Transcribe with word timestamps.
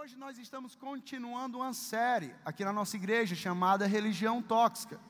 hoje 0.00 0.16
nós 0.16 0.38
estamos 0.38 0.76
continuando 0.76 1.58
uma 1.58 1.72
série 1.72 2.32
aqui 2.44 2.64
na 2.64 2.72
nossa 2.72 2.94
igreja 2.94 3.34
chamada 3.34 3.84
Religião 3.84 4.40
Tóxica. 4.40 5.00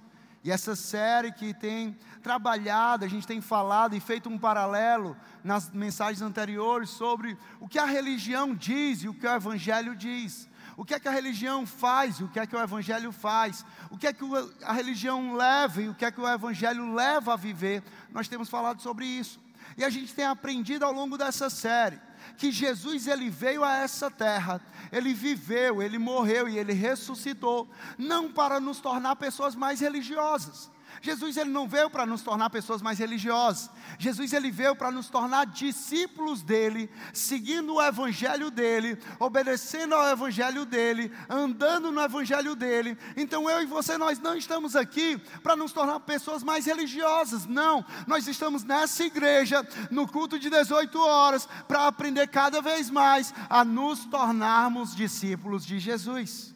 E 0.42 0.50
essa 0.50 0.74
série 0.74 1.30
que 1.30 1.52
tem 1.52 1.94
trabalhado, 2.22 3.04
a 3.04 3.08
gente 3.08 3.26
tem 3.26 3.38
falado 3.38 3.94
e 3.94 4.00
feito 4.00 4.30
um 4.30 4.38
paralelo 4.38 5.14
nas 5.44 5.70
mensagens 5.70 6.22
anteriores 6.22 6.88
sobre 6.88 7.36
o 7.60 7.68
que 7.68 7.78
a 7.78 7.84
religião 7.84 8.54
diz 8.54 9.02
e 9.02 9.10
o 9.10 9.12
que 9.12 9.26
o 9.26 9.30
evangelho 9.30 9.94
diz. 9.94 10.48
O 10.74 10.86
que 10.86 10.94
é 10.94 10.98
que 10.98 11.08
a 11.08 11.12
religião 11.12 11.66
faz 11.66 12.20
e 12.20 12.24
o 12.24 12.28
que 12.28 12.40
é 12.40 12.46
que 12.46 12.56
o 12.56 12.62
evangelho 12.62 13.12
faz? 13.12 13.66
O 13.90 13.98
que 13.98 14.06
é 14.06 14.12
que 14.14 14.24
a 14.62 14.72
religião 14.72 15.34
leva 15.34 15.82
e 15.82 15.90
o 15.90 15.94
que 15.94 16.06
é 16.06 16.10
que 16.10 16.20
o 16.20 16.26
evangelho 16.26 16.94
leva 16.94 17.34
a 17.34 17.36
viver? 17.36 17.82
Nós 18.10 18.26
temos 18.26 18.48
falado 18.48 18.80
sobre 18.80 19.04
isso. 19.04 19.38
E 19.76 19.84
a 19.84 19.90
gente 19.90 20.14
tem 20.14 20.24
aprendido 20.24 20.86
ao 20.86 20.92
longo 20.92 21.18
dessa 21.18 21.50
série 21.50 22.07
que 22.36 22.52
Jesus 22.52 23.06
ele 23.06 23.30
veio 23.30 23.64
a 23.64 23.78
essa 23.78 24.10
terra, 24.10 24.60
ele 24.92 25.14
viveu, 25.14 25.82
ele 25.82 25.98
morreu 25.98 26.48
e 26.48 26.58
ele 26.58 26.72
ressuscitou, 26.72 27.68
não 27.96 28.30
para 28.30 28.60
nos 28.60 28.80
tornar 28.80 29.16
pessoas 29.16 29.54
mais 29.54 29.80
religiosas, 29.80 30.70
Jesus 31.00 31.36
ele 31.36 31.50
não 31.50 31.68
veio 31.68 31.88
para 31.88 32.04
nos 32.04 32.22
tornar 32.22 32.50
pessoas 32.50 32.82
mais 32.82 32.98
religiosas. 32.98 33.70
Jesus 33.98 34.32
ele 34.32 34.50
veio 34.50 34.74
para 34.74 34.90
nos 34.90 35.08
tornar 35.08 35.46
discípulos 35.46 36.42
dele, 36.42 36.90
seguindo 37.12 37.74
o 37.74 37.82
evangelho 37.82 38.50
dele, 38.50 38.98
obedecendo 39.18 39.94
ao 39.94 40.08
evangelho 40.08 40.64
dele, 40.64 41.12
andando 41.28 41.92
no 41.92 42.00
evangelho 42.00 42.54
dele. 42.54 42.98
Então 43.16 43.48
eu 43.48 43.62
e 43.62 43.66
você 43.66 43.96
nós 43.96 44.18
não 44.18 44.36
estamos 44.36 44.74
aqui 44.74 45.18
para 45.42 45.56
nos 45.56 45.72
tornar 45.72 46.00
pessoas 46.00 46.42
mais 46.42 46.66
religiosas. 46.66 47.46
Não, 47.46 47.84
nós 48.06 48.26
estamos 48.26 48.64
nessa 48.64 49.04
igreja 49.04 49.66
no 49.90 50.08
culto 50.08 50.38
de 50.38 50.50
18 50.50 51.00
horas 51.00 51.48
para 51.66 51.86
aprender 51.86 52.26
cada 52.28 52.60
vez 52.60 52.90
mais 52.90 53.32
a 53.48 53.64
nos 53.64 54.04
tornarmos 54.04 54.94
discípulos 54.94 55.64
de 55.64 55.78
Jesus. 55.78 56.54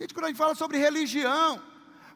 Gente, 0.00 0.12
quando 0.12 0.26
a 0.26 0.28
gente 0.28 0.38
fala 0.38 0.54
sobre 0.54 0.78
religião, 0.78 1.73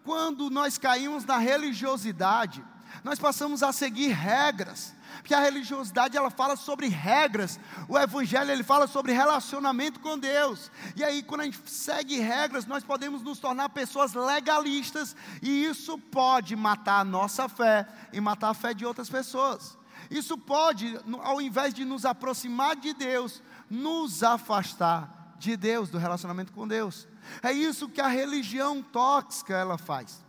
quando 0.08 0.48
nós 0.48 0.78
caímos 0.78 1.26
na 1.26 1.36
religiosidade, 1.36 2.64
nós 3.04 3.18
passamos 3.18 3.62
a 3.62 3.74
seguir 3.74 4.08
regras, 4.08 4.94
porque 5.18 5.34
a 5.34 5.40
religiosidade 5.40 6.16
ela 6.16 6.30
fala 6.30 6.56
sobre 6.56 6.88
regras, 6.88 7.60
o 7.86 7.98
evangelho 7.98 8.50
ele 8.50 8.62
fala 8.62 8.86
sobre 8.86 9.12
relacionamento 9.12 10.00
com 10.00 10.18
Deus. 10.18 10.70
E 10.96 11.04
aí 11.04 11.22
quando 11.22 11.42
a 11.42 11.44
gente 11.44 11.60
segue 11.66 12.18
regras, 12.20 12.64
nós 12.64 12.82
podemos 12.82 13.20
nos 13.20 13.38
tornar 13.38 13.68
pessoas 13.68 14.14
legalistas 14.14 15.14
e 15.42 15.66
isso 15.66 15.98
pode 15.98 16.56
matar 16.56 17.00
a 17.00 17.04
nossa 17.04 17.46
fé 17.46 17.86
e 18.10 18.18
matar 18.18 18.48
a 18.48 18.54
fé 18.54 18.72
de 18.72 18.86
outras 18.86 19.10
pessoas. 19.10 19.76
Isso 20.10 20.38
pode, 20.38 20.98
ao 21.22 21.38
invés 21.38 21.74
de 21.74 21.84
nos 21.84 22.06
aproximar 22.06 22.76
de 22.76 22.94
Deus, 22.94 23.42
nos 23.68 24.22
afastar 24.22 25.17
de 25.38 25.56
Deus, 25.56 25.88
do 25.88 25.98
relacionamento 25.98 26.52
com 26.52 26.66
Deus. 26.66 27.06
É 27.42 27.52
isso 27.52 27.88
que 27.88 28.00
a 28.00 28.08
religião 28.08 28.82
tóxica 28.82 29.54
ela 29.54 29.78
faz. 29.78 30.24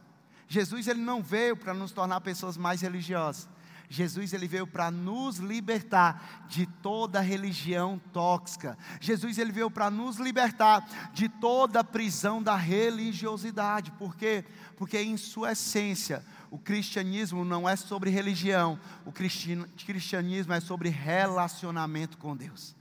Jesus 0.47 0.87
ele 0.87 1.01
não 1.01 1.21
veio 1.21 1.55
para 1.55 1.73
nos 1.73 1.91
tornar 1.91 2.21
pessoas 2.21 2.57
mais 2.57 2.81
religiosas. 2.81 3.47
Jesus 3.91 4.33
ele 4.33 4.47
veio 4.47 4.67
para 4.67 4.91
nos 4.91 5.37
libertar 5.37 6.45
de 6.47 6.67
toda 6.67 7.19
religião 7.19 7.99
tóxica. 8.13 8.77
Jesus 9.01 9.39
ele 9.39 9.51
veio 9.51 9.71
para 9.71 9.89
nos 9.89 10.17
libertar 10.17 10.87
de 11.11 11.27
toda 11.27 11.83
prisão 11.83 12.41
da 12.41 12.55
religiosidade. 12.55 13.91
Por 13.93 14.15
quê? 14.15 14.45
Porque 14.77 15.01
em 15.01 15.17
sua 15.17 15.53
essência, 15.53 16.23
o 16.51 16.57
cristianismo 16.59 17.43
não 17.43 17.67
é 17.67 17.75
sobre 17.75 18.11
religião, 18.11 18.79
o 19.05 19.11
cristianismo 19.11 20.53
é 20.53 20.59
sobre 20.59 20.89
relacionamento 20.89 22.17
com 22.17 22.37
Deus. 22.37 22.75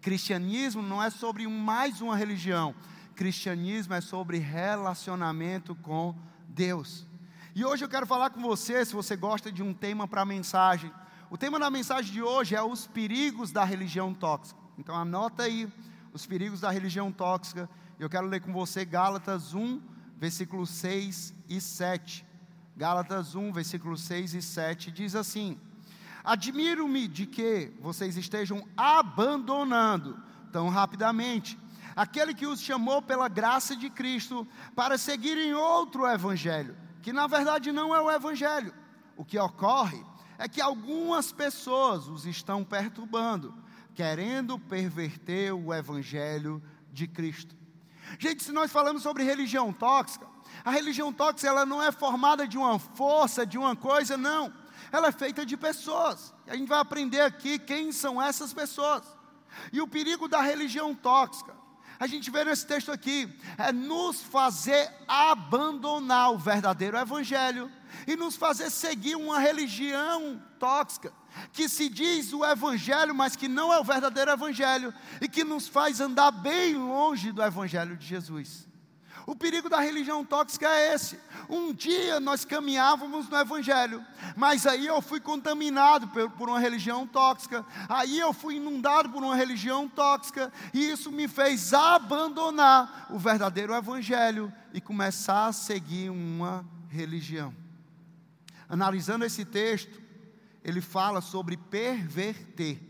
Cristianismo 0.00 0.80
não 0.80 1.02
é 1.02 1.10
sobre 1.10 1.46
mais 1.46 2.00
uma 2.00 2.16
religião, 2.16 2.74
cristianismo 3.14 3.92
é 3.92 4.00
sobre 4.00 4.38
relacionamento 4.38 5.74
com 5.74 6.14
Deus. 6.48 7.06
E 7.54 7.64
hoje 7.64 7.84
eu 7.84 7.88
quero 7.88 8.06
falar 8.06 8.30
com 8.30 8.40
você, 8.40 8.82
se 8.84 8.94
você 8.94 9.14
gosta 9.14 9.52
de 9.52 9.62
um 9.62 9.74
tema 9.74 10.08
para 10.08 10.24
mensagem. 10.24 10.90
O 11.28 11.36
tema 11.36 11.58
da 11.58 11.70
mensagem 11.70 12.12
de 12.12 12.22
hoje 12.22 12.54
é 12.54 12.62
os 12.62 12.86
perigos 12.86 13.52
da 13.52 13.62
religião 13.62 14.14
tóxica. 14.14 14.58
Então 14.78 14.96
anota 14.96 15.42
aí 15.42 15.68
os 16.14 16.24
perigos 16.24 16.60
da 16.60 16.70
religião 16.70 17.12
tóxica. 17.12 17.68
Eu 17.98 18.08
quero 18.08 18.26
ler 18.26 18.40
com 18.40 18.52
você 18.52 18.86
Gálatas 18.86 19.52
1, 19.52 19.82
versículos 20.16 20.70
6 20.70 21.34
e 21.46 21.60
7. 21.60 22.24
Gálatas 22.74 23.34
1, 23.34 23.52
versículos 23.52 24.00
6 24.00 24.32
e 24.32 24.40
7 24.40 24.90
diz 24.90 25.14
assim: 25.14 25.60
Admiro-me 26.24 27.08
de 27.08 27.26
que 27.26 27.72
vocês 27.80 28.16
estejam 28.16 28.66
abandonando 28.76 30.20
tão 30.52 30.68
rapidamente 30.68 31.58
aquele 31.96 32.34
que 32.34 32.46
os 32.46 32.60
chamou 32.60 33.02
pela 33.02 33.28
graça 33.28 33.76
de 33.76 33.90
Cristo 33.90 34.46
para 34.74 34.98
seguirem 34.98 35.54
outro 35.54 36.06
evangelho, 36.06 36.76
que 37.02 37.12
na 37.12 37.26
verdade 37.26 37.72
não 37.72 37.94
é 37.94 38.00
o 38.00 38.10
evangelho. 38.10 38.72
O 39.16 39.24
que 39.24 39.38
ocorre 39.38 40.02
é 40.38 40.48
que 40.48 40.60
algumas 40.60 41.32
pessoas 41.32 42.08
os 42.08 42.24
estão 42.24 42.64
perturbando, 42.64 43.54
querendo 43.94 44.58
perverter 44.58 45.52
o 45.52 45.74
evangelho 45.74 46.62
de 46.92 47.06
Cristo. 47.06 47.54
Gente, 48.18 48.42
se 48.42 48.52
nós 48.52 48.72
falamos 48.72 49.02
sobre 49.02 49.22
religião 49.22 49.72
tóxica, 49.72 50.26
a 50.64 50.70
religião 50.70 51.12
tóxica 51.12 51.48
ela 51.48 51.66
não 51.66 51.82
é 51.82 51.92
formada 51.92 52.46
de 52.46 52.58
uma 52.58 52.78
força, 52.78 53.46
de 53.46 53.58
uma 53.58 53.76
coisa, 53.76 54.16
não. 54.16 54.52
Ela 54.92 55.08
é 55.08 55.12
feita 55.12 55.44
de 55.44 55.56
pessoas. 55.56 56.34
A 56.46 56.56
gente 56.56 56.68
vai 56.68 56.78
aprender 56.78 57.20
aqui 57.20 57.58
quem 57.58 57.92
são 57.92 58.20
essas 58.20 58.52
pessoas. 58.52 59.02
E 59.72 59.80
o 59.80 59.88
perigo 59.88 60.28
da 60.28 60.40
religião 60.40 60.94
tóxica 60.94 61.60
a 62.00 62.06
gente 62.06 62.30
vê 62.30 62.42
nesse 62.46 62.66
texto 62.66 62.90
aqui, 62.90 63.28
é 63.58 63.70
nos 63.70 64.22
fazer 64.22 64.90
abandonar 65.06 66.32
o 66.32 66.38
verdadeiro 66.38 66.96
evangelho 66.96 67.70
e 68.06 68.16
nos 68.16 68.36
fazer 68.36 68.70
seguir 68.70 69.16
uma 69.16 69.38
religião 69.38 70.42
tóxica, 70.58 71.12
que 71.52 71.68
se 71.68 71.90
diz 71.90 72.32
o 72.32 72.42
evangelho, 72.42 73.14
mas 73.14 73.36
que 73.36 73.48
não 73.48 73.70
é 73.70 73.78
o 73.78 73.84
verdadeiro 73.84 74.30
evangelho 74.30 74.94
e 75.20 75.28
que 75.28 75.44
nos 75.44 75.68
faz 75.68 76.00
andar 76.00 76.30
bem 76.30 76.74
longe 76.74 77.32
do 77.32 77.42
evangelho 77.42 77.94
de 77.98 78.06
Jesus. 78.06 78.66
O 79.26 79.36
perigo 79.36 79.68
da 79.68 79.80
religião 79.80 80.24
tóxica 80.24 80.66
é 80.68 80.94
esse. 80.94 81.18
Um 81.48 81.72
dia 81.72 82.20
nós 82.20 82.44
caminhávamos 82.44 83.28
no 83.28 83.36
Evangelho, 83.36 84.04
mas 84.36 84.66
aí 84.66 84.86
eu 84.86 85.02
fui 85.02 85.20
contaminado 85.20 86.08
por, 86.08 86.48
uma 86.48 86.58
religião 86.58 87.06
tóxica, 87.06 87.64
aí 87.88 88.18
eu 88.18 88.32
fui 88.32 88.56
inundado 88.56 89.10
por 89.10 89.22
uma 89.22 89.36
religião 89.36 89.88
tóxica, 89.88 90.52
e 90.72 90.90
isso 90.90 91.10
me 91.10 91.26
fez 91.28 91.74
abandonar 91.74 93.08
o 93.10 93.18
verdadeiro 93.18 93.74
Evangelho 93.74 94.52
e 94.72 94.80
começar 94.80 95.46
a 95.46 95.52
seguir 95.52 96.10
uma 96.10 96.64
religião. 96.88 97.54
Analisando 98.68 99.24
esse 99.24 99.44
texto, 99.44 100.00
ele 100.62 100.80
fala 100.80 101.20
sobre 101.20 101.56
perverter. 101.56 102.80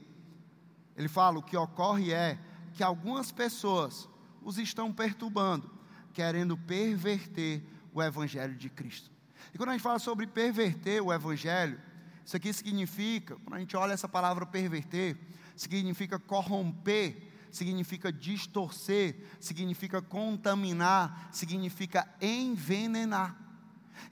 Ele 0.96 1.08
fala: 1.08 1.38
o 1.38 1.42
que 1.42 1.56
ocorre 1.56 2.12
é 2.12 2.38
que 2.74 2.82
algumas 2.82 3.32
pessoas 3.32 4.08
os 4.42 4.58
estão 4.58 4.92
perturbando 4.92 5.79
querendo 6.12 6.56
perverter 6.56 7.62
o 7.92 8.02
Evangelho 8.02 8.54
de 8.54 8.68
Cristo. 8.68 9.10
E 9.52 9.58
quando 9.58 9.70
a 9.70 9.72
gente 9.72 9.82
fala 9.82 9.98
sobre 9.98 10.26
perverter 10.26 11.02
o 11.02 11.12
Evangelho, 11.12 11.80
isso 12.24 12.36
aqui 12.36 12.52
significa, 12.52 13.36
quando 13.36 13.54
a 13.54 13.58
gente 13.58 13.76
olha 13.76 13.92
essa 13.92 14.08
palavra 14.08 14.46
perverter, 14.46 15.18
significa 15.56 16.18
corromper, 16.18 17.16
significa 17.50 18.12
distorcer, 18.12 19.16
significa 19.40 20.00
contaminar, 20.00 21.28
significa 21.32 22.08
envenenar. 22.20 23.36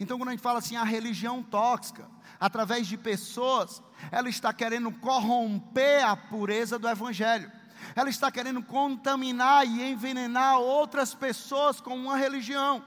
Então, 0.01 0.19
quando 0.19 0.29
a 0.29 0.33
gente 0.33 0.41
fala 0.43 0.59
assim, 0.59 0.77
a 0.77 0.85
religião 0.85 1.43
tóxica, 1.43 2.09
através 2.39 2.87
de 2.87 2.97
pessoas, 2.97 3.83
ela 4.11 4.29
está 4.29 4.53
querendo 4.53 4.91
corromper 4.93 6.05
a 6.05 6.17
pureza 6.17 6.79
do 6.79 6.89
Evangelho 6.89 7.51
ela 7.95 8.09
está 8.09 8.31
querendo 8.31 8.63
contaminar 8.63 9.67
e 9.67 9.91
envenenar 9.91 10.59
outras 10.59 11.15
pessoas 11.15 11.81
com 11.81 11.97
uma 11.97 12.17
religião. 12.17 12.85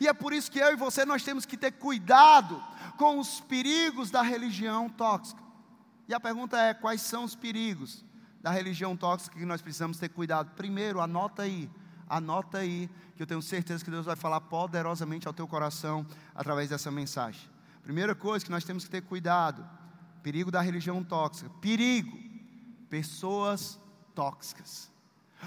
E 0.00 0.08
é 0.08 0.12
por 0.12 0.32
isso 0.32 0.50
que 0.50 0.58
eu 0.58 0.72
e 0.72 0.76
você 0.76 1.04
nós 1.04 1.22
temos 1.22 1.46
que 1.46 1.56
ter 1.56 1.72
cuidado 1.72 2.62
com 2.96 3.18
os 3.18 3.40
perigos 3.40 4.10
da 4.10 4.22
religião 4.22 4.88
tóxica. 4.88 5.42
E 6.08 6.14
a 6.14 6.20
pergunta 6.20 6.58
é: 6.58 6.74
quais 6.74 7.00
são 7.00 7.24
os 7.24 7.34
perigos 7.34 8.04
da 8.40 8.50
religião 8.50 8.96
tóxica 8.96 9.38
que 9.38 9.44
nós 9.44 9.62
precisamos 9.62 9.98
ter 9.98 10.08
cuidado? 10.08 10.50
Primeiro, 10.56 11.00
anota 11.00 11.42
aí, 11.42 11.70
anota 12.08 12.58
aí, 12.58 12.90
que 13.16 13.22
eu 13.22 13.26
tenho 13.26 13.42
certeza 13.42 13.84
que 13.84 13.90
Deus 13.90 14.06
vai 14.06 14.16
falar 14.16 14.40
poderosamente 14.40 15.26
ao 15.26 15.34
teu 15.34 15.46
coração 15.46 16.06
através 16.34 16.68
dessa 16.68 16.90
mensagem. 16.90 17.48
Primeira 17.82 18.14
coisa 18.14 18.44
que 18.44 18.50
nós 18.50 18.64
temos 18.64 18.84
que 18.84 18.90
ter 18.90 19.02
cuidado: 19.02 19.64
perigo 20.22 20.50
da 20.50 20.60
religião 20.60 21.02
tóxica. 21.02 21.50
Perigo, 21.60 22.16
pessoas 22.88 23.78
tóxicas. 24.16 24.90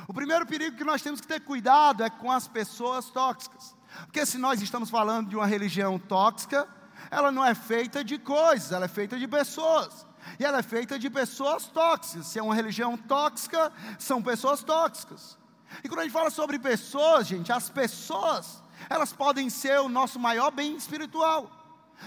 O 0.07 0.13
primeiro 0.13 0.45
perigo 0.45 0.77
que 0.77 0.83
nós 0.83 1.01
temos 1.01 1.19
que 1.19 1.27
ter 1.27 1.41
cuidado 1.41 2.03
é 2.03 2.09
com 2.09 2.31
as 2.31 2.47
pessoas 2.47 3.09
tóxicas. 3.09 3.75
Porque 4.05 4.23
se 4.25 4.37
nós 4.37 4.61
estamos 4.61 4.89
falando 4.89 5.29
de 5.29 5.35
uma 5.35 5.47
religião 5.47 5.97
tóxica, 5.97 6.67
ela 7.09 7.31
não 7.31 7.43
é 7.43 7.55
feita 7.55 8.03
de 8.03 8.19
coisas, 8.19 8.71
ela 8.71 8.85
é 8.85 8.87
feita 8.87 9.17
de 9.17 9.27
pessoas. 9.27 10.05
E 10.39 10.45
ela 10.45 10.59
é 10.59 10.63
feita 10.63 10.99
de 10.99 11.09
pessoas 11.09 11.65
tóxicas. 11.65 12.27
Se 12.27 12.37
é 12.37 12.43
uma 12.43 12.53
religião 12.53 12.95
tóxica, 12.95 13.71
são 13.97 14.21
pessoas 14.21 14.63
tóxicas. 14.63 15.37
E 15.83 15.89
quando 15.89 16.01
a 16.01 16.03
gente 16.03 16.13
fala 16.13 16.29
sobre 16.29 16.59
pessoas, 16.59 17.27
gente, 17.27 17.51
as 17.51 17.69
pessoas, 17.69 18.61
elas 18.89 19.11
podem 19.11 19.49
ser 19.49 19.79
o 19.79 19.89
nosso 19.89 20.19
maior 20.19 20.51
bem 20.51 20.75
espiritual. 20.75 21.49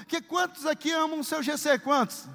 Que 0.06 0.23
quantos 0.23 0.65
aqui 0.65 0.93
amam 0.93 1.19
o 1.20 1.25
seu 1.25 1.43
GC? 1.43 1.81
Quantos? 1.81 2.29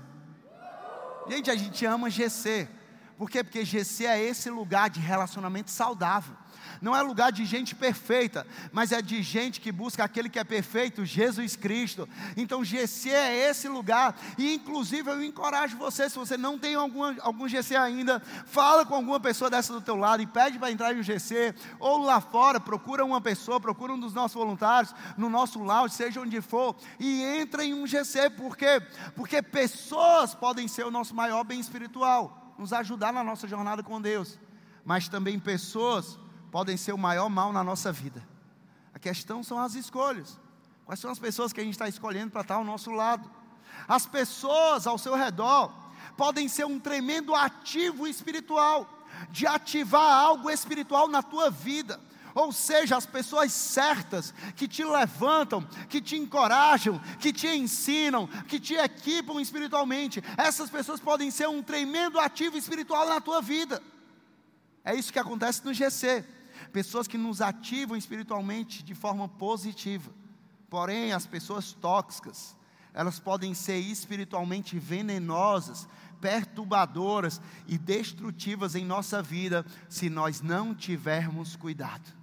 Gente, 1.30 1.50
a 1.50 1.56
gente 1.56 1.86
ama 1.86 2.10
GC. 2.10 2.77
Por 3.18 3.30
quê? 3.30 3.44
Porque 3.44 3.66
GC 3.66 4.06
é 4.06 4.24
esse 4.24 4.50
lugar 4.50 4.90
de 4.90 5.00
relacionamento 5.00 5.72
saudável 5.72 6.36
não 6.82 6.96
é 6.96 7.02
lugar 7.02 7.32
de 7.32 7.46
gente 7.46 7.76
perfeita, 7.76 8.46
mas 8.72 8.92
é 8.92 9.02
de 9.02 9.22
gente 9.22 9.60
que 9.60 9.72
busca 9.72 10.04
aquele 10.04 10.30
que 10.30 10.40
é 10.40 10.44
perfeito, 10.44 11.06
Jesus 11.06 11.56
Cristo. 11.56 12.08
Então, 12.36 12.64
GC 12.64 13.10
é 13.10 13.50
esse 13.50 13.68
lugar, 13.68 14.16
e 14.38 14.56
inclusive 14.56 15.10
eu 15.10 15.24
encorajo 15.24 15.78
você, 15.78 16.10
se 16.10 16.18
você 16.18 16.38
não 16.38 16.58
tem 16.58 16.76
algum, 16.76 17.04
algum 17.22 17.48
GC 17.48 17.76
ainda, 17.76 18.22
fala 18.46 18.86
com 18.86 18.96
alguma 18.96 19.20
pessoa 19.20 19.50
dessa 19.50 19.74
do 19.74 19.82
teu 19.82 19.96
lado 19.96 20.22
e 20.22 20.28
pede 20.28 20.60
para 20.60 20.72
entrar 20.72 20.96
um 20.96 21.04
GC, 21.04 21.54
ou 21.80 22.00
lá 22.00 22.20
fora, 22.22 22.60
procura 22.60 23.04
uma 23.06 23.22
pessoa, 23.22 23.60
procura 23.60 23.94
um 23.94 24.00
dos 24.00 24.14
nossos 24.14 24.36
voluntários, 24.36 24.94
no 25.18 25.30
nosso 25.30 25.60
lounge, 25.60 25.96
seja 25.96 26.22
onde 26.22 26.42
for, 26.42 26.76
e 27.00 27.22
entra 27.24 27.64
em 27.64 27.74
um 27.74 27.86
GC, 27.86 28.30
por 28.32 28.56
quê? 28.56 28.82
Porque 29.16 29.42
pessoas 29.42 30.34
podem 30.34 30.68
ser 30.68 30.86
o 30.86 30.92
nosso 30.92 31.16
maior 31.16 31.44
bem 31.44 31.60
espiritual, 31.60 32.47
nos 32.58 32.74
ajudar 32.74 33.14
na 33.14 33.24
nossa 33.24 33.48
jornada 33.48 33.84
com 33.84 34.02
Deus, 34.02 34.40
mas 34.84 35.08
também 35.08 35.40
pessoas 35.40 36.18
podem 36.52 36.78
ser 36.78 36.94
o 36.94 36.98
maior 36.98 37.30
mal 37.30 37.52
na 37.52 37.64
nossa 37.64 37.92
vida. 37.92 38.26
A 38.94 39.00
questão 39.00 39.44
são 39.44 39.60
as 39.60 39.76
escolhas. 39.76 40.40
Quais 40.86 41.00
são 41.00 41.12
as 41.12 41.20
pessoas 41.20 41.52
que 41.52 41.60
a 41.60 41.64
gente 41.64 41.74
está 41.74 41.88
escolhendo 41.88 42.32
para 42.32 42.42
estar 42.42 42.56
ao 42.56 42.64
nosso 42.64 42.92
lado? 42.92 43.30
As 43.88 44.06
pessoas 44.06 44.88
ao 44.88 44.98
seu 44.98 45.16
redor 45.16 45.72
podem 46.16 46.48
ser 46.48 46.66
um 46.66 46.80
tremendo 46.80 47.36
ativo 47.36 48.08
espiritual, 48.08 48.90
de 49.30 49.46
ativar 49.46 50.12
algo 50.12 50.50
espiritual 50.50 51.08
na 51.08 51.22
tua 51.22 51.50
vida. 51.50 52.00
Ou 52.38 52.52
seja, 52.52 52.96
as 52.96 53.08
pessoas 53.08 53.52
certas 53.52 54.32
que 54.56 54.68
te 54.68 54.84
levantam, 54.84 55.68
que 55.90 56.00
te 56.00 56.16
encorajam, 56.16 57.00
que 57.20 57.34
te 57.34 57.48
ensinam, 57.48 58.28
que 58.48 58.60
te 58.60 58.76
equipam 58.76 59.42
espiritualmente, 59.42 60.24
essas 60.38 60.70
pessoas 60.70 61.00
podem 61.00 61.32
ser 61.32 61.50
um 61.50 61.64
tremendo 61.64 62.20
ativo 62.20 62.56
espiritual 62.56 63.10
na 63.10 63.20
tua 63.20 63.42
vida. 63.42 63.82
É 64.86 64.94
isso 64.94 65.12
que 65.12 65.18
acontece 65.18 65.66
no 65.66 65.74
GC 65.74 66.24
pessoas 66.72 67.08
que 67.08 67.18
nos 67.18 67.42
ativam 67.42 67.98
espiritualmente 67.98 68.84
de 68.84 68.94
forma 68.94 69.28
positiva. 69.28 70.12
Porém, 70.70 71.14
as 71.14 71.26
pessoas 71.26 71.74
tóxicas, 71.74 72.56
elas 72.94 73.20
podem 73.20 73.56
ser 73.56 73.80
espiritualmente 73.80 74.78
venenosas, 74.78 75.88
perturbadoras 76.22 77.42
e 77.68 77.80
destrutivas 77.80 78.76
em 78.76 78.86
nossa 78.86 79.24
vida 79.24 79.66
se 79.90 80.08
nós 80.08 80.40
não 80.40 80.76
tivermos 80.76 81.56
cuidado. 81.56 82.17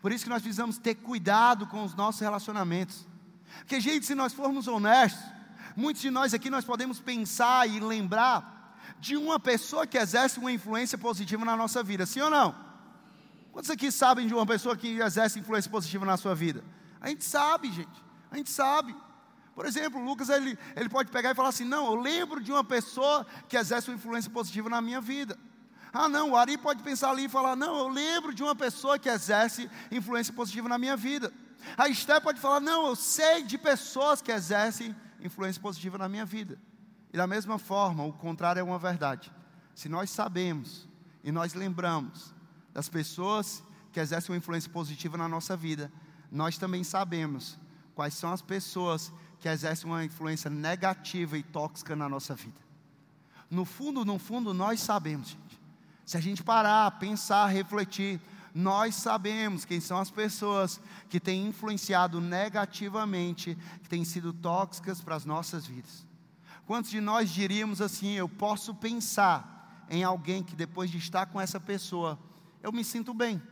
Por 0.00 0.12
isso 0.12 0.24
que 0.24 0.30
nós 0.30 0.42
precisamos 0.42 0.78
ter 0.78 0.94
cuidado 0.96 1.66
com 1.66 1.84
os 1.84 1.94
nossos 1.94 2.20
relacionamentos. 2.20 3.06
Porque, 3.58 3.80
gente, 3.80 4.06
se 4.06 4.14
nós 4.14 4.32
formos 4.32 4.68
honestos, 4.68 5.22
muitos 5.76 6.02
de 6.02 6.10
nós 6.10 6.34
aqui 6.34 6.50
nós 6.50 6.64
podemos 6.64 7.00
pensar 7.00 7.68
e 7.68 7.80
lembrar 7.80 8.76
de 8.98 9.16
uma 9.16 9.38
pessoa 9.38 9.86
que 9.86 9.98
exerce 9.98 10.38
uma 10.38 10.52
influência 10.52 10.98
positiva 10.98 11.44
na 11.44 11.56
nossa 11.56 11.82
vida, 11.82 12.06
sim 12.06 12.20
ou 12.20 12.30
não? 12.30 12.54
Quantos 13.52 13.70
aqui 13.70 13.90
sabem 13.90 14.26
de 14.26 14.34
uma 14.34 14.46
pessoa 14.46 14.76
que 14.76 15.00
exerce 15.00 15.38
influência 15.38 15.70
positiva 15.70 16.04
na 16.04 16.16
sua 16.16 16.34
vida? 16.34 16.62
A 17.00 17.08
gente 17.08 17.24
sabe, 17.24 17.70
gente. 17.70 18.04
A 18.30 18.36
gente 18.36 18.50
sabe. 18.50 18.94
Por 19.54 19.66
exemplo, 19.66 20.00
Lucas 20.00 20.28
ele, 20.28 20.56
ele 20.76 20.88
pode 20.88 21.10
pegar 21.10 21.32
e 21.32 21.34
falar 21.34 21.48
assim: 21.48 21.64
Não, 21.64 21.86
eu 21.86 21.96
lembro 21.96 22.40
de 22.40 22.52
uma 22.52 22.62
pessoa 22.62 23.26
que 23.48 23.56
exerce 23.56 23.90
uma 23.90 23.96
influência 23.96 24.30
positiva 24.30 24.68
na 24.70 24.80
minha 24.80 25.00
vida. 25.00 25.36
Ah, 25.92 26.08
não, 26.08 26.32
o 26.32 26.36
Ari 26.36 26.58
pode 26.58 26.82
pensar 26.82 27.10
ali 27.10 27.24
e 27.24 27.28
falar: 27.28 27.56
Não, 27.56 27.78
eu 27.78 27.88
lembro 27.88 28.34
de 28.34 28.42
uma 28.42 28.54
pessoa 28.54 28.98
que 28.98 29.08
exerce 29.08 29.70
influência 29.90 30.32
positiva 30.32 30.68
na 30.68 30.78
minha 30.78 30.96
vida. 30.96 31.32
A 31.76 31.88
Esté 31.88 32.20
pode 32.20 32.40
falar: 32.40 32.60
Não, 32.60 32.88
eu 32.88 32.96
sei 32.96 33.42
de 33.42 33.56
pessoas 33.56 34.20
que 34.20 34.32
exercem 34.32 34.94
influência 35.20 35.60
positiva 35.60 35.98
na 35.98 36.08
minha 36.08 36.24
vida. 36.24 36.58
E 37.12 37.16
da 37.16 37.26
mesma 37.26 37.58
forma, 37.58 38.04
o 38.04 38.12
contrário 38.12 38.60
é 38.60 38.62
uma 38.62 38.78
verdade. 38.78 39.32
Se 39.74 39.88
nós 39.88 40.10
sabemos 40.10 40.86
e 41.24 41.32
nós 41.32 41.54
lembramos 41.54 42.34
das 42.72 42.88
pessoas 42.88 43.62
que 43.92 44.00
exercem 44.00 44.32
uma 44.32 44.38
influência 44.38 44.70
positiva 44.70 45.16
na 45.16 45.28
nossa 45.28 45.56
vida, 45.56 45.90
nós 46.30 46.58
também 46.58 46.84
sabemos 46.84 47.58
quais 47.94 48.14
são 48.14 48.32
as 48.32 48.42
pessoas 48.42 49.12
que 49.40 49.48
exercem 49.48 49.86
uma 49.88 50.04
influência 50.04 50.50
negativa 50.50 51.38
e 51.38 51.42
tóxica 51.42 51.96
na 51.96 52.08
nossa 52.08 52.34
vida. 52.34 52.60
No 53.50 53.64
fundo, 53.64 54.04
no 54.04 54.18
fundo, 54.18 54.52
nós 54.52 54.80
sabemos. 54.80 55.36
Se 56.08 56.16
a 56.16 56.20
gente 56.20 56.42
parar, 56.42 56.90
pensar, 56.92 57.48
refletir, 57.48 58.18
nós 58.54 58.94
sabemos 58.94 59.66
quem 59.66 59.78
são 59.78 59.98
as 59.98 60.10
pessoas 60.10 60.80
que 61.06 61.20
têm 61.20 61.48
influenciado 61.48 62.18
negativamente, 62.18 63.54
que 63.82 63.90
têm 63.90 64.06
sido 64.06 64.32
tóxicas 64.32 65.02
para 65.02 65.16
as 65.16 65.26
nossas 65.26 65.66
vidas. 65.66 66.06
Quantos 66.66 66.90
de 66.90 66.98
nós 66.98 67.28
diríamos 67.28 67.82
assim: 67.82 68.14
eu 68.14 68.26
posso 68.26 68.74
pensar 68.74 69.84
em 69.90 70.02
alguém 70.02 70.42
que 70.42 70.56
depois 70.56 70.90
de 70.90 70.96
estar 70.96 71.26
com 71.26 71.38
essa 71.38 71.60
pessoa, 71.60 72.18
eu 72.62 72.72
me 72.72 72.84
sinto 72.84 73.12
bem. 73.12 73.42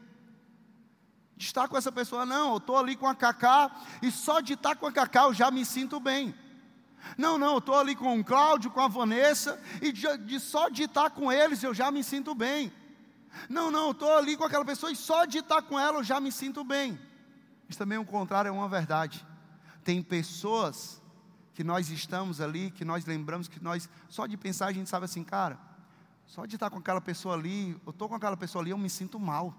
De 1.36 1.44
estar 1.44 1.68
com 1.68 1.76
essa 1.76 1.92
pessoa, 1.92 2.24
não, 2.24 2.52
eu 2.52 2.56
estou 2.56 2.78
ali 2.78 2.96
com 2.96 3.06
a 3.06 3.14
Cacá, 3.14 3.70
e 4.00 4.10
só 4.10 4.40
de 4.40 4.54
estar 4.54 4.76
com 4.76 4.86
a 4.86 4.92
Cacá 4.92 5.24
eu 5.24 5.34
já 5.34 5.50
me 5.50 5.62
sinto 5.62 6.00
bem. 6.00 6.34
Não, 7.16 7.38
não, 7.38 7.52
eu 7.52 7.58
estou 7.58 7.76
ali 7.76 7.94
com 7.94 8.18
o 8.18 8.24
Cláudio, 8.24 8.70
com 8.70 8.80
a 8.80 8.88
Vanessa, 8.88 9.60
e 9.80 9.92
de, 9.92 10.16
de, 10.18 10.40
só 10.40 10.68
de 10.68 10.84
estar 10.84 11.10
com 11.10 11.30
eles 11.30 11.62
eu 11.62 11.74
já 11.74 11.90
me 11.90 12.02
sinto 12.02 12.34
bem. 12.34 12.72
Não, 13.48 13.70
não, 13.70 13.86
eu 13.86 13.90
estou 13.92 14.16
ali 14.16 14.36
com 14.36 14.44
aquela 14.44 14.64
pessoa 14.64 14.90
e 14.90 14.96
só 14.96 15.24
de 15.24 15.38
estar 15.38 15.62
com 15.62 15.78
ela 15.78 15.98
eu 15.98 16.04
já 16.04 16.20
me 16.20 16.32
sinto 16.32 16.64
bem. 16.64 16.98
Isso 17.68 17.78
também, 17.78 17.98
o 17.98 18.04
contrário, 18.04 18.48
é 18.48 18.52
uma 18.52 18.68
verdade. 18.68 19.24
Tem 19.84 20.02
pessoas 20.02 21.02
que 21.54 21.64
nós 21.64 21.90
estamos 21.90 22.40
ali, 22.40 22.70
que 22.70 22.84
nós 22.84 23.04
lembramos 23.06 23.48
que 23.48 23.62
nós, 23.62 23.88
só 24.08 24.26
de 24.26 24.36
pensar, 24.36 24.66
a 24.66 24.72
gente 24.72 24.88
sabe 24.88 25.04
assim, 25.04 25.24
cara, 25.24 25.58
só 26.26 26.44
de 26.44 26.56
estar 26.56 26.70
com 26.70 26.78
aquela 26.78 27.00
pessoa 27.00 27.34
ali, 27.34 27.80
eu 27.86 27.90
estou 27.90 28.08
com 28.08 28.14
aquela 28.14 28.36
pessoa 28.36 28.62
ali, 28.62 28.70
eu 28.70 28.78
me 28.78 28.90
sinto 28.90 29.18
mal. 29.18 29.54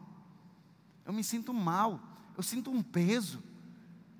Eu 1.06 1.14
me 1.14 1.24
sinto 1.24 1.54
mal. 1.54 2.00
Eu 2.36 2.44
sinto 2.44 2.70
um 2.70 2.84
peso. 2.84 3.42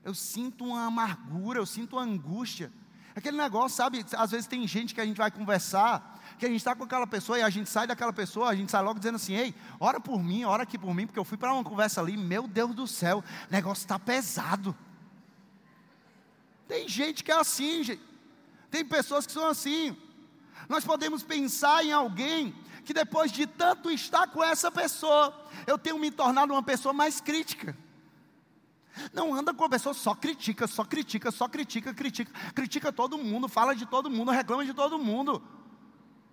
Eu 0.04 0.14
sinto 0.14 0.64
uma 0.64 0.86
amargura, 0.86 1.60
eu 1.60 1.66
sinto 1.66 1.98
uma 1.98 2.04
angústia. 2.04 2.72
Aquele 3.18 3.36
negócio, 3.36 3.76
sabe? 3.76 4.06
Às 4.16 4.30
vezes 4.30 4.46
tem 4.46 4.68
gente 4.68 4.94
que 4.94 5.02
a 5.02 5.06
gente 5.06 5.18
vai 5.18 5.32
conversar, 5.32 6.22
que 6.38 6.46
a 6.46 6.48
gente 6.48 6.60
está 6.60 6.76
com 6.76 6.84
aquela 6.84 7.08
pessoa 7.08 7.40
e 7.40 7.42
a 7.42 7.50
gente 7.50 7.68
sai 7.68 7.88
daquela 7.88 8.14
pessoa, 8.14 8.48
a 8.48 8.56
gente 8.56 8.70
sai 8.70 8.84
logo 8.84 9.00
dizendo 9.00 9.16
assim: 9.16 9.34
ei, 9.34 9.56
ora 9.80 10.00
por 10.00 10.24
mim, 10.24 10.44
ora 10.44 10.62
aqui 10.62 10.78
por 10.78 10.94
mim, 10.94 11.08
porque 11.08 11.18
eu 11.18 11.24
fui 11.24 11.36
para 11.36 11.52
uma 11.52 11.64
conversa 11.64 12.00
ali, 12.00 12.16
meu 12.16 12.48
Deus 12.48 12.76
do 12.76 12.86
céu, 12.86 13.24
o 13.50 13.52
negócio 13.52 13.82
está 13.82 13.98
pesado. 13.98 14.78
Tem 16.68 16.88
gente 16.88 17.24
que 17.24 17.32
é 17.32 17.40
assim, 17.40 17.84
gente. 17.84 18.04
Tem 18.70 18.86
pessoas 18.86 19.26
que 19.26 19.32
são 19.32 19.48
assim. 19.48 19.98
Nós 20.70 20.86
podemos 20.86 21.24
pensar 21.24 21.84
em 21.84 21.92
alguém 21.92 22.54
que 22.86 22.94
depois 22.94 23.32
de 23.32 23.48
tanto 23.48 23.90
estar 23.90 24.28
com 24.28 24.44
essa 24.44 24.70
pessoa, 24.70 25.34
eu 25.66 25.76
tenho 25.76 25.98
me 25.98 26.12
tornado 26.12 26.54
uma 26.54 26.62
pessoa 26.62 26.94
mais 26.94 27.20
crítica. 27.20 27.76
Não 29.14 29.34
anda 29.34 29.54
com 29.54 29.64
a 29.64 29.70
pessoa, 29.70 29.94
só 29.94 30.16
critica, 30.16 30.68
só 30.68 30.84
critica, 30.84 31.32
só 31.32 31.48
critica, 31.48 31.94
critica, 31.94 32.32
critica 32.54 32.92
todo 32.92 33.18
mundo, 33.18 33.48
fala 33.48 33.76
de 33.76 33.86
todo 33.86 34.10
mundo, 34.10 34.32
reclama 34.32 34.66
de 34.66 34.74
todo 34.74 34.98
mundo. 34.98 35.42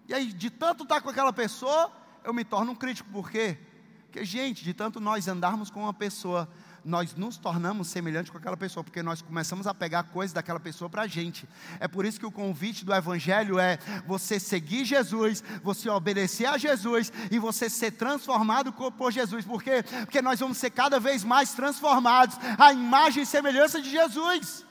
E 0.09 0.15
aí, 0.15 0.33
de 0.33 0.51
tanto 0.51 0.83
estar 0.83 1.01
com 1.01 1.11
aquela 1.11 1.33
pessoa, 1.33 1.91
eu 2.23 2.35
me 2.35 2.45
torno 2.45 2.73
um 2.73 2.75
crítico. 2.75 3.09
Por 3.11 3.31
quê? 3.31 3.59
Porque, 4.05 4.25
gente, 4.25 4.63
de 4.63 4.73
tanto 4.73 5.01
nós 5.01 5.27
andarmos 5.27 5.71
com 5.71 5.81
uma 5.81 5.95
pessoa, 5.95 6.49
nós 6.85 7.15
nos 7.15 7.37
tornamos 7.37 7.89
semelhantes 7.89 8.31
com 8.31 8.39
aquela 8.39 8.57
pessoa, 8.57 8.85
porque 8.85 9.03
nós 9.03 9.23
começamos 9.23 9.67
a 9.67 9.75
pegar 9.75 10.03
coisas 10.05 10.33
daquela 10.33 10.61
pessoa 10.61 10.91
para 10.91 11.03
a 11.03 11.07
gente. 11.07 11.49
É 11.81 11.89
por 11.89 12.05
isso 12.05 12.21
que 12.21 12.27
o 12.27 12.31
convite 12.31 12.85
do 12.85 12.95
Evangelho 12.95 13.59
é 13.59 13.79
você 14.07 14.39
seguir 14.39 14.85
Jesus, 14.85 15.43
você 15.63 15.89
obedecer 15.89 16.47
a 16.47 16.59
Jesus 16.59 17.13
e 17.31 17.39
você 17.39 17.71
ser 17.71 17.93
transformado 17.93 18.73
por 18.73 19.11
Jesus. 19.11 19.45
Por 19.45 19.63
quê? 19.63 19.83
Porque 20.01 20.21
nós 20.21 20.39
vamos 20.39 20.59
ser 20.59 20.71
cada 20.71 21.01
vez 21.01 21.25
mais 21.25 21.55
transformados 21.55 22.37
à 22.59 22.73
imagem 22.73 23.23
e 23.23 23.27
semelhança 23.27 23.81
de 23.81 23.91
Jesus. 23.91 24.65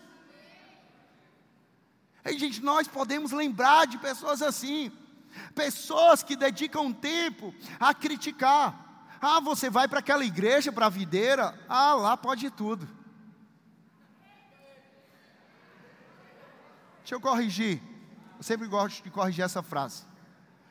E, 2.25 2.38
gente, 2.38 2.63
nós 2.63 2.88
podemos 2.88 3.32
lembrar 3.32 3.86
de 3.86 3.98
pessoas 3.98 4.41
assim, 4.41 4.91
pessoas 5.53 6.24
que 6.24 6.36
dedicam 6.36 6.93
tempo 6.93 7.53
a 7.79 7.93
criticar 7.93 8.84
ah, 9.25 9.39
você 9.39 9.70
vai 9.70 9.88
para 9.88 10.00
aquela 10.00 10.25
igreja, 10.25 10.72
para 10.72 10.88
a 10.88 10.89
videira? 10.89 11.58
Ah, 11.70 11.94
lá 11.94 12.18
pode 12.18 12.50
tudo. 12.51 12.88
Deixa 17.00 17.15
eu 17.15 17.22
corrigir. 17.22 17.82
Eu 18.38 18.44
sempre 18.44 18.68
gosto 18.68 19.03
de 19.03 19.10
corrigir 19.10 19.44
essa 19.44 19.63
frase. 19.63 20.03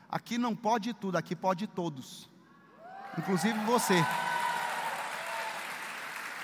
Aqui 0.09 0.37
não 0.37 0.55
pode 0.55 0.93
tudo, 0.93 1.17
aqui 1.17 1.35
pode 1.35 1.65
todos. 1.67 2.29
Inclusive 3.17 3.57
você. 3.65 3.95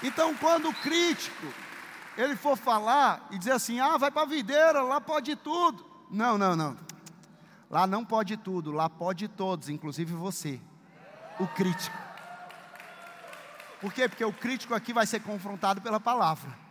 Então, 0.01 0.35
quando 0.35 0.69
o 0.69 0.73
crítico 0.73 1.47
ele 2.17 2.35
for 2.35 2.57
falar 2.57 3.27
e 3.31 3.37
dizer 3.37 3.51
assim: 3.51 3.79
"Ah, 3.79 3.97
vai 3.97 4.09
para 4.09 4.23
a 4.23 4.25
videira, 4.25 4.81
lá 4.81 4.99
pode 4.99 5.35
tudo". 5.35 5.85
Não, 6.09 6.37
não, 6.37 6.55
não. 6.55 6.77
Lá 7.69 7.85
não 7.85 8.03
pode 8.03 8.35
tudo, 8.37 8.71
lá 8.71 8.89
pode 8.89 9.27
todos, 9.27 9.69
inclusive 9.69 10.13
você, 10.13 10.59
o 11.39 11.47
crítico. 11.47 11.97
Por 13.81 13.93
quê? 13.93 14.09
Porque 14.09 14.25
o 14.25 14.33
crítico 14.33 14.75
aqui 14.75 14.91
vai 14.91 15.07
ser 15.07 15.21
confrontado 15.21 15.81
pela 15.81 15.99
palavra. 15.99 16.68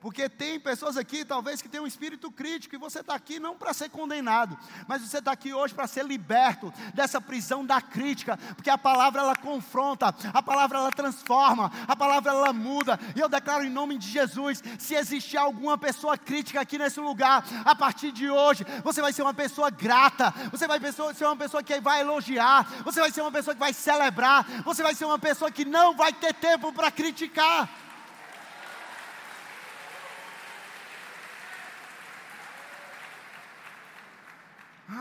Porque 0.00 0.28
tem 0.30 0.58
pessoas 0.58 0.96
aqui, 0.96 1.24
talvez, 1.24 1.60
que 1.60 1.68
têm 1.68 1.80
um 1.80 1.86
espírito 1.86 2.30
crítico, 2.32 2.74
e 2.74 2.78
você 2.78 3.00
está 3.00 3.14
aqui 3.14 3.38
não 3.38 3.54
para 3.54 3.74
ser 3.74 3.90
condenado, 3.90 4.58
mas 4.88 5.02
você 5.02 5.18
está 5.18 5.32
aqui 5.32 5.52
hoje 5.52 5.74
para 5.74 5.86
ser 5.86 6.06
liberto 6.06 6.72
dessa 6.94 7.20
prisão 7.20 7.64
da 7.64 7.82
crítica, 7.82 8.38
porque 8.56 8.70
a 8.70 8.78
palavra 8.78 9.20
ela 9.20 9.36
confronta, 9.36 10.14
a 10.32 10.42
palavra 10.42 10.78
ela 10.78 10.90
transforma, 10.90 11.70
a 11.86 11.94
palavra 11.94 12.32
ela 12.32 12.52
muda, 12.52 12.98
e 13.14 13.20
eu 13.20 13.28
declaro 13.28 13.62
em 13.62 13.68
nome 13.70 13.98
de 13.98 14.08
Jesus: 14.08 14.62
se 14.78 14.94
existir 14.94 15.36
alguma 15.36 15.76
pessoa 15.76 16.16
crítica 16.16 16.62
aqui 16.62 16.78
nesse 16.78 16.98
lugar, 16.98 17.44
a 17.64 17.74
partir 17.74 18.10
de 18.10 18.30
hoje, 18.30 18.64
você 18.82 19.02
vai 19.02 19.12
ser 19.12 19.20
uma 19.20 19.34
pessoa 19.34 19.68
grata, 19.68 20.32
você 20.50 20.66
vai 20.66 20.80
ser 21.14 21.24
uma 21.26 21.36
pessoa 21.36 21.62
que 21.62 21.78
vai 21.78 22.00
elogiar, 22.00 22.64
você 22.84 23.00
vai 23.00 23.10
ser 23.10 23.20
uma 23.20 23.32
pessoa 23.32 23.54
que 23.54 23.60
vai 23.60 23.74
celebrar, 23.74 24.46
você 24.64 24.82
vai 24.82 24.94
ser 24.94 25.04
uma 25.04 25.18
pessoa 25.18 25.50
que 25.50 25.66
não 25.66 25.94
vai 25.94 26.12
ter 26.12 26.32
tempo 26.32 26.72
para 26.72 26.90
criticar. 26.90 27.68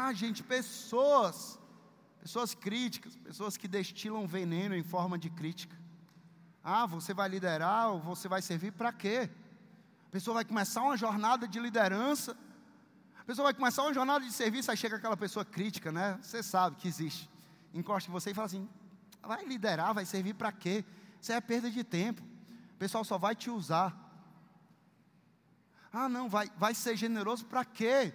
Ah, 0.02 0.14
gente, 0.14 0.42
pessoas, 0.42 1.60
pessoas 2.22 2.54
críticas, 2.54 3.18
pessoas 3.18 3.58
que 3.58 3.68
destilam 3.68 4.26
veneno 4.26 4.74
em 4.74 4.82
forma 4.82 5.18
de 5.20 5.30
crítica. 5.30 5.76
Ah, 6.64 6.86
você 6.86 7.14
vai 7.14 7.28
liderar 7.28 7.92
ou 7.92 8.00
você 8.00 8.30
vai 8.30 8.42
servir 8.42 8.72
para 8.72 8.94
quê? 8.94 9.30
A 10.08 10.10
pessoa 10.10 10.36
vai 10.36 10.46
começar 10.46 10.84
uma 10.84 10.96
jornada 10.96 11.46
de 11.46 11.60
liderança, 11.60 12.32
a 13.20 13.24
pessoa 13.26 13.48
vai 13.48 13.54
começar 13.54 13.84
uma 13.84 13.94
jornada 13.94 14.24
de 14.24 14.32
serviço, 14.32 14.72
aí 14.72 14.78
chega 14.78 14.96
aquela 14.96 15.18
pessoa 15.18 15.44
crítica, 15.44 15.92
né? 15.92 16.18
Você 16.22 16.42
sabe 16.42 16.78
que 16.78 16.88
existe. 16.88 17.30
Encosta 17.74 18.10
em 18.10 18.14
você 18.14 18.32
e 18.32 18.34
fala 18.34 18.46
assim: 18.46 18.70
vai 19.22 19.44
liderar, 19.44 19.94
vai 19.94 20.06
servir 20.06 20.34
para 20.34 20.54
quê? 20.54 20.86
Isso 21.22 21.34
é 21.34 21.42
perda 21.42 21.70
de 21.70 21.84
tempo. 21.84 22.22
O 22.76 22.78
pessoal 22.80 23.04
só 23.04 23.18
vai 23.18 23.36
te 23.36 23.50
usar. 23.50 23.94
Ah, 25.92 26.08
não, 26.08 26.30
vai, 26.30 26.50
vai 26.56 26.74
ser 26.74 26.96
generoso 26.96 27.46
para 27.46 27.66
quê? 27.66 28.14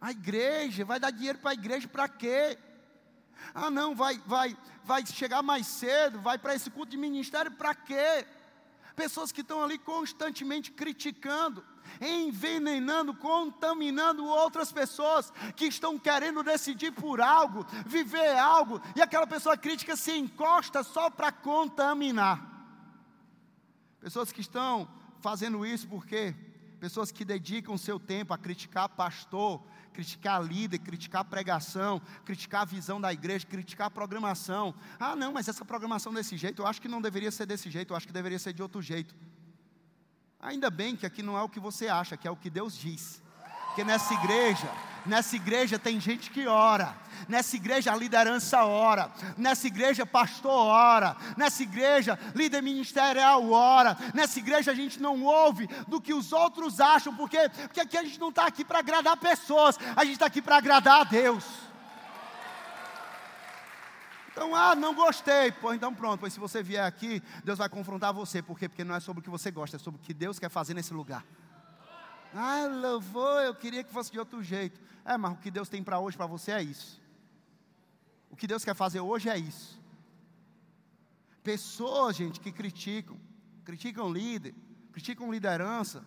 A 0.00 0.10
igreja, 0.12 0.84
vai 0.84 0.98
dar 0.98 1.10
dinheiro 1.10 1.38
para 1.38 1.50
a 1.50 1.54
igreja 1.54 1.86
para 1.86 2.08
quê? 2.08 2.58
Ah, 3.54 3.70
não, 3.70 3.94
vai, 3.94 4.18
vai, 4.26 4.56
vai 4.82 5.04
chegar 5.04 5.42
mais 5.42 5.66
cedo, 5.66 6.20
vai 6.20 6.38
para 6.38 6.54
esse 6.54 6.70
culto 6.70 6.90
de 6.90 6.96
ministério 6.96 7.50
para 7.50 7.74
quê? 7.74 8.26
Pessoas 8.96 9.32
que 9.32 9.40
estão 9.40 9.62
ali 9.62 9.78
constantemente 9.78 10.70
criticando, 10.72 11.64
envenenando, 12.00 13.14
contaminando 13.14 14.24
outras 14.26 14.72
pessoas 14.72 15.32
que 15.54 15.66
estão 15.66 15.98
querendo 15.98 16.42
decidir 16.42 16.92
por 16.92 17.20
algo, 17.20 17.66
viver 17.86 18.36
algo, 18.36 18.80
e 18.96 19.02
aquela 19.02 19.26
pessoa 19.26 19.56
crítica 19.56 19.96
se 19.96 20.12
encosta 20.12 20.82
só 20.82 21.10
para 21.10 21.32
contaminar. 21.32 22.46
Pessoas 24.00 24.32
que 24.32 24.40
estão 24.40 24.88
fazendo 25.20 25.64
isso 25.64 25.86
porque 25.88 26.34
pessoas 26.80 27.12
que 27.12 27.24
dedicam 27.24 27.76
seu 27.76 28.00
tempo 28.00 28.32
a 28.32 28.38
criticar 28.38 28.88
pastor, 28.88 29.62
criticar 29.92 30.42
líder, 30.42 30.78
criticar 30.78 31.24
pregação, 31.24 32.00
criticar 32.24 32.62
a 32.62 32.64
visão 32.64 32.98
da 32.98 33.12
igreja, 33.12 33.46
criticar 33.46 33.88
a 33.88 33.90
programação. 33.90 34.74
Ah, 34.98 35.14
não, 35.14 35.32
mas 35.32 35.46
essa 35.46 35.64
programação 35.64 36.12
desse 36.12 36.36
jeito, 36.36 36.62
eu 36.62 36.66
acho 36.66 36.80
que 36.80 36.88
não 36.88 37.02
deveria 37.02 37.30
ser 37.30 37.44
desse 37.44 37.70
jeito, 37.70 37.92
eu 37.92 37.96
acho 37.96 38.06
que 38.06 38.12
deveria 38.12 38.38
ser 38.38 38.54
de 38.54 38.62
outro 38.62 38.80
jeito. 38.80 39.14
Ainda 40.40 40.70
bem 40.70 40.96
que 40.96 41.04
aqui 41.04 41.22
não 41.22 41.36
é 41.36 41.42
o 41.42 41.48
que 41.50 41.60
você 41.60 41.86
acha, 41.86 42.16
que 42.16 42.26
é 42.26 42.30
o 42.30 42.36
que 42.36 42.48
Deus 42.48 42.74
diz. 42.74 43.22
Porque 43.66 43.84
nessa 43.84 44.14
igreja, 44.14 44.68
nessa 45.06 45.36
igreja 45.36 45.78
tem 45.78 46.00
gente 46.00 46.30
que 46.30 46.46
ora, 46.46 46.96
nessa 47.28 47.56
igreja 47.56 47.92
a 47.92 47.96
liderança 47.96 48.64
ora, 48.64 49.10
nessa 49.36 49.66
igreja 49.66 50.06
pastor 50.06 50.52
ora, 50.52 51.16
nessa 51.36 51.62
igreja 51.62 52.18
líder 52.34 52.62
ministerial 52.62 53.50
ora, 53.50 53.96
nessa 54.14 54.38
igreja 54.38 54.70
a 54.70 54.74
gente 54.74 55.00
não 55.00 55.22
ouve 55.22 55.66
do 55.86 56.00
que 56.00 56.14
os 56.14 56.32
outros 56.32 56.80
acham, 56.80 57.14
porque, 57.14 57.48
porque 57.48 57.80
aqui 57.80 57.96
a 57.96 58.02
gente 58.02 58.20
não 58.20 58.30
está 58.30 58.46
aqui 58.46 58.64
para 58.64 58.80
agradar 58.80 59.16
pessoas, 59.16 59.78
a 59.96 60.04
gente 60.04 60.14
está 60.14 60.26
aqui 60.26 60.42
para 60.42 60.56
agradar 60.56 61.00
a 61.00 61.04
Deus. 61.04 61.44
Então, 64.32 64.54
ah, 64.54 64.74
não 64.74 64.94
gostei. 64.94 65.52
Pô, 65.52 65.74
então 65.74 65.94
pronto, 65.94 66.20
pois 66.20 66.32
se 66.32 66.40
você 66.40 66.62
vier 66.62 66.84
aqui, 66.84 67.22
Deus 67.44 67.58
vai 67.58 67.68
confrontar 67.68 68.12
você. 68.12 68.40
Por 68.40 68.58
quê? 68.58 68.68
Porque 68.68 68.84
não 68.84 68.94
é 68.94 69.00
sobre 69.00 69.20
o 69.20 69.22
que 69.22 69.28
você 69.28 69.50
gosta, 69.50 69.76
é 69.76 69.78
sobre 69.78 70.00
o 70.00 70.02
que 70.02 70.14
Deus 70.14 70.38
quer 70.38 70.48
fazer 70.48 70.72
nesse 70.72 70.94
lugar. 70.94 71.24
Ah, 72.34 72.66
louvor, 72.66 73.42
eu 73.42 73.54
queria 73.54 73.82
que 73.82 73.92
fosse 73.92 74.10
de 74.12 74.18
outro 74.18 74.42
jeito. 74.42 74.80
É, 75.04 75.16
mas 75.16 75.32
o 75.32 75.36
que 75.36 75.50
Deus 75.50 75.68
tem 75.68 75.82
para 75.82 75.98
hoje, 75.98 76.16
para 76.16 76.26
você 76.26 76.52
é 76.52 76.62
isso. 76.62 77.00
O 78.30 78.36
que 78.36 78.46
Deus 78.46 78.64
quer 78.64 78.74
fazer 78.74 79.00
hoje 79.00 79.28
é 79.28 79.36
isso. 79.36 79.80
Pessoas, 81.42 82.16
gente, 82.16 82.38
que 82.38 82.52
criticam, 82.52 83.18
criticam 83.64 84.12
líder, 84.12 84.54
criticam 84.92 85.32
liderança. 85.32 86.04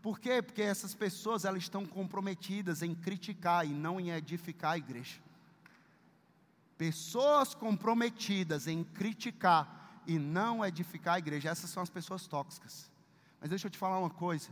Por 0.00 0.20
quê? 0.20 0.42
Porque 0.42 0.62
essas 0.62 0.94
pessoas 0.94 1.44
elas 1.44 1.62
estão 1.62 1.84
comprometidas 1.84 2.82
em 2.82 2.94
criticar 2.94 3.66
e 3.66 3.70
não 3.70 3.98
em 3.98 4.10
edificar 4.10 4.72
a 4.72 4.78
igreja. 4.78 5.18
Pessoas 6.76 7.54
comprometidas 7.54 8.66
em 8.66 8.84
criticar 8.84 10.02
e 10.06 10.18
não 10.18 10.64
edificar 10.64 11.14
a 11.14 11.18
igreja, 11.18 11.48
essas 11.48 11.70
são 11.70 11.82
as 11.82 11.88
pessoas 11.88 12.26
tóxicas. 12.26 12.90
Mas 13.40 13.48
deixa 13.48 13.66
eu 13.66 13.70
te 13.70 13.78
falar 13.78 13.98
uma 13.98 14.10
coisa. 14.10 14.50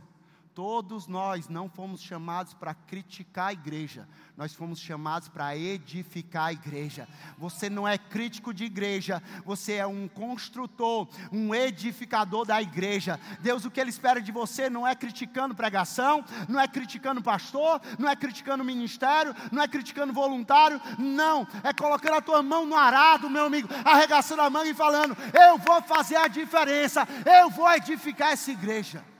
Todos 0.53 1.07
nós 1.07 1.49
não 1.49 1.67
fomos 1.67 1.99
chamados 1.99 2.53
para 2.53 2.75
criticar 2.75 3.47
a 3.47 3.53
igreja, 3.53 4.07
nós 4.37 4.53
fomos 4.53 4.79
chamados 4.79 5.27
para 5.27 5.57
edificar 5.57 6.45
a 6.45 6.53
igreja. 6.53 7.07
Você 7.39 7.71
não 7.71 7.87
é 7.87 7.97
crítico 7.97 8.53
de 8.53 8.63
igreja, 8.63 9.21
você 9.43 9.73
é 9.73 9.87
um 9.87 10.07
construtor, 10.07 11.07
um 11.31 11.55
edificador 11.55 12.45
da 12.45 12.61
igreja. 12.61 13.19
Deus, 13.39 13.65
o 13.65 13.71
que 13.71 13.81
Ele 13.81 13.89
espera 13.89 14.21
de 14.21 14.31
você 14.31 14.69
não 14.69 14.87
é 14.87 14.93
criticando 14.93 15.55
pregação, 15.55 16.23
não 16.47 16.59
é 16.59 16.67
criticando 16.67 17.23
pastor, 17.23 17.81
não 17.97 18.07
é 18.07 18.15
criticando 18.15 18.63
ministério, 18.63 19.35
não 19.51 19.63
é 19.63 19.67
criticando 19.67 20.13
voluntário, 20.13 20.79
não, 20.99 21.47
é 21.63 21.73
colocando 21.73 22.17
a 22.17 22.21
tua 22.21 22.43
mão 22.43 22.63
no 22.63 22.75
arado, 22.75 23.27
meu 23.27 23.45
amigo, 23.45 23.69
arregaçando 23.83 24.43
a 24.43 24.51
manga 24.51 24.69
e 24.69 24.75
falando: 24.75 25.17
Eu 25.33 25.57
vou 25.57 25.81
fazer 25.81 26.17
a 26.17 26.27
diferença, 26.27 27.07
eu 27.41 27.49
vou 27.49 27.71
edificar 27.71 28.33
essa 28.33 28.51
igreja. 28.51 29.12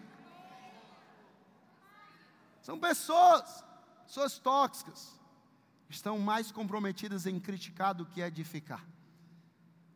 São 2.63 2.79
pessoas, 2.79 3.63
pessoas 4.05 4.39
tóxicas, 4.39 5.20
estão 5.89 6.17
mais 6.17 6.50
comprometidas 6.50 7.27
em 7.27 7.38
criticar 7.38 7.93
do 7.93 8.05
que 8.05 8.22
edificar. 8.22 8.84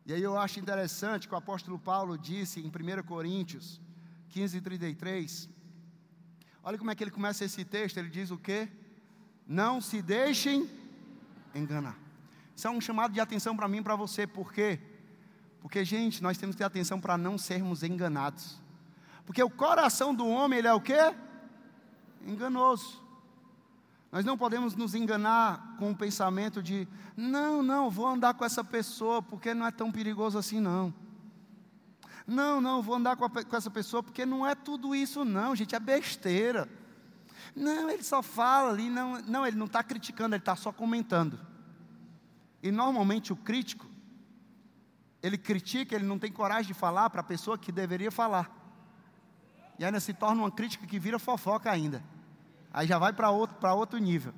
E 0.04 0.12
aí 0.12 0.22
eu 0.22 0.38
acho 0.38 0.60
interessante 0.60 1.26
que 1.26 1.32
o 1.32 1.36
apóstolo 1.36 1.78
Paulo 1.78 2.18
disse 2.18 2.60
em 2.60 2.68
1 2.68 3.02
Coríntios 3.04 3.80
15, 4.28 4.60
33. 4.60 5.48
Olha 6.62 6.76
como 6.76 6.90
é 6.90 6.94
que 6.94 7.02
ele 7.02 7.10
começa 7.10 7.42
esse 7.42 7.64
texto, 7.64 7.96
ele 7.96 8.10
diz 8.10 8.30
o 8.30 8.36
quê? 8.36 8.68
Não 9.46 9.80
se 9.80 10.02
deixem 10.02 10.68
enganar. 11.54 11.96
Isso 12.54 12.68
é 12.68 12.70
um 12.70 12.82
chamado 12.82 13.14
de 13.14 13.20
atenção 13.20 13.56
para 13.56 13.66
mim 13.66 13.78
e 13.78 13.82
para 13.82 13.96
você, 13.96 14.26
por 14.26 14.52
quê? 14.52 14.78
Porque, 15.62 15.86
gente, 15.86 16.22
nós 16.22 16.36
temos 16.36 16.54
que 16.54 16.58
ter 16.58 16.64
atenção 16.64 17.00
para 17.00 17.16
não 17.16 17.38
sermos 17.38 17.82
enganados. 17.82 18.60
Porque 19.24 19.42
o 19.42 19.48
coração 19.48 20.14
do 20.14 20.28
homem, 20.28 20.58
ele 20.58 20.68
é 20.68 20.74
o 20.74 20.80
quê? 20.82 21.14
Enganoso. 22.26 23.02
Nós 24.10 24.24
não 24.24 24.38
podemos 24.38 24.74
nos 24.74 24.94
enganar 24.94 25.76
com 25.78 25.90
o 25.90 25.96
pensamento 25.96 26.62
de, 26.62 26.88
não, 27.16 27.62
não, 27.62 27.90
vou 27.90 28.06
andar 28.06 28.34
com 28.34 28.44
essa 28.44 28.64
pessoa 28.64 29.20
porque 29.20 29.52
não 29.52 29.66
é 29.66 29.70
tão 29.70 29.92
perigoso 29.92 30.38
assim, 30.38 30.60
não. 30.60 30.94
Não, 32.26 32.60
não, 32.60 32.82
vou 32.82 32.94
andar 32.94 33.16
com, 33.16 33.24
a, 33.24 33.30
com 33.30 33.56
essa 33.56 33.70
pessoa 33.70 34.02
porque 34.02 34.24
não 34.24 34.46
é 34.46 34.54
tudo 34.54 34.94
isso, 34.94 35.24
não, 35.24 35.54
gente, 35.54 35.74
é 35.74 35.80
besteira. 35.80 36.68
Não, 37.54 37.90
ele 37.90 38.02
só 38.02 38.22
fala 38.22 38.70
ali, 38.70 38.88
não, 38.88 39.20
não 39.22 39.46
ele 39.46 39.56
não 39.56 39.66
está 39.66 39.82
criticando, 39.82 40.34
ele 40.34 40.42
está 40.42 40.56
só 40.56 40.72
comentando. 40.72 41.38
E 42.62 42.70
normalmente 42.70 43.32
o 43.32 43.36
crítico, 43.36 43.86
ele 45.22 45.36
critica, 45.36 45.94
ele 45.94 46.06
não 46.06 46.18
tem 46.18 46.32
coragem 46.32 46.72
de 46.72 46.74
falar 46.74 47.10
para 47.10 47.20
a 47.20 47.24
pessoa 47.24 47.58
que 47.58 47.70
deveria 47.70 48.10
falar. 48.10 48.57
E 49.78 49.84
ainda 49.84 50.00
se 50.00 50.12
torna 50.12 50.42
uma 50.42 50.50
crítica 50.50 50.86
que 50.86 50.98
vira 50.98 51.18
fofoca 51.18 51.70
ainda. 51.70 52.02
Aí 52.72 52.86
já 52.86 52.98
vai 52.98 53.12
para 53.12 53.30
outro, 53.30 53.56
outro 53.68 53.98
nível. 53.98 54.34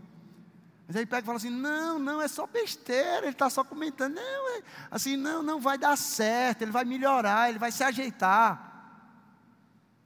Mas 0.86 0.96
aí 0.96 1.06
pega 1.06 1.22
e 1.22 1.26
fala 1.26 1.38
assim: 1.38 1.50
não, 1.50 1.98
não, 1.98 2.20
é 2.20 2.28
só 2.28 2.46
besteira, 2.46 3.20
ele 3.20 3.28
está 3.28 3.48
só 3.48 3.62
comentando. 3.64 4.14
Não, 4.14 4.56
é, 4.56 4.62
assim, 4.90 5.16
não, 5.16 5.42
não 5.42 5.60
vai 5.60 5.78
dar 5.78 5.96
certo, 5.96 6.62
ele 6.62 6.70
vai 6.70 6.84
melhorar, 6.84 7.48
ele 7.48 7.58
vai 7.58 7.70
se 7.70 7.82
ajeitar. 7.82 8.68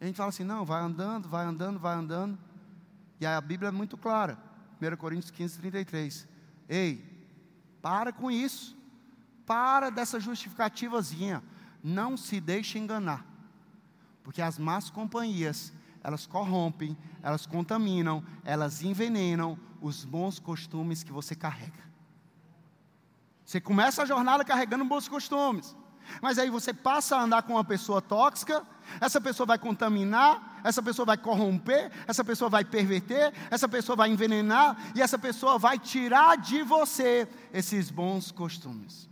E 0.01 0.05
a 0.05 0.07
gente 0.07 0.17
fala 0.17 0.29
assim: 0.29 0.45
não, 0.45 0.65
vai 0.65 0.83
andando, 0.83 1.29
vai 1.29 1.45
andando, 1.45 1.79
vai 1.79 1.95
andando. 1.95 2.39
E 3.19 3.27
a 3.27 3.41
Bíblia 3.41 3.69
é 3.69 3.73
muito 3.73 3.97
clara. 3.97 4.39
1 4.81 4.97
Coríntios 4.97 5.31
15, 5.31 5.59
33. 5.59 6.29
Ei, 6.69 7.27
para 7.81 8.13
com 8.13 8.31
isso. 8.31 8.77
Para 9.47 9.91
dessa 9.91 10.21
justificativazinha. 10.21 11.43
Não 11.83 12.17
se 12.17 12.41
deixe 12.41 12.79
enganar. 12.79 13.34
Porque 14.25 14.43
as 14.43 14.59
más 14.59 14.91
companhias 14.91 15.73
elas 16.05 16.27
corrompem, 16.27 16.95
elas 17.23 17.47
contaminam, 17.47 18.23
elas 18.45 18.83
envenenam 18.83 19.59
os 19.81 20.05
bons 20.05 20.39
costumes 20.39 21.03
que 21.03 21.11
você 21.11 21.35
carrega. 21.35 21.83
Você 23.43 23.59
começa 23.59 24.03
a 24.03 24.07
jornada 24.07 24.45
carregando 24.45 24.85
bons 24.85 25.09
costumes. 25.09 25.75
Mas 26.21 26.39
aí 26.39 26.51
você 26.51 26.75
passa 26.75 27.17
a 27.17 27.23
andar 27.23 27.43
com 27.43 27.55
uma 27.55 27.65
pessoa 27.65 28.03
tóxica, 28.03 28.63
essa 29.01 29.19
pessoa 29.19 29.47
vai 29.47 29.59
contaminar, 29.59 30.61
essa 30.63 30.83
pessoa 30.83 31.07
vai 31.07 31.17
corromper, 31.17 31.91
essa 32.07 32.23
pessoa 32.23 32.51
vai 32.51 32.63
perverter, 32.63 33.33
essa 33.51 33.67
pessoa 33.67 33.97
vai 33.97 34.11
envenenar 34.11 34.77
e 34.95 35.01
essa 35.01 35.19
pessoa 35.19 35.59
vai 35.59 35.79
tirar 35.79 36.37
de 36.37 36.63
você 36.63 37.27
esses 37.51 37.91
bons 37.91 38.31
costumes. 38.31 39.09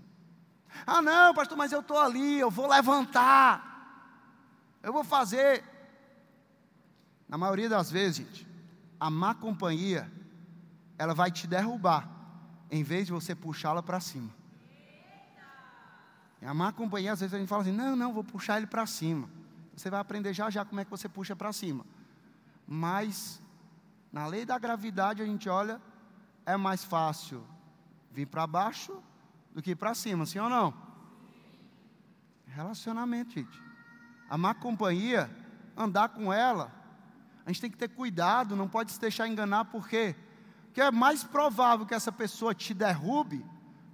Ah, 0.87 1.01
não, 1.01 1.33
pastor, 1.33 1.57
mas 1.57 1.73
eu 1.73 1.81
estou 1.81 1.99
ali, 1.99 2.39
eu 2.39 2.51
vou 2.51 2.67
levantar, 2.67 3.72
eu 4.83 4.93
vou 4.93 5.05
fazer. 5.05 5.65
Na 7.29 7.39
maioria 7.39 7.69
das 7.69 7.91
vezes, 7.91 8.17
gente, 8.17 8.47
a 9.01 9.09
má 9.09 9.35
companhia, 9.35 10.11
ela 10.99 11.15
vai 11.15 11.31
te 11.31 11.47
derrubar, 11.47 12.09
em 12.71 12.83
vez 12.83 13.07
de 13.07 13.13
você 13.13 13.35
puxá-la 13.35 13.83
para 13.83 14.01
cima. 14.01 14.31
E 16.41 16.47
a 16.47 16.53
má 16.53 16.73
companhia, 16.73 17.13
às 17.13 17.21
vezes 17.21 17.33
a 17.33 17.39
gente 17.39 17.49
fala 17.49 17.63
assim: 17.63 17.73
não, 17.73 17.97
não, 17.97 18.13
vou 18.13 18.25
puxar 18.25 18.59
ele 18.59 18.67
para 18.67 18.85
cima. 18.87 19.29
Você 19.77 19.89
vai 19.89 20.01
aprender 20.01 20.35
já 20.35 20.51
já 20.51 20.65
como 20.65 20.81
é 20.81 20.85
que 20.85 20.91
você 20.91 21.09
puxa 21.09 21.35
para 21.35 21.53
cima. 21.53 21.87
Mas, 22.67 23.41
na 24.13 24.27
lei 24.27 24.45
da 24.45 24.59
gravidade, 24.59 25.23
a 25.23 25.27
gente 25.27 25.49
olha, 25.49 25.81
é 26.45 26.57
mais 26.57 26.85
fácil 26.85 27.47
vir 28.11 28.27
para 28.27 28.47
baixo 28.47 29.03
do 29.55 29.63
que 29.63 29.75
para 29.75 29.95
cima, 29.95 30.27
sim 30.27 30.39
ou 30.39 30.51
não? 30.51 30.75
Relacionamento, 32.47 33.33
gente. 33.33 33.72
A 34.33 34.39
má 34.39 34.55
companhia, 34.55 35.31
andar 35.77 36.09
com 36.09 36.33
ela, 36.33 36.73
a 37.45 37.51
gente 37.51 37.61
tem 37.61 37.71
que 37.71 37.77
ter 37.77 37.89
cuidado, 37.89 38.57
não 38.57 38.67
pode 38.67 38.91
se 38.91 38.99
deixar 38.99 39.29
enganar, 39.29 39.67
por 39.67 39.87
quê? 39.87 40.17
Porque 40.65 40.81
é 40.81 40.91
mais 40.91 41.23
provável 41.23 41.85
que 41.85 41.93
essa 41.93 42.11
pessoa 42.11 42.55
te 42.55 42.73
derrube 42.73 43.45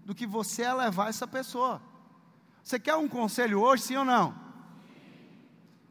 do 0.04 0.14
que 0.14 0.28
você 0.28 0.62
elevar 0.62 1.08
essa 1.08 1.26
pessoa. 1.26 1.82
Você 2.62 2.78
quer 2.78 2.94
um 2.94 3.08
conselho 3.08 3.60
hoje, 3.60 3.82
sim 3.82 3.96
ou 3.96 4.04
não? 4.04 4.32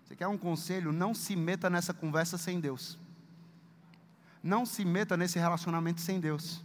Você 0.05 0.15
quer 0.15 0.29
um 0.29 0.37
conselho? 0.37 0.93
Não 0.93 1.13
se 1.13 1.35
meta 1.35 1.69
nessa 1.69 1.93
conversa 1.93 2.37
sem 2.37 2.61
Deus. 2.61 2.97
Não 4.41 4.65
se 4.65 4.85
meta 4.85 5.17
nesse 5.17 5.37
relacionamento 5.37 5.99
sem 5.99 6.21
Deus. 6.21 6.63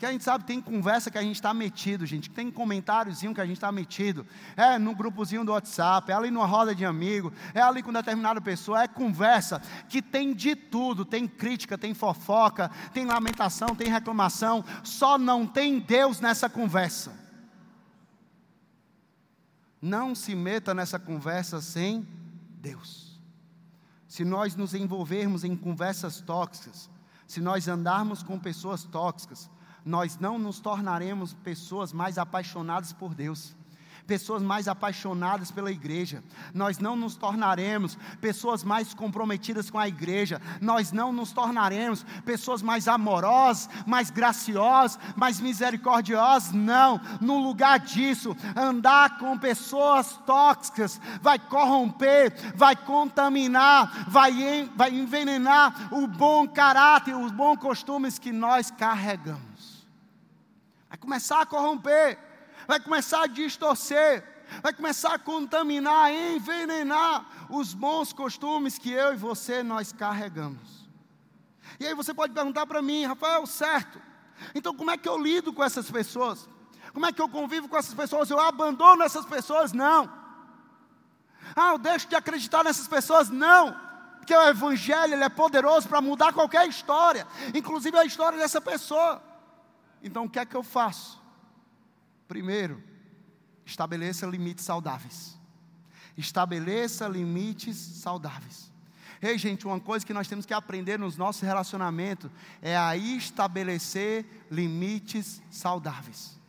Que 0.00 0.06
a 0.06 0.12
gente 0.12 0.24
sabe, 0.24 0.44
tem 0.44 0.62
conversa 0.62 1.10
que 1.10 1.18
a 1.18 1.22
gente 1.22 1.34
está 1.34 1.52
metido, 1.52 2.06
gente. 2.06 2.30
Tem 2.30 2.50
comentáriozinho 2.50 3.34
que 3.34 3.40
a 3.42 3.44
gente 3.44 3.58
está 3.58 3.70
metido. 3.70 4.26
É 4.56 4.78
no 4.78 4.94
grupozinho 4.94 5.44
do 5.44 5.52
WhatsApp, 5.52 6.10
é 6.10 6.14
ali 6.14 6.30
numa 6.30 6.46
roda 6.46 6.74
de 6.74 6.86
amigo, 6.86 7.30
é 7.52 7.60
ali 7.60 7.82
com 7.82 7.92
determinada 7.92 8.40
pessoa. 8.40 8.82
É 8.82 8.88
conversa 8.88 9.60
que 9.90 10.00
tem 10.00 10.32
de 10.32 10.56
tudo: 10.56 11.04
tem 11.04 11.28
crítica, 11.28 11.76
tem 11.76 11.92
fofoca, 11.92 12.70
tem 12.94 13.04
lamentação, 13.04 13.76
tem 13.76 13.88
reclamação. 13.88 14.64
Só 14.82 15.18
não 15.18 15.46
tem 15.46 15.78
Deus 15.78 16.18
nessa 16.18 16.48
conversa. 16.48 17.12
Não 19.82 20.14
se 20.14 20.34
meta 20.34 20.72
nessa 20.72 20.98
conversa 20.98 21.60
sem 21.60 22.08
Deus. 22.58 23.20
Se 24.08 24.24
nós 24.24 24.56
nos 24.56 24.72
envolvermos 24.72 25.44
em 25.44 25.54
conversas 25.54 26.22
tóxicas, 26.22 26.88
se 27.26 27.38
nós 27.38 27.68
andarmos 27.68 28.22
com 28.22 28.38
pessoas 28.38 28.82
tóxicas, 28.84 29.50
nós 29.84 30.18
não 30.18 30.38
nos 30.38 30.60
tornaremos 30.60 31.34
pessoas 31.34 31.92
mais 31.92 32.18
apaixonadas 32.18 32.92
por 32.92 33.14
Deus 33.14 33.54
pessoas 34.10 34.42
mais 34.42 34.66
apaixonadas 34.66 35.52
pela 35.52 35.70
igreja, 35.70 36.20
nós 36.52 36.80
não 36.80 36.96
nos 36.96 37.14
tornaremos 37.14 37.96
pessoas 38.20 38.64
mais 38.64 38.92
comprometidas 38.92 39.70
com 39.70 39.78
a 39.78 39.86
igreja, 39.86 40.42
nós 40.60 40.90
não 40.90 41.12
nos 41.12 41.30
tornaremos 41.30 42.04
pessoas 42.24 42.60
mais 42.60 42.88
amorosas, 42.88 43.68
mais 43.86 44.10
graciosas, 44.10 44.98
mais 45.14 45.40
misericordiosas, 45.40 46.50
não, 46.50 47.00
no 47.20 47.38
lugar 47.38 47.78
disso, 47.78 48.36
andar 48.56 49.16
com 49.16 49.38
pessoas 49.38 50.18
tóxicas 50.26 51.00
vai 51.22 51.38
corromper, 51.38 52.34
vai 52.56 52.74
contaminar, 52.74 54.06
vai, 54.08 54.68
vai 54.74 54.92
envenenar 54.92 55.94
o 55.94 56.08
bom 56.08 56.48
caráter, 56.48 57.14
os 57.14 57.30
bons 57.30 57.58
costumes 57.58 58.18
que 58.18 58.32
nós 58.32 58.72
carregamos, 58.72 59.49
começar 61.00 61.40
a 61.40 61.46
corromper 61.46 62.30
vai 62.66 62.78
começar 62.78 63.24
a 63.24 63.26
distorcer, 63.26 64.24
vai 64.62 64.72
começar 64.72 65.14
a 65.14 65.18
contaminar, 65.18 66.12
envenenar 66.12 67.48
os 67.50 67.74
bons 67.74 68.12
costumes 68.12 68.78
que 68.78 68.92
eu 68.92 69.12
e 69.12 69.16
você 69.16 69.62
nós 69.62 69.92
carregamos. 69.92 70.88
E 71.78 71.86
aí 71.86 71.94
você 71.94 72.12
pode 72.14 72.32
perguntar 72.32 72.66
para 72.66 72.80
mim, 72.80 73.04
Rafael, 73.04 73.44
certo? 73.46 74.00
Então 74.54 74.74
como 74.74 74.90
é 74.90 74.96
que 74.96 75.08
eu 75.08 75.18
lido 75.18 75.52
com 75.52 75.64
essas 75.64 75.90
pessoas? 75.90 76.48
Como 76.92 77.06
é 77.06 77.12
que 77.12 77.20
eu 77.20 77.28
convivo 77.28 77.68
com 77.68 77.76
essas 77.76 77.94
pessoas? 77.94 78.30
Eu 78.30 78.40
abandono 78.40 79.02
essas 79.02 79.24
pessoas? 79.24 79.72
Não. 79.72 80.08
Ah, 81.54 81.70
eu 81.72 81.78
deixo 81.78 82.08
de 82.08 82.14
acreditar 82.14 82.62
nessas 82.62 82.86
pessoas? 82.86 83.30
Não. 83.30 83.76
Porque 84.18 84.34
o 84.34 84.48
Evangelho 84.48 85.14
é 85.14 85.28
poderoso 85.28 85.88
para 85.88 86.00
mudar 86.00 86.32
qualquer 86.32 86.68
história, 86.68 87.26
inclusive 87.54 87.96
a 87.98 88.04
história 88.04 88.38
dessa 88.38 88.60
pessoa. 88.60 89.29
Então 90.02 90.24
o 90.24 90.30
que 90.30 90.38
é 90.38 90.46
que 90.46 90.56
eu 90.56 90.62
faço? 90.62 91.20
Primeiro, 92.26 92.82
estabeleça 93.64 94.26
limites 94.26 94.64
saudáveis. 94.64 95.38
Estabeleça 96.16 97.06
limites 97.08 97.76
saudáveis. 97.76 98.70
Ei, 99.22 99.36
gente, 99.36 99.66
uma 99.66 99.78
coisa 99.78 100.06
que 100.06 100.14
nós 100.14 100.28
temos 100.28 100.46
que 100.46 100.54
aprender 100.54 100.98
nos 100.98 101.16
nossos 101.16 101.42
relacionamentos 101.42 102.30
é 102.62 102.76
a 102.76 102.96
estabelecer 102.96 104.24
limites 104.50 105.42
saudáveis. 105.50 106.39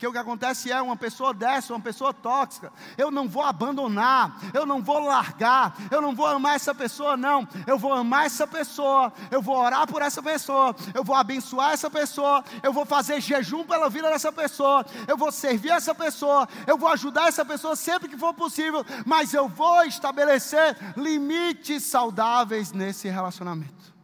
Porque 0.00 0.08
o 0.08 0.12
que 0.12 0.18
acontece 0.18 0.72
é 0.72 0.80
uma 0.80 0.96
pessoa 0.96 1.34
dessa, 1.34 1.74
uma 1.74 1.80
pessoa 1.80 2.14
tóxica, 2.14 2.72
eu 2.96 3.10
não 3.10 3.28
vou 3.28 3.42
abandonar, 3.42 4.34
eu 4.54 4.64
não 4.64 4.80
vou 4.80 4.98
largar, 4.98 5.76
eu 5.90 6.00
não 6.00 6.14
vou 6.14 6.24
amar 6.24 6.56
essa 6.56 6.74
pessoa, 6.74 7.18
não. 7.18 7.46
Eu 7.66 7.78
vou 7.78 7.92
amar 7.92 8.24
essa 8.24 8.46
pessoa, 8.46 9.12
eu 9.30 9.42
vou 9.42 9.58
orar 9.58 9.86
por 9.86 10.00
essa 10.00 10.22
pessoa, 10.22 10.74
eu 10.94 11.04
vou 11.04 11.14
abençoar 11.14 11.72
essa 11.72 11.90
pessoa, 11.90 12.42
eu 12.62 12.72
vou 12.72 12.86
fazer 12.86 13.20
jejum 13.20 13.62
pela 13.62 13.90
vida 13.90 14.08
dessa 14.08 14.32
pessoa, 14.32 14.86
eu 15.06 15.18
vou 15.18 15.30
servir 15.30 15.72
essa 15.72 15.94
pessoa, 15.94 16.48
eu 16.66 16.78
vou 16.78 16.88
ajudar 16.88 17.28
essa 17.28 17.44
pessoa 17.44 17.76
sempre 17.76 18.08
que 18.08 18.16
for 18.16 18.32
possível, 18.32 18.82
mas 19.04 19.34
eu 19.34 19.48
vou 19.48 19.84
estabelecer 19.84 20.78
limites 20.96 21.84
saudáveis 21.84 22.72
nesse 22.72 23.06
relacionamento. 23.06 23.94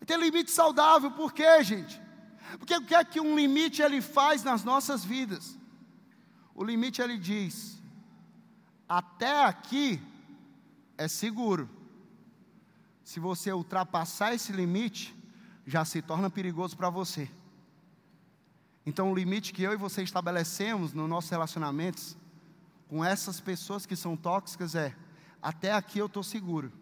E 0.00 0.04
ter 0.04 0.20
limite 0.20 0.52
saudável, 0.52 1.10
por 1.10 1.32
quê, 1.32 1.64
gente? 1.64 2.06
Porque 2.56 2.74
o 2.76 2.84
que 2.84 2.94
é 2.94 3.04
que 3.04 3.20
um 3.20 3.36
limite 3.36 3.82
ele 3.82 4.00
faz 4.00 4.42
nas 4.42 4.64
nossas 4.64 5.04
vidas? 5.04 5.58
O 6.54 6.64
limite 6.64 7.02
ele 7.02 7.18
diz: 7.18 7.82
até 8.88 9.44
aqui 9.44 10.00
é 10.96 11.06
seguro. 11.06 11.68
Se 13.04 13.20
você 13.20 13.52
ultrapassar 13.52 14.34
esse 14.34 14.52
limite, 14.52 15.16
já 15.66 15.84
se 15.84 16.00
torna 16.00 16.30
perigoso 16.30 16.76
para 16.76 16.90
você. 16.90 17.30
Então, 18.84 19.12
o 19.12 19.14
limite 19.14 19.52
que 19.52 19.62
eu 19.62 19.72
e 19.72 19.76
você 19.76 20.02
estabelecemos 20.02 20.94
nos 20.94 21.08
nossos 21.08 21.30
relacionamentos 21.30 22.16
com 22.88 23.04
essas 23.04 23.38
pessoas 23.38 23.84
que 23.84 23.94
são 23.94 24.16
tóxicas 24.16 24.74
é: 24.74 24.96
até 25.42 25.72
aqui 25.72 25.98
eu 25.98 26.06
estou 26.06 26.22
seguro. 26.22 26.72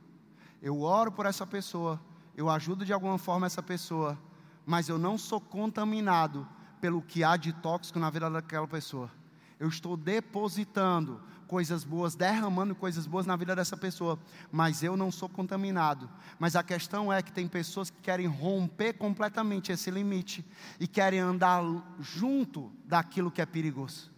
Eu 0.62 0.81
oro 0.81 1.11
por 1.12 1.26
essa 1.26 1.46
pessoa, 1.46 2.00
eu 2.37 2.48
ajudo 2.48 2.85
de 2.85 2.92
alguma 2.92 3.18
forma 3.18 3.46
essa 3.46 3.62
pessoa, 3.62 4.18
mas 4.66 4.88
eu 4.88 4.98
não 4.98 5.16
sou 5.16 5.40
contaminado 5.40 6.46
pelo 6.81 7.00
que 7.00 7.22
há 7.22 7.37
de 7.37 7.52
tóxico 7.52 8.00
na 8.00 8.11
vida 8.11 8.29
daquela 8.29 8.66
pessoa. 8.66 9.11
Eu 9.59 9.68
estou 9.68 9.96
depositando 9.96 11.22
coisas 11.46 11.85
boas, 11.85 12.16
derramando 12.16 12.74
coisas 12.74 13.07
boas 13.07 13.24
na 13.24 13.37
vida 13.37 13.55
dessa 13.55 13.76
pessoa, 13.76 14.18
mas 14.50 14.83
eu 14.83 14.96
não 14.96 15.12
sou 15.12 15.29
contaminado. 15.29 16.11
Mas 16.38 16.57
a 16.57 16.62
questão 16.64 17.12
é 17.12 17.22
que 17.22 17.33
tem 17.33 17.46
pessoas 17.46 17.88
que 17.88 18.00
querem 18.02 18.26
romper 18.26 18.94
completamente 18.94 19.70
esse 19.70 19.90
limite 19.90 20.44
e 20.81 20.88
querem 20.88 21.20
andar 21.20 21.62
junto 22.00 22.72
daquilo 22.85 23.31
que 23.31 23.40
é 23.40 23.46
perigoso. 23.46 24.11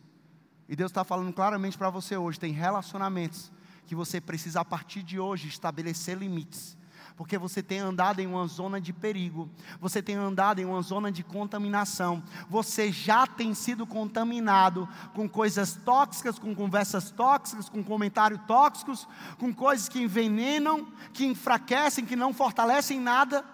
E 0.66 0.74
Deus 0.74 0.90
está 0.90 1.04
falando 1.04 1.32
claramente 1.32 1.76
para 1.76 1.90
você 1.90 2.16
hoje: 2.16 2.40
tem 2.40 2.52
relacionamentos 2.52 3.52
que 3.86 3.94
você 3.94 4.20
precisa, 4.20 4.60
a 4.60 4.64
partir 4.64 5.02
de 5.02 5.20
hoje, 5.20 5.48
estabelecer 5.48 6.16
limites 6.16 6.77
porque 7.18 7.36
você 7.36 7.60
tem 7.60 7.80
andado 7.80 8.20
em 8.20 8.28
uma 8.28 8.46
zona 8.46 8.80
de 8.80 8.92
perigo, 8.92 9.50
você 9.80 10.00
tem 10.00 10.14
andado 10.14 10.60
em 10.60 10.64
uma 10.64 10.80
zona 10.80 11.10
de 11.10 11.24
contaminação, 11.24 12.22
você 12.48 12.92
já 12.92 13.26
tem 13.26 13.54
sido 13.54 13.84
contaminado 13.84 14.88
com 15.14 15.28
coisas 15.28 15.74
tóxicas, 15.74 16.38
com 16.38 16.54
conversas 16.54 17.10
tóxicas, 17.10 17.68
com 17.68 17.82
comentários 17.82 18.40
tóxicos, 18.46 19.08
com 19.36 19.52
coisas 19.52 19.88
que 19.88 20.00
envenenam, 20.00 20.92
que 21.12 21.26
enfraquecem, 21.26 22.06
que 22.06 22.14
não 22.14 22.32
fortalecem 22.32 23.00
nada. 23.00 23.44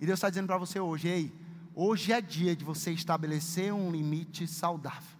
E 0.00 0.06
Deus 0.06 0.16
está 0.16 0.30
dizendo 0.30 0.46
para 0.46 0.56
você 0.56 0.80
hoje: 0.80 1.08
ei, 1.08 1.32
hoje 1.74 2.10
é 2.10 2.22
dia 2.22 2.56
de 2.56 2.64
você 2.64 2.90
estabelecer 2.90 3.70
um 3.74 3.90
limite 3.92 4.46
saudável. 4.46 5.18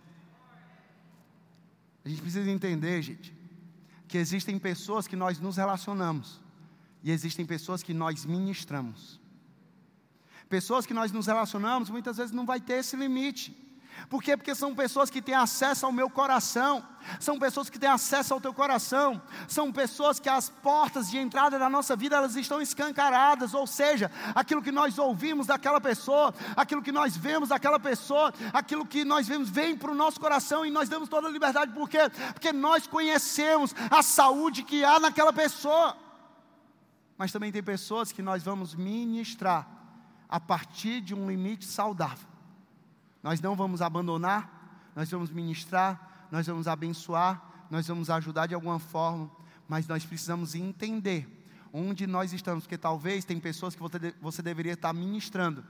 A 2.03 2.09
gente 2.09 2.23
precisa 2.23 2.51
entender, 2.51 3.03
gente, 3.03 3.37
que 4.09 4.17
existem 4.17 4.59
pessoas 4.59 5.07
que 5.07 5.15
nós 5.15 5.39
nos 5.39 5.59
relacionamos 5.59 6.42
E 7.03 7.11
existem 7.11 7.45
pessoas 7.45 7.83
que 7.83 7.93
nós 7.93 8.25
ministramos. 8.25 9.21
Pessoas 10.49 10.87
que 10.87 10.95
nós 10.95 11.11
nos 11.11 11.27
relacionamos, 11.27 11.91
muitas 11.91 12.17
vezes 12.17 12.33
não 12.33 12.47
vai 12.47 12.61
ter 12.61 12.75
esse 12.75 12.95
limite. 12.95 13.63
Por 14.09 14.23
quê? 14.23 14.37
Porque 14.37 14.55
são 14.55 14.75
pessoas 14.75 15.11
que 15.11 15.23
têm 15.23 15.35
acesso 15.35 15.87
ao 15.87 15.93
meu 15.93 16.09
coração, 16.11 16.87
são 17.21 17.39
pessoas 17.39 17.69
que 17.71 17.79
têm 17.79 17.89
acesso 17.89 18.35
ao 18.35 18.41
teu 18.41 18.53
coração, 18.53 19.21
são 19.47 19.73
pessoas 19.73 20.19
que 20.19 20.29
as 20.29 20.49
portas 20.49 21.11
de 21.11 21.19
entrada 21.19 21.59
da 21.59 21.69
nossa 21.69 21.95
vida 21.95 22.17
elas 22.17 22.37
estão 22.37 22.61
escancaradas, 22.61 23.55
ou 23.55 23.67
seja, 23.67 24.11
aquilo 24.35 24.63
que 24.63 24.73
nós 24.73 24.99
ouvimos 24.99 25.47
daquela 25.47 25.81
pessoa, 25.81 26.35
aquilo 26.57 26.83
que 26.83 26.93
nós 26.93 27.17
vemos 27.17 27.51
daquela 27.51 27.79
pessoa, 27.79 28.33
aquilo 28.53 28.87
que 28.87 29.05
nós 29.05 29.27
vemos 29.27 29.49
vem 29.49 29.77
para 29.77 29.91
o 29.91 29.95
nosso 29.95 30.19
coração 30.19 30.65
e 30.65 30.71
nós 30.71 30.89
damos 30.89 31.09
toda 31.09 31.29
a 31.29 31.31
liberdade, 31.31 31.73
por 31.73 31.89
quê? 31.89 32.11
Porque 32.33 32.53
nós 32.53 32.87
conhecemos 32.87 33.75
a 33.91 34.03
saúde 34.03 34.63
que 34.63 34.85
há 34.85 34.99
naquela 34.99 35.33
pessoa. 35.33 35.97
Mas 37.23 37.31
também 37.31 37.53
tem 37.53 37.63
pessoas 37.63 38.11
que 38.11 38.21
nós 38.21 38.43
vamos 38.43 38.75
ministrar 38.75 39.65
a 40.29 40.41
partir 40.41 41.01
de 41.01 41.15
um 41.15 41.31
limite 41.31 41.65
saudável. 41.65 42.27
Nós 43.23 43.41
não 43.41 43.55
vamos 43.55 43.81
abandonar, 43.81 44.91
nós 44.97 45.09
vamos 45.09 45.31
ministrar, 45.31 46.27
nós 46.33 46.49
vamos 46.49 46.67
abençoar, 46.67 47.41
nós 47.71 47.87
vamos 47.87 48.11
ajudar 48.11 48.49
de 48.49 48.57
alguma 48.57 48.81
forma, 48.81 49.31
mas 49.69 49.87
nós 49.87 50.05
precisamos 50.05 50.57
entender 50.57 51.29
onde 51.73 52.09
nós 52.09 52.33
estamos, 52.33 52.65
porque 52.65 52.77
talvez 52.77 53.25
tem 53.25 53.39
pessoas 53.39 53.77
que 53.77 53.81
você, 53.81 54.13
você 54.21 54.43
deveria 54.43 54.73
estar 54.73 54.93
ministrando 54.93 55.65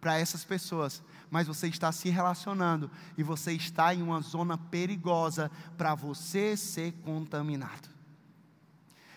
para 0.00 0.16
essas 0.16 0.44
pessoas, 0.44 1.02
mas 1.28 1.48
você 1.48 1.66
está 1.66 1.90
se 1.90 2.08
relacionando 2.08 2.88
e 3.18 3.24
você 3.24 3.50
está 3.50 3.92
em 3.92 4.00
uma 4.00 4.20
zona 4.20 4.56
perigosa 4.56 5.50
para 5.76 5.92
você 5.96 6.56
ser 6.56 6.92
contaminado. 7.02 7.93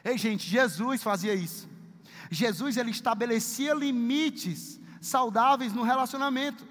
Ei, 0.08 0.18
gente, 0.18 0.48
Jesus 0.48 1.04
fazia 1.04 1.36
isso. 1.36 1.68
Jesus 2.32 2.78
ele 2.78 2.92
estabelecia 2.92 3.74
limites 3.74 4.80
saudáveis 5.02 5.74
no 5.74 5.84
relacionamento. 5.84 6.66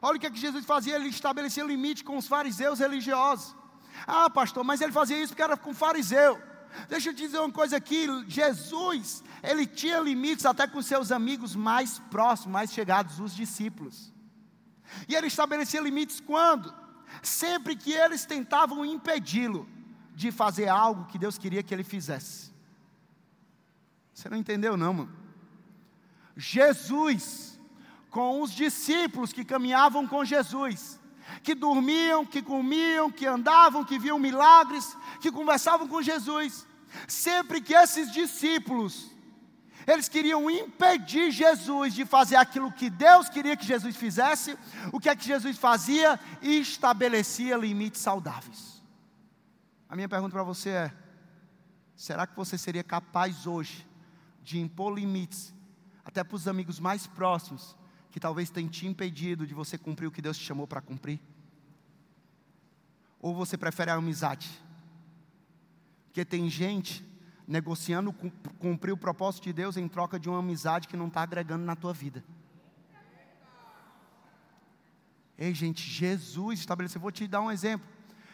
Olha 0.00 0.16
o 0.16 0.20
que, 0.20 0.26
é 0.26 0.30
que 0.30 0.40
Jesus 0.40 0.64
fazia, 0.64 0.96
ele 0.96 1.08
estabelecia 1.08 1.62
limite 1.62 2.02
com 2.02 2.16
os 2.16 2.26
fariseus 2.26 2.78
religiosos. 2.78 3.54
Ah, 4.06 4.30
pastor, 4.30 4.64
mas 4.64 4.80
ele 4.80 4.92
fazia 4.92 5.18
isso 5.22 5.32
porque 5.32 5.42
era 5.42 5.58
com 5.58 5.74
fariseu. 5.74 6.40
Deixa 6.88 7.10
eu 7.10 7.14
te 7.14 7.20
dizer 7.20 7.38
uma 7.38 7.52
coisa 7.52 7.76
aqui: 7.76 8.06
Jesus, 8.26 9.22
ele 9.42 9.66
tinha 9.66 10.00
limites 10.00 10.46
até 10.46 10.66
com 10.66 10.80
seus 10.80 11.12
amigos 11.12 11.54
mais 11.54 11.98
próximos, 12.10 12.52
mais 12.52 12.72
chegados, 12.72 13.20
os 13.20 13.36
discípulos. 13.36 14.10
E 15.06 15.14
ele 15.14 15.26
estabelecia 15.26 15.82
limites 15.82 16.18
quando? 16.18 16.74
Sempre 17.22 17.76
que 17.76 17.92
eles 17.92 18.24
tentavam 18.24 18.86
impedi-lo 18.86 19.68
de 20.14 20.32
fazer 20.32 20.68
algo 20.68 21.04
que 21.06 21.18
Deus 21.18 21.36
queria 21.36 21.62
que 21.62 21.74
ele 21.74 21.84
fizesse. 21.84 22.49
Você 24.20 24.28
não 24.28 24.36
entendeu, 24.36 24.76
não, 24.76 24.92
mano? 24.92 25.12
Jesus, 26.36 27.58
com 28.10 28.42
os 28.42 28.52
discípulos 28.52 29.32
que 29.32 29.46
caminhavam 29.46 30.06
com 30.06 30.22
Jesus, 30.22 31.00
que 31.42 31.54
dormiam, 31.54 32.26
que 32.26 32.42
comiam, 32.42 33.10
que 33.10 33.26
andavam, 33.26 33.82
que 33.82 33.98
viam 33.98 34.18
milagres, 34.18 34.94
que 35.22 35.32
conversavam 35.32 35.88
com 35.88 36.02
Jesus. 36.02 36.66
Sempre 37.08 37.62
que 37.62 37.74
esses 37.74 38.12
discípulos, 38.12 39.10
eles 39.86 40.06
queriam 40.06 40.50
impedir 40.50 41.30
Jesus 41.30 41.94
de 41.94 42.04
fazer 42.04 42.36
aquilo 42.36 42.70
que 42.70 42.90
Deus 42.90 43.30
queria 43.30 43.56
que 43.56 43.64
Jesus 43.64 43.96
fizesse, 43.96 44.54
o 44.92 45.00
que 45.00 45.08
é 45.08 45.16
que 45.16 45.24
Jesus 45.24 45.56
fazia? 45.56 46.20
Estabelecia 46.42 47.56
limites 47.56 48.02
saudáveis. 48.02 48.82
A 49.88 49.96
minha 49.96 50.10
pergunta 50.10 50.34
para 50.34 50.42
você 50.42 50.68
é: 50.68 50.92
será 51.96 52.26
que 52.26 52.36
você 52.36 52.58
seria 52.58 52.84
capaz 52.84 53.46
hoje 53.46 53.88
de 54.42 54.58
impor 54.58 54.94
limites, 54.94 55.54
até 56.04 56.24
para 56.24 56.36
os 56.36 56.48
amigos 56.48 56.80
mais 56.80 57.06
próximos, 57.06 57.76
que 58.10 58.18
talvez 58.18 58.50
tenha 58.50 58.68
te 58.68 58.86
impedido 58.86 59.46
de 59.46 59.54
você 59.54 59.78
cumprir 59.78 60.06
o 60.06 60.10
que 60.10 60.22
Deus 60.22 60.36
te 60.36 60.44
chamou 60.44 60.66
para 60.66 60.80
cumprir? 60.80 61.20
Ou 63.20 63.34
você 63.34 63.56
prefere 63.56 63.90
a 63.90 63.94
amizade? 63.94 64.50
Porque 66.06 66.24
tem 66.24 66.48
gente 66.50 67.04
negociando 67.46 68.12
cumprir 68.58 68.92
o 68.92 68.96
propósito 68.96 69.44
de 69.44 69.52
Deus 69.52 69.76
em 69.76 69.88
troca 69.88 70.18
de 70.18 70.28
uma 70.28 70.38
amizade 70.38 70.88
que 70.88 70.96
não 70.96 71.08
está 71.08 71.22
agregando 71.22 71.64
na 71.64 71.76
tua 71.76 71.92
vida. 71.92 72.24
Ei, 75.36 75.54
gente, 75.54 75.82
Jesus 75.82 76.60
estabeleceu, 76.60 77.00
vou 77.00 77.10
te 77.10 77.26
dar 77.26 77.40
um 77.40 77.50
exemplo. 77.50 77.86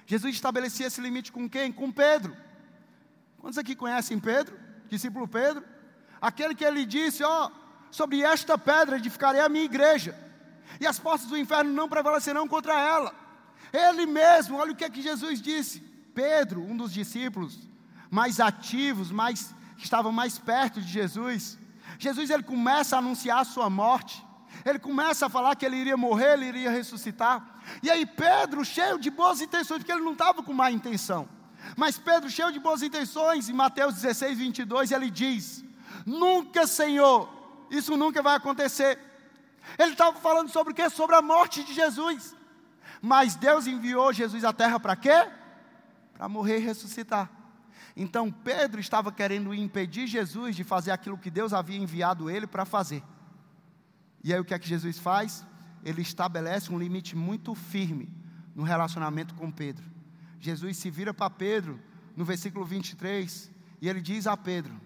Jesus 0.07 0.35
estabelecia 0.35 0.87
esse 0.87 1.01
limite 1.01 1.33
com 1.33 1.49
quem? 1.49 1.73
Com 1.73 1.91
Pedro. 1.91 2.37
Quantos 3.39 3.59
aqui 3.59 3.77
conhecem 3.77 4.19
Pedro? 4.19 4.59
Discípulo 4.89 5.27
Pedro? 5.29 5.65
Aquele 6.27 6.57
que 6.57 6.65
ele 6.65 6.85
disse, 6.85 7.23
ó, 7.23 7.51
sobre 7.89 8.21
esta 8.21 8.59
pedra 8.59 8.97
edificarei 8.97 9.41
a 9.41 9.49
minha 9.49 9.65
igreja, 9.65 10.13
e 10.81 10.85
as 10.85 10.99
portas 10.99 11.29
do 11.29 11.39
inferno 11.39 11.73
não 11.73 11.89
prevalecerão 11.89 12.49
contra 12.49 12.75
ela. 12.95 13.15
Ele 13.73 14.07
mesmo, 14.07 14.57
olha 14.57 14.73
o 14.73 14.75
que 14.75 14.85
é 14.85 14.91
que 14.91 15.01
Jesus 15.01 15.41
disse. 15.41 15.79
Pedro, 16.13 16.61
um 16.61 16.77
dos 16.77 16.93
discípulos 16.93 17.61
mais 18.11 18.41
ativos, 18.41 19.13
mais 19.13 19.55
que 19.77 19.85
estavam 19.85 20.11
mais 20.11 20.37
perto 20.37 20.81
de 20.81 20.89
Jesus. 20.89 21.57
Jesus 21.97 22.29
ele 22.29 22.43
começa 22.43 22.97
a 22.97 22.99
anunciar 22.99 23.43
a 23.43 23.45
sua 23.45 23.71
morte. 23.71 24.21
Ele 24.65 24.81
começa 24.81 25.27
a 25.27 25.29
falar 25.29 25.55
que 25.55 25.65
ele 25.65 25.77
iria 25.77 25.97
morrer, 25.97 26.33
ele 26.33 26.47
iria 26.47 26.71
ressuscitar. 26.71 27.61
E 27.85 27.89
aí 27.89 28.05
Pedro, 28.05 28.65
cheio 28.65 28.99
de 28.99 29.11
boas 29.11 29.41
intenções, 29.41 29.79
porque 29.79 29.93
ele 29.93 30.03
não 30.03 30.15
estava 30.15 30.43
com 30.43 30.53
má 30.53 30.73
intenção. 30.73 31.29
Mas 31.77 31.99
Pedro, 31.99 32.29
cheio 32.29 32.51
de 32.51 32.59
boas 32.59 32.83
intenções, 32.83 33.49
em 33.49 33.53
Mateus 33.53 33.95
16, 33.95 34.39
22, 34.39 34.91
ele 34.91 35.09
diz: 35.09 35.65
Nunca, 36.07 36.69
Senhor, 36.69 37.29
isso 37.69 37.97
nunca 37.97 38.23
vai 38.23 38.37
acontecer. 38.37 38.97
Ele 39.77 39.93
estava 39.93 40.17
falando 40.21 40.49
sobre 40.49 40.73
o 40.73 40.77
que? 40.77 40.89
Sobre 40.89 41.17
a 41.17 41.21
morte 41.21 41.65
de 41.65 41.75
Jesus. 41.75 42.37
Mas 43.03 43.35
Deus 43.35 43.67
enviou 43.67 44.13
Jesus 44.13 44.45
à 44.45 44.53
terra 44.53 44.79
para 44.79 44.95
quê? 44.95 45.29
Para 46.15 46.29
morrer 46.29 46.59
e 46.59 46.65
ressuscitar. 46.65 47.29
Então 47.97 48.31
Pedro 48.31 48.79
estava 48.79 49.11
querendo 49.11 49.53
impedir 49.53 50.07
Jesus 50.07 50.55
de 50.55 50.63
fazer 50.63 50.93
aquilo 50.93 51.19
que 51.19 51.31
Deus 51.31 51.53
havia 51.53 51.79
enviado 51.79 52.31
ele 52.31 52.47
para 52.47 52.65
fazer. 52.65 53.03
E 54.23 54.33
aí 54.33 54.39
o 54.39 54.45
que 54.45 54.55
é 54.55 54.59
que 54.59 54.69
Jesus 54.69 54.99
faz? 54.99 55.45
Ele 55.85 56.03
estabelece 56.03 56.73
um 56.73 56.79
limite 56.79 57.17
muito 57.17 57.55
firme 57.55 58.09
no 58.55 58.63
relacionamento 58.63 59.35
com 59.35 59.51
Pedro. 59.51 59.85
Jesus 60.39 60.77
se 60.77 60.91
vira 60.91 61.13
para 61.13 61.31
Pedro 61.31 61.81
no 62.15 62.25
versículo 62.25 62.65
23 62.65 63.51
e 63.81 63.89
ele 63.89 64.01
diz 64.01 64.27
a 64.27 64.37
Pedro: 64.37 64.79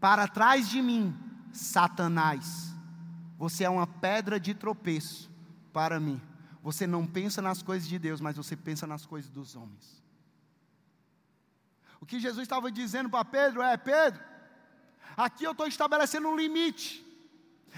Para 0.00 0.28
trás 0.28 0.68
de 0.68 0.80
mim, 0.80 1.16
Satanás, 1.52 2.74
você 3.36 3.64
é 3.64 3.70
uma 3.70 3.86
pedra 3.86 4.38
de 4.38 4.54
tropeço 4.54 5.30
para 5.72 5.98
mim. 5.98 6.20
Você 6.62 6.86
não 6.86 7.06
pensa 7.06 7.40
nas 7.40 7.62
coisas 7.62 7.88
de 7.88 7.98
Deus, 7.98 8.20
mas 8.20 8.36
você 8.36 8.56
pensa 8.56 8.86
nas 8.86 9.06
coisas 9.06 9.30
dos 9.30 9.56
homens. 9.56 10.02
O 12.00 12.06
que 12.06 12.20
Jesus 12.20 12.42
estava 12.42 12.70
dizendo 12.70 13.10
para 13.10 13.24
Pedro 13.24 13.62
é: 13.62 13.76
Pedro, 13.76 14.22
aqui 15.16 15.44
eu 15.44 15.52
estou 15.52 15.66
estabelecendo 15.66 16.28
um 16.28 16.36
limite. 16.36 17.04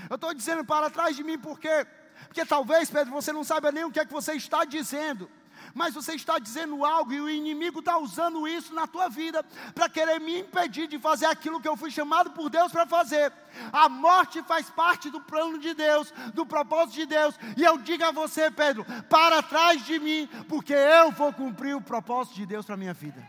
Eu 0.09 0.16
estou 0.16 0.33
dizendo 0.35 0.64
para 0.64 0.90
trás 0.90 1.16
de 1.16 1.24
mim, 1.24 1.38
por 1.38 1.59
quê? 1.59 1.87
Porque 2.26 2.44
talvez, 2.44 2.90
Pedro, 2.90 3.12
você 3.12 3.33
não 3.33 3.42
saiba 3.42 3.72
nem 3.72 3.85
o 3.85 3.90
que 3.90 4.00
é 4.00 4.04
que 4.04 4.12
você 4.12 4.35
está 4.35 4.64
dizendo 4.64 5.30
mas 5.74 5.94
você 5.94 6.14
está 6.14 6.38
dizendo 6.38 6.85
algo 6.85 7.12
e 7.12 7.20
o 7.20 7.28
inimigo 7.28 7.80
está 7.80 7.98
usando 7.98 8.46
isso 8.46 8.74
na 8.74 8.87
tua 8.87 9.09
vida 9.09 9.42
para 9.74 9.88
querer 9.88 10.20
me 10.20 10.40
impedir 10.40 10.87
de 10.87 10.98
fazer 10.98 11.26
aquilo 11.26 11.61
que 11.61 11.68
eu 11.68 11.76
fui 11.76 11.90
chamado 11.90 12.30
por 12.30 12.50
Deus 12.50 12.72
para 12.72 12.87
fazer. 12.87 13.33
A 13.72 13.88
morte 13.88 14.42
faz 14.42 14.70
parte 14.70 15.11
do 15.11 15.20
plano 15.20 15.59
de 15.59 15.74
Deus, 15.74 16.12
do 16.35 16.46
propósito 16.46 16.94
de 16.94 17.06
Deus, 17.06 17.35
e 17.56 17.62
eu 17.62 17.78
digo 17.78 18.04
a 18.04 18.11
você, 18.11 18.50
Pedro, 18.50 18.85
para 19.09 19.42
trás 19.42 19.85
de 19.85 19.98
mim, 19.98 20.28
porque 20.48 20.72
eu 20.72 21.11
vou 21.12 21.33
cumprir 21.33 21.74
o 21.74 21.80
propósito 21.80 22.37
de 22.37 22.46
Deus 22.46 22.66
para 22.66 22.76
minha 22.76 22.94
vida. 22.94 23.22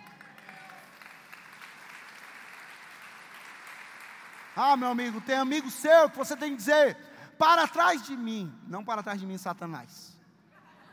Ah, 4.56 4.75
meu 4.75 4.89
amigo, 4.89 5.21
tem 5.21 5.36
amigo 5.36 5.69
seu 5.69 6.10
que 6.10 6.17
você 6.17 6.36
tem 6.36 6.51
que 6.51 6.58
dizer: 6.58 6.97
para 7.38 7.67
trás 7.67 8.06
de 8.06 8.15
mim, 8.15 8.54
não 8.67 8.84
para 8.84 9.01
trás 9.01 9.19
de 9.19 9.25
mim, 9.25 9.38
Satanás. 9.38 10.17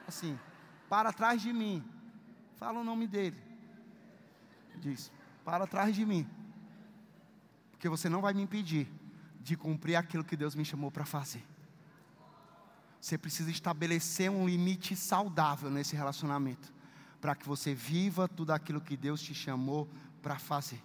Assim, 0.06 0.38
para 0.88 1.12
trás 1.12 1.42
de 1.42 1.52
mim. 1.52 1.84
Fala 2.56 2.80
o 2.80 2.84
nome 2.84 3.06
dele. 3.06 3.36
Diz: 4.76 5.12
Para 5.44 5.66
trás 5.66 5.94
de 5.94 6.04
mim. 6.04 6.26
Porque 7.70 7.88
você 7.88 8.08
não 8.08 8.20
vai 8.20 8.34
me 8.34 8.42
impedir 8.42 8.90
de 9.40 9.56
cumprir 9.56 9.96
aquilo 9.96 10.24
que 10.24 10.36
Deus 10.36 10.54
me 10.54 10.64
chamou 10.64 10.90
para 10.90 11.04
fazer. 11.04 11.44
Você 13.00 13.16
precisa 13.16 13.50
estabelecer 13.50 14.28
um 14.30 14.48
limite 14.48 14.96
saudável 14.96 15.70
nesse 15.70 15.94
relacionamento, 15.94 16.72
para 17.20 17.36
que 17.36 17.46
você 17.46 17.72
viva 17.72 18.26
tudo 18.26 18.50
aquilo 18.50 18.80
que 18.80 18.96
Deus 18.96 19.22
te 19.22 19.32
chamou 19.32 19.88
para 20.20 20.38
fazer. 20.38 20.82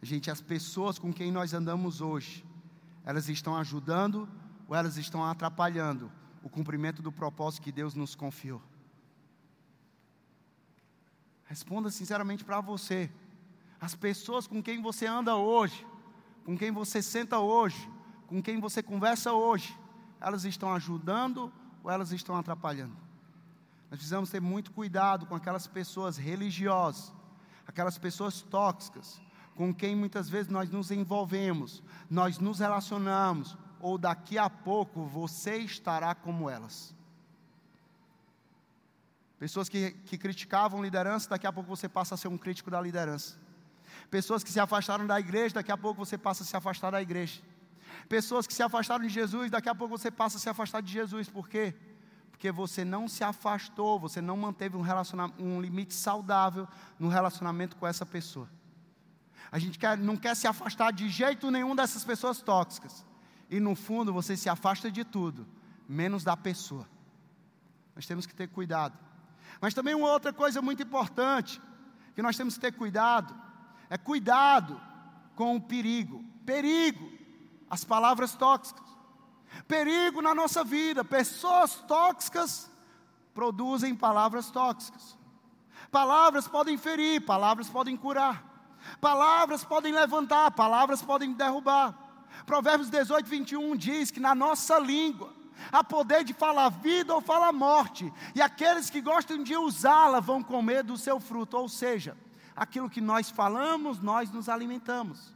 Gente, 0.00 0.30
as 0.30 0.40
pessoas 0.40 0.98
com 0.98 1.12
quem 1.12 1.30
nós 1.30 1.52
andamos 1.52 2.00
hoje, 2.00 2.44
elas 3.04 3.28
estão 3.28 3.56
ajudando 3.56 4.28
ou 4.66 4.74
elas 4.74 4.96
estão 4.96 5.24
atrapalhando 5.24 6.10
o 6.46 6.48
cumprimento 6.48 7.02
do 7.02 7.10
propósito 7.10 7.64
que 7.64 7.72
Deus 7.72 7.92
nos 7.92 8.14
confiou? 8.14 8.62
Responda 11.46 11.90
sinceramente 11.90 12.44
para 12.44 12.60
você. 12.60 13.10
As 13.80 13.96
pessoas 13.96 14.46
com 14.46 14.62
quem 14.62 14.80
você 14.80 15.06
anda 15.06 15.34
hoje, 15.34 15.84
com 16.44 16.56
quem 16.56 16.70
você 16.70 17.02
senta 17.02 17.40
hoje, 17.40 17.90
com 18.28 18.40
quem 18.40 18.60
você 18.60 18.80
conversa 18.80 19.32
hoje, 19.32 19.76
elas 20.20 20.44
estão 20.44 20.72
ajudando 20.72 21.52
ou 21.82 21.90
elas 21.90 22.12
estão 22.12 22.36
atrapalhando? 22.36 22.96
Nós 23.90 23.98
precisamos 23.98 24.30
ter 24.30 24.40
muito 24.40 24.70
cuidado 24.70 25.26
com 25.26 25.34
aquelas 25.34 25.66
pessoas 25.66 26.16
religiosas, 26.16 27.12
aquelas 27.66 27.98
pessoas 27.98 28.40
tóxicas, 28.42 29.20
com 29.56 29.74
quem 29.74 29.96
muitas 29.96 30.28
vezes 30.28 30.48
nós 30.48 30.70
nos 30.70 30.92
envolvemos, 30.92 31.82
nós 32.08 32.38
nos 32.38 32.60
relacionamos, 32.60 33.58
ou 33.80 33.98
daqui 33.98 34.38
a 34.38 34.48
pouco 34.48 35.04
você 35.04 35.56
estará 35.58 36.14
como 36.14 36.48
elas. 36.48 36.94
Pessoas 39.38 39.68
que, 39.68 39.90
que 40.06 40.16
criticavam 40.16 40.82
liderança, 40.82 41.28
daqui 41.28 41.46
a 41.46 41.52
pouco 41.52 41.68
você 41.68 41.88
passa 41.88 42.14
a 42.14 42.18
ser 42.18 42.28
um 42.28 42.38
crítico 42.38 42.70
da 42.70 42.80
liderança. 42.80 43.36
Pessoas 44.10 44.42
que 44.42 44.50
se 44.50 44.58
afastaram 44.58 45.06
da 45.06 45.20
igreja, 45.20 45.56
daqui 45.56 45.70
a 45.70 45.76
pouco 45.76 46.04
você 46.04 46.16
passa 46.16 46.42
a 46.42 46.46
se 46.46 46.56
afastar 46.56 46.90
da 46.90 47.02
igreja. 47.02 47.42
Pessoas 48.08 48.46
que 48.46 48.54
se 48.54 48.62
afastaram 48.62 49.04
de 49.04 49.10
Jesus, 49.10 49.50
daqui 49.50 49.68
a 49.68 49.74
pouco 49.74 49.96
você 49.96 50.10
passa 50.10 50.38
a 50.38 50.40
se 50.40 50.48
afastar 50.48 50.80
de 50.80 50.92
Jesus. 50.92 51.28
Por 51.28 51.48
quê? 51.48 51.74
Porque 52.30 52.50
você 52.50 52.84
não 52.84 53.08
se 53.08 53.24
afastou, 53.24 53.98
você 53.98 54.20
não 54.20 54.36
manteve 54.36 54.76
um, 54.76 54.82
um 55.38 55.60
limite 55.60 55.94
saudável 55.94 56.66
no 56.98 57.08
relacionamento 57.08 57.76
com 57.76 57.86
essa 57.86 58.06
pessoa. 58.06 58.48
A 59.50 59.58
gente 59.58 59.78
quer, 59.78 59.96
não 59.96 60.16
quer 60.16 60.34
se 60.34 60.46
afastar 60.46 60.92
de 60.92 61.08
jeito 61.08 61.50
nenhum 61.50 61.74
dessas 61.74 62.04
pessoas 62.04 62.40
tóxicas. 62.40 63.04
E 63.50 63.60
no 63.60 63.74
fundo 63.74 64.12
você 64.12 64.36
se 64.36 64.48
afasta 64.48 64.90
de 64.90 65.04
tudo, 65.04 65.46
menos 65.88 66.24
da 66.24 66.36
pessoa. 66.36 66.88
Nós 67.94 68.06
temos 68.06 68.26
que 68.26 68.34
ter 68.34 68.48
cuidado. 68.48 68.98
Mas 69.60 69.74
também 69.74 69.94
uma 69.94 70.10
outra 70.10 70.32
coisa 70.32 70.60
muito 70.60 70.82
importante 70.82 71.60
que 72.14 72.22
nós 72.22 72.36
temos 72.36 72.54
que 72.54 72.60
ter 72.60 72.72
cuidado 72.72 73.34
é 73.88 73.96
cuidado 73.96 74.80
com 75.34 75.56
o 75.56 75.60
perigo. 75.60 76.24
Perigo, 76.44 77.10
as 77.70 77.84
palavras 77.84 78.34
tóxicas. 78.34 78.86
Perigo 79.66 80.20
na 80.20 80.34
nossa 80.34 80.64
vida. 80.64 81.04
Pessoas 81.04 81.76
tóxicas 81.86 82.70
produzem 83.34 83.94
palavras 83.94 84.50
tóxicas. 84.50 85.16
Palavras 85.90 86.48
podem 86.48 86.76
ferir, 86.76 87.24
palavras 87.24 87.68
podem 87.68 87.96
curar. 87.96 88.44
Palavras 89.00 89.64
podem 89.64 89.92
levantar, 89.92 90.50
palavras 90.52 91.02
podem 91.02 91.32
derrubar. 91.32 92.05
Provérbios 92.44 92.90
18, 92.90 93.26
21 93.26 93.76
diz 93.76 94.10
que 94.10 94.20
na 94.20 94.34
nossa 94.34 94.78
língua 94.78 95.32
há 95.72 95.82
poder 95.82 96.22
de 96.24 96.34
falar 96.34 96.68
vida 96.68 97.14
ou 97.14 97.20
falar 97.20 97.52
morte, 97.52 98.12
e 98.34 98.42
aqueles 98.42 98.90
que 98.90 99.00
gostam 99.00 99.42
de 99.42 99.56
usá-la 99.56 100.20
vão 100.20 100.42
comer 100.42 100.82
do 100.82 100.96
seu 100.96 101.18
fruto, 101.18 101.56
ou 101.56 101.68
seja, 101.68 102.16
aquilo 102.54 102.90
que 102.90 103.00
nós 103.00 103.30
falamos, 103.30 104.00
nós 104.00 104.30
nos 104.30 104.48
alimentamos. 104.48 105.34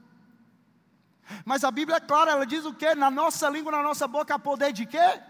Mas 1.44 1.64
a 1.64 1.70
Bíblia 1.70 1.96
é 1.96 2.00
clara, 2.00 2.32
ela 2.32 2.44
diz 2.44 2.64
o 2.64 2.74
que? 2.74 2.94
Na 2.94 3.10
nossa 3.10 3.48
língua, 3.48 3.72
na 3.72 3.82
nossa 3.82 4.06
boca, 4.06 4.34
há 4.34 4.38
poder 4.38 4.72
de 4.72 4.84
quê? 4.84 5.20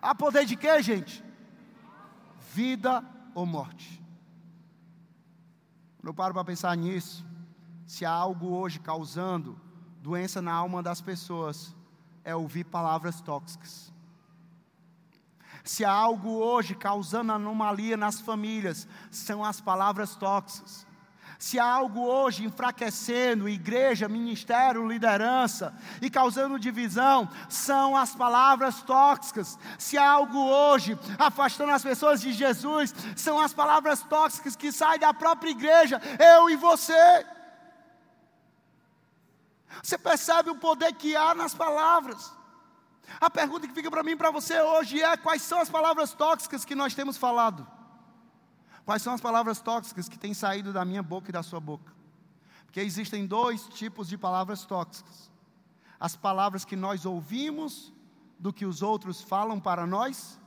Há 0.00 0.14
poder 0.14 0.44
de 0.44 0.56
quê, 0.56 0.82
gente? 0.82 1.24
Vida 2.52 3.04
ou 3.34 3.46
morte. 3.46 4.02
Quando 5.98 6.08
eu 6.08 6.14
paro 6.14 6.34
para 6.34 6.44
pensar 6.44 6.76
nisso, 6.76 7.24
se 7.92 8.06
há 8.06 8.10
algo 8.10 8.54
hoje 8.54 8.78
causando 8.78 9.60
doença 10.00 10.40
na 10.40 10.50
alma 10.50 10.82
das 10.82 11.02
pessoas, 11.02 11.76
é 12.24 12.34
ouvir 12.34 12.64
palavras 12.64 13.20
tóxicas. 13.20 13.92
Se 15.62 15.84
há 15.84 15.92
algo 15.92 16.30
hoje 16.30 16.74
causando 16.74 17.32
anomalia 17.32 17.94
nas 17.94 18.18
famílias, 18.18 18.88
são 19.10 19.44
as 19.44 19.60
palavras 19.60 20.16
tóxicas. 20.16 20.86
Se 21.38 21.58
há 21.58 21.66
algo 21.66 22.00
hoje 22.00 22.46
enfraquecendo 22.46 23.46
igreja, 23.46 24.08
ministério, 24.08 24.88
liderança 24.88 25.74
e 26.00 26.08
causando 26.08 26.58
divisão, 26.58 27.28
são 27.46 27.94
as 27.94 28.14
palavras 28.14 28.80
tóxicas. 28.80 29.58
Se 29.78 29.98
há 29.98 30.10
algo 30.10 30.38
hoje 30.38 30.98
afastando 31.18 31.72
as 31.72 31.82
pessoas 31.82 32.22
de 32.22 32.32
Jesus, 32.32 32.94
são 33.14 33.38
as 33.38 33.52
palavras 33.52 34.00
tóxicas 34.00 34.56
que 34.56 34.72
saem 34.72 34.98
da 34.98 35.12
própria 35.12 35.50
igreja, 35.50 36.00
eu 36.18 36.48
e 36.48 36.56
você. 36.56 37.22
Você 39.82 39.96
percebe 39.96 40.50
o 40.50 40.56
poder 40.56 40.92
que 40.94 41.14
há 41.14 41.34
nas 41.34 41.54
palavras. 41.54 42.32
A 43.20 43.30
pergunta 43.30 43.66
que 43.66 43.74
fica 43.74 43.90
para 43.90 44.02
mim 44.02 44.12
e 44.12 44.16
para 44.16 44.30
você 44.30 44.60
hoje 44.60 45.00
é: 45.00 45.16
quais 45.16 45.42
são 45.42 45.60
as 45.60 45.70
palavras 45.70 46.12
tóxicas 46.12 46.64
que 46.64 46.74
nós 46.74 46.94
temos 46.94 47.16
falado? 47.16 47.66
Quais 48.84 49.02
são 49.02 49.14
as 49.14 49.20
palavras 49.20 49.60
tóxicas 49.60 50.08
que 50.08 50.18
têm 50.18 50.34
saído 50.34 50.72
da 50.72 50.84
minha 50.84 51.02
boca 51.02 51.30
e 51.30 51.32
da 51.32 51.42
sua 51.42 51.60
boca? 51.60 51.92
Porque 52.64 52.80
existem 52.80 53.26
dois 53.26 53.66
tipos 53.68 54.08
de 54.08 54.18
palavras 54.18 54.64
tóxicas: 54.64 55.30
as 55.98 56.16
palavras 56.16 56.64
que 56.64 56.76
nós 56.76 57.06
ouvimos 57.06 57.92
do 58.38 58.52
que 58.52 58.66
os 58.66 58.82
outros 58.82 59.20
falam 59.20 59.60
para 59.60 59.86
nós, 59.86 60.38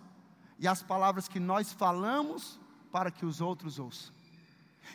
e 0.59 0.67
as 0.67 0.83
palavras 0.83 1.27
que 1.27 1.39
nós 1.39 1.71
falamos 1.71 2.59
para 2.91 3.09
que 3.11 3.25
os 3.25 3.41
outros 3.41 3.79
ouçam. 3.79 4.13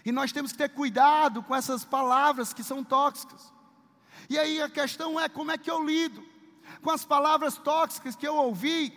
E 0.05 0.13
nós 0.13 0.33
temos 0.33 0.53
que 0.53 0.59
ter 0.59 0.69
cuidado 0.71 1.43
com 1.43 1.55
essas 1.55 1.85
palavras 1.85 2.53
que 2.53 2.63
são 2.63 2.85
tóxicas. 2.85 3.53
E 4.31 4.39
aí 4.39 4.63
a 4.63 4.71
questão 4.71 5.19
é 5.19 5.29
como 5.29 5.51
é 5.51 5.59
que 5.59 5.69
eu 5.69 5.85
lido 5.85 6.25
com 6.83 6.91
as 6.91 7.05
palavras 7.05 7.59
tóxicas 7.59 8.15
que 8.15 8.27
eu 8.27 8.37
ouvi, 8.37 8.91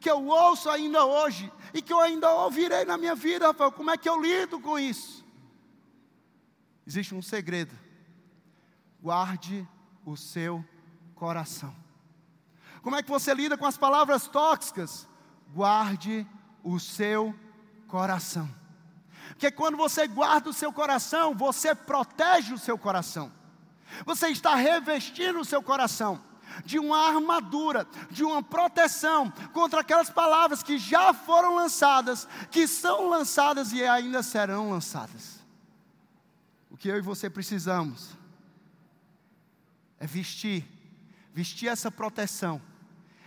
que 0.00 0.10
eu 0.10 0.26
ouço 0.26 0.68
ainda 0.68 1.04
hoje 1.04 1.50
e 1.72 1.80
que 1.80 1.92
eu 1.92 2.00
ainda 2.00 2.28
ouvirei 2.32 2.84
na 2.84 2.98
minha 2.98 3.14
vida, 3.14 3.46
Rafael. 3.46 3.70
Como 3.70 3.92
é 3.92 3.96
que 3.96 4.08
eu 4.08 4.20
lido 4.20 4.58
com 4.58 4.76
isso? 4.76 5.24
Existe 6.84 7.14
um 7.14 7.22
segredo. 7.22 7.72
Guarde 9.00 9.66
o 10.04 10.16
seu 10.16 10.64
coração. 11.14 11.72
Como 12.82 12.96
é 12.96 13.02
que 13.02 13.08
você 13.08 13.32
lida 13.32 13.56
com 13.56 13.66
as 13.66 13.78
palavras 13.78 14.26
tóxicas? 14.26 15.06
Guarde 15.54 16.26
o 16.64 16.80
seu 16.80 17.32
coração. 17.86 18.52
Porque 19.28 19.52
quando 19.52 19.76
você 19.76 20.08
guarda 20.08 20.50
o 20.50 20.52
seu 20.52 20.72
coração, 20.72 21.32
você 21.32 21.76
protege 21.76 22.52
o 22.52 22.58
seu 22.58 22.76
coração. 22.76 23.43
Você 24.04 24.28
está 24.28 24.54
revestindo 24.54 25.40
o 25.40 25.44
seu 25.44 25.62
coração 25.62 26.20
de 26.64 26.78
uma 26.78 27.08
armadura, 27.08 27.86
de 28.10 28.22
uma 28.22 28.42
proteção 28.42 29.30
contra 29.52 29.80
aquelas 29.80 30.10
palavras 30.10 30.62
que 30.62 30.78
já 30.78 31.12
foram 31.12 31.56
lançadas, 31.56 32.28
que 32.50 32.66
são 32.66 33.08
lançadas 33.08 33.72
e 33.72 33.82
ainda 33.84 34.22
serão 34.22 34.70
lançadas. 34.70 35.42
O 36.70 36.76
que 36.76 36.88
eu 36.88 36.96
e 36.96 37.00
você 37.00 37.30
precisamos 37.30 38.10
é 39.98 40.06
vestir, 40.06 40.64
vestir 41.32 41.68
essa 41.68 41.90
proteção, 41.90 42.60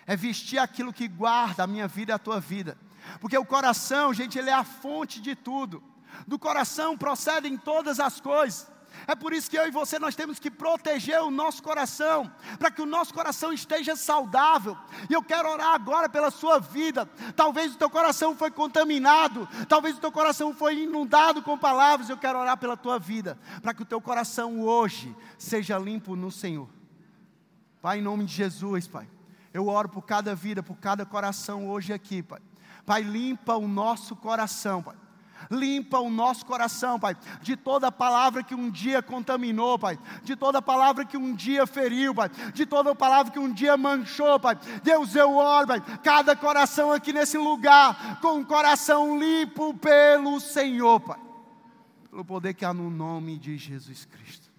é 0.06 0.16
vestir 0.16 0.60
aquilo 0.60 0.94
que 0.94 1.08
guarda 1.08 1.64
a 1.64 1.68
minha 1.68 1.88
vida 1.88 2.12
e 2.12 2.16
a 2.16 2.20
tua 2.20 2.40
vida, 2.40 2.78
porque 3.20 3.38
o 3.38 3.46
coração, 3.46 4.14
gente, 4.14 4.38
ele 4.38 4.50
é 4.50 4.54
a 4.54 4.64
fonte 4.64 5.22
de 5.22 5.36
tudo. 5.36 5.84
Do 6.26 6.38
coração 6.38 6.98
procedem 6.98 7.58
todas 7.58 8.00
as 8.00 8.20
coisas. 8.20 8.68
É 9.08 9.16
por 9.16 9.32
isso 9.32 9.50
que 9.50 9.58
eu 9.58 9.66
e 9.66 9.72
você 9.72 9.98
nós 9.98 10.16
temos 10.18 10.38
que 10.38 10.52
proteger 10.52 11.22
o 11.22 11.32
nosso 11.32 11.64
coração, 11.64 12.30
para 12.60 12.70
que 12.70 12.82
o 12.82 12.86
nosso 12.86 13.14
coração 13.14 13.54
esteja 13.54 13.96
saudável. 13.96 14.78
E 15.10 15.14
eu 15.14 15.24
quero 15.24 15.50
orar 15.50 15.74
agora 15.74 16.10
pela 16.10 16.30
sua 16.30 16.60
vida. 16.60 17.06
Talvez 17.34 17.74
o 17.74 17.78
teu 17.78 17.90
coração 17.90 18.36
foi 18.36 18.52
contaminado, 18.52 19.48
talvez 19.70 19.96
o 19.96 20.02
teu 20.02 20.12
coração 20.12 20.54
foi 20.54 20.84
inundado 20.84 21.42
com 21.42 21.58
palavras. 21.58 22.10
Eu 22.10 22.18
quero 22.18 22.38
orar 22.38 22.58
pela 22.58 22.76
tua 22.76 23.00
vida, 23.00 23.40
para 23.62 23.74
que 23.74 23.82
o 23.82 23.86
teu 23.86 24.02
coração 24.02 24.60
hoje 24.60 25.16
seja 25.38 25.78
limpo 25.78 26.14
no 26.14 26.30
Senhor. 26.30 26.68
Pai, 27.82 28.00
em 28.00 28.02
nome 28.02 28.26
de 28.26 28.34
Jesus, 28.34 28.90
Pai. 28.90 29.10
Eu 29.54 29.68
oro 29.70 29.88
por 29.88 30.02
cada 30.02 30.36
vida, 30.36 30.62
por 30.62 30.76
cada 30.76 31.06
coração 31.06 31.70
hoje 31.70 31.94
aqui, 31.94 32.22
Pai. 32.22 32.42
Pai, 32.86 33.04
limpa 33.04 33.56
o 33.56 33.70
nosso 33.70 34.18
coração, 34.18 34.84
Pai 34.84 35.07
Limpa 35.50 36.00
o 36.00 36.10
nosso 36.10 36.46
coração, 36.46 37.00
Pai, 37.00 37.16
de 37.42 37.56
toda 37.56 37.92
palavra 37.92 38.44
que 38.44 38.56
um 38.56 38.70
dia 38.70 39.02
contaminou, 39.02 39.78
Pai, 39.78 39.98
de 40.24 40.36
toda 40.36 40.62
palavra 40.62 41.06
que 41.06 41.18
um 41.18 41.34
dia 41.34 41.66
feriu, 41.66 42.14
Pai, 42.14 42.30
de 42.54 42.66
toda 42.66 42.96
palavra 42.96 43.32
que 43.32 43.40
um 43.40 43.52
dia 43.52 43.78
manchou, 43.78 44.40
Pai. 44.40 44.58
Deus, 44.84 45.16
eu 45.16 45.36
oro, 45.36 45.68
Pai, 45.68 45.82
cada 46.04 46.36
coração 46.36 46.92
aqui 46.92 47.14
nesse 47.14 47.38
lugar, 47.38 48.20
com 48.20 48.40
um 48.40 48.44
coração 48.44 49.18
limpo 49.18 49.74
pelo 49.76 50.40
Senhor, 50.40 51.00
Pai, 51.00 51.20
pelo 52.10 52.26
poder 52.26 52.54
que 52.54 52.66
há 52.66 52.74
no 52.74 52.90
nome 52.90 53.38
de 53.38 53.58
Jesus 53.58 54.06
Cristo. 54.06 54.52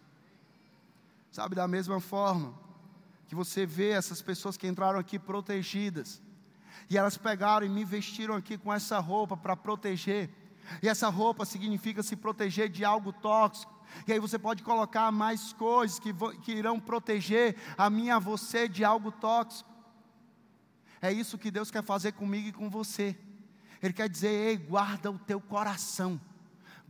Sabe, 1.30 1.54
da 1.54 1.68
mesma 1.68 2.00
forma 2.00 2.54
que 3.28 3.34
você 3.34 3.66
vê 3.66 3.90
essas 3.90 4.22
pessoas 4.22 4.56
que 4.56 4.66
entraram 4.66 4.98
aqui 4.98 5.18
protegidas, 5.18 6.22
e 6.88 6.96
elas 6.96 7.18
pegaram 7.18 7.66
e 7.66 7.68
me 7.68 7.84
vestiram 7.84 8.34
aqui 8.34 8.56
com 8.56 8.72
essa 8.72 8.98
roupa 8.98 9.36
para 9.36 9.54
proteger. 9.54 10.30
E 10.82 10.88
essa 10.88 11.08
roupa 11.08 11.44
significa 11.44 12.02
se 12.02 12.16
proteger 12.16 12.68
de 12.68 12.84
algo 12.84 13.12
tóxico. 13.12 13.78
E 14.06 14.12
aí 14.12 14.18
você 14.18 14.38
pode 14.38 14.62
colocar 14.62 15.10
mais 15.10 15.52
coisas 15.52 15.98
que, 15.98 16.12
que 16.42 16.52
irão 16.52 16.78
proteger 16.78 17.56
a 17.76 17.88
mim 17.88 18.06
e 18.06 18.10
a 18.10 18.18
você 18.18 18.68
de 18.68 18.84
algo 18.84 19.10
tóxico. 19.10 19.68
É 21.00 21.12
isso 21.12 21.38
que 21.38 21.50
Deus 21.50 21.70
quer 21.70 21.82
fazer 21.82 22.12
comigo 22.12 22.48
e 22.48 22.52
com 22.52 22.68
você. 22.68 23.16
Ele 23.82 23.92
quer 23.92 24.08
dizer: 24.08 24.28
ei, 24.28 24.56
guarda 24.56 25.10
o 25.10 25.18
teu 25.18 25.40
coração. 25.40 26.20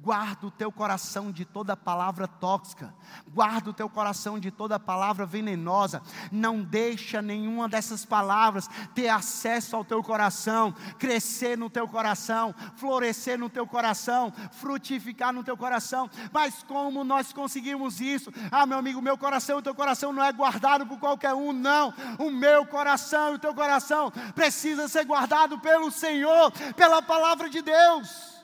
Guarda 0.00 0.46
o 0.46 0.50
teu 0.50 0.70
coração 0.70 1.32
de 1.32 1.44
toda 1.44 1.76
palavra 1.76 2.28
tóxica. 2.28 2.94
Guarda 3.34 3.70
o 3.70 3.72
teu 3.72 3.88
coração 3.90 4.38
de 4.38 4.48
toda 4.48 4.78
palavra 4.78 5.26
venenosa. 5.26 6.00
Não 6.30 6.62
deixa 6.62 7.20
nenhuma 7.20 7.68
dessas 7.68 8.04
palavras 8.04 8.68
ter 8.94 9.08
acesso 9.08 9.74
ao 9.74 9.84
teu 9.84 10.00
coração, 10.00 10.72
crescer 11.00 11.58
no 11.58 11.68
teu 11.68 11.88
coração, 11.88 12.54
florescer 12.76 13.36
no 13.36 13.50
teu 13.50 13.66
coração, 13.66 14.32
frutificar 14.52 15.32
no 15.32 15.42
teu 15.42 15.56
coração. 15.56 16.08
Mas 16.32 16.62
como 16.62 17.02
nós 17.02 17.32
conseguimos 17.32 18.00
isso? 18.00 18.32
Ah, 18.52 18.64
meu 18.66 18.78
amigo, 18.78 19.02
meu 19.02 19.18
coração, 19.18 19.58
o 19.58 19.62
teu 19.62 19.74
coração 19.74 20.12
não 20.12 20.22
é 20.22 20.32
guardado 20.32 20.86
por 20.86 21.00
qualquer 21.00 21.34
um, 21.34 21.52
não. 21.52 21.92
O 22.20 22.30
meu 22.30 22.64
coração 22.64 23.32
e 23.32 23.34
o 23.34 23.38
teu 23.38 23.52
coração 23.52 24.12
precisa 24.32 24.86
ser 24.86 25.04
guardado 25.04 25.58
pelo 25.58 25.90
Senhor, 25.90 26.52
pela 26.76 27.02
palavra 27.02 27.50
de 27.50 27.60
Deus. 27.60 28.37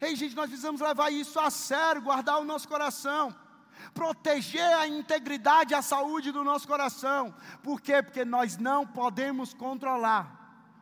Ei, 0.00 0.14
gente, 0.14 0.36
nós 0.36 0.46
precisamos 0.46 0.80
levar 0.80 1.10
isso 1.10 1.38
a 1.40 1.50
sério, 1.50 2.02
guardar 2.02 2.38
o 2.38 2.44
nosso 2.44 2.68
coração, 2.68 3.34
proteger 3.94 4.76
a 4.76 4.86
integridade 4.86 5.74
a 5.74 5.82
saúde 5.82 6.32
do 6.32 6.44
nosso 6.44 6.66
coração. 6.68 7.34
Por 7.62 7.80
quê? 7.80 8.02
Porque 8.02 8.24
nós 8.24 8.56
não 8.58 8.86
podemos 8.86 9.54
controlar 9.54 10.36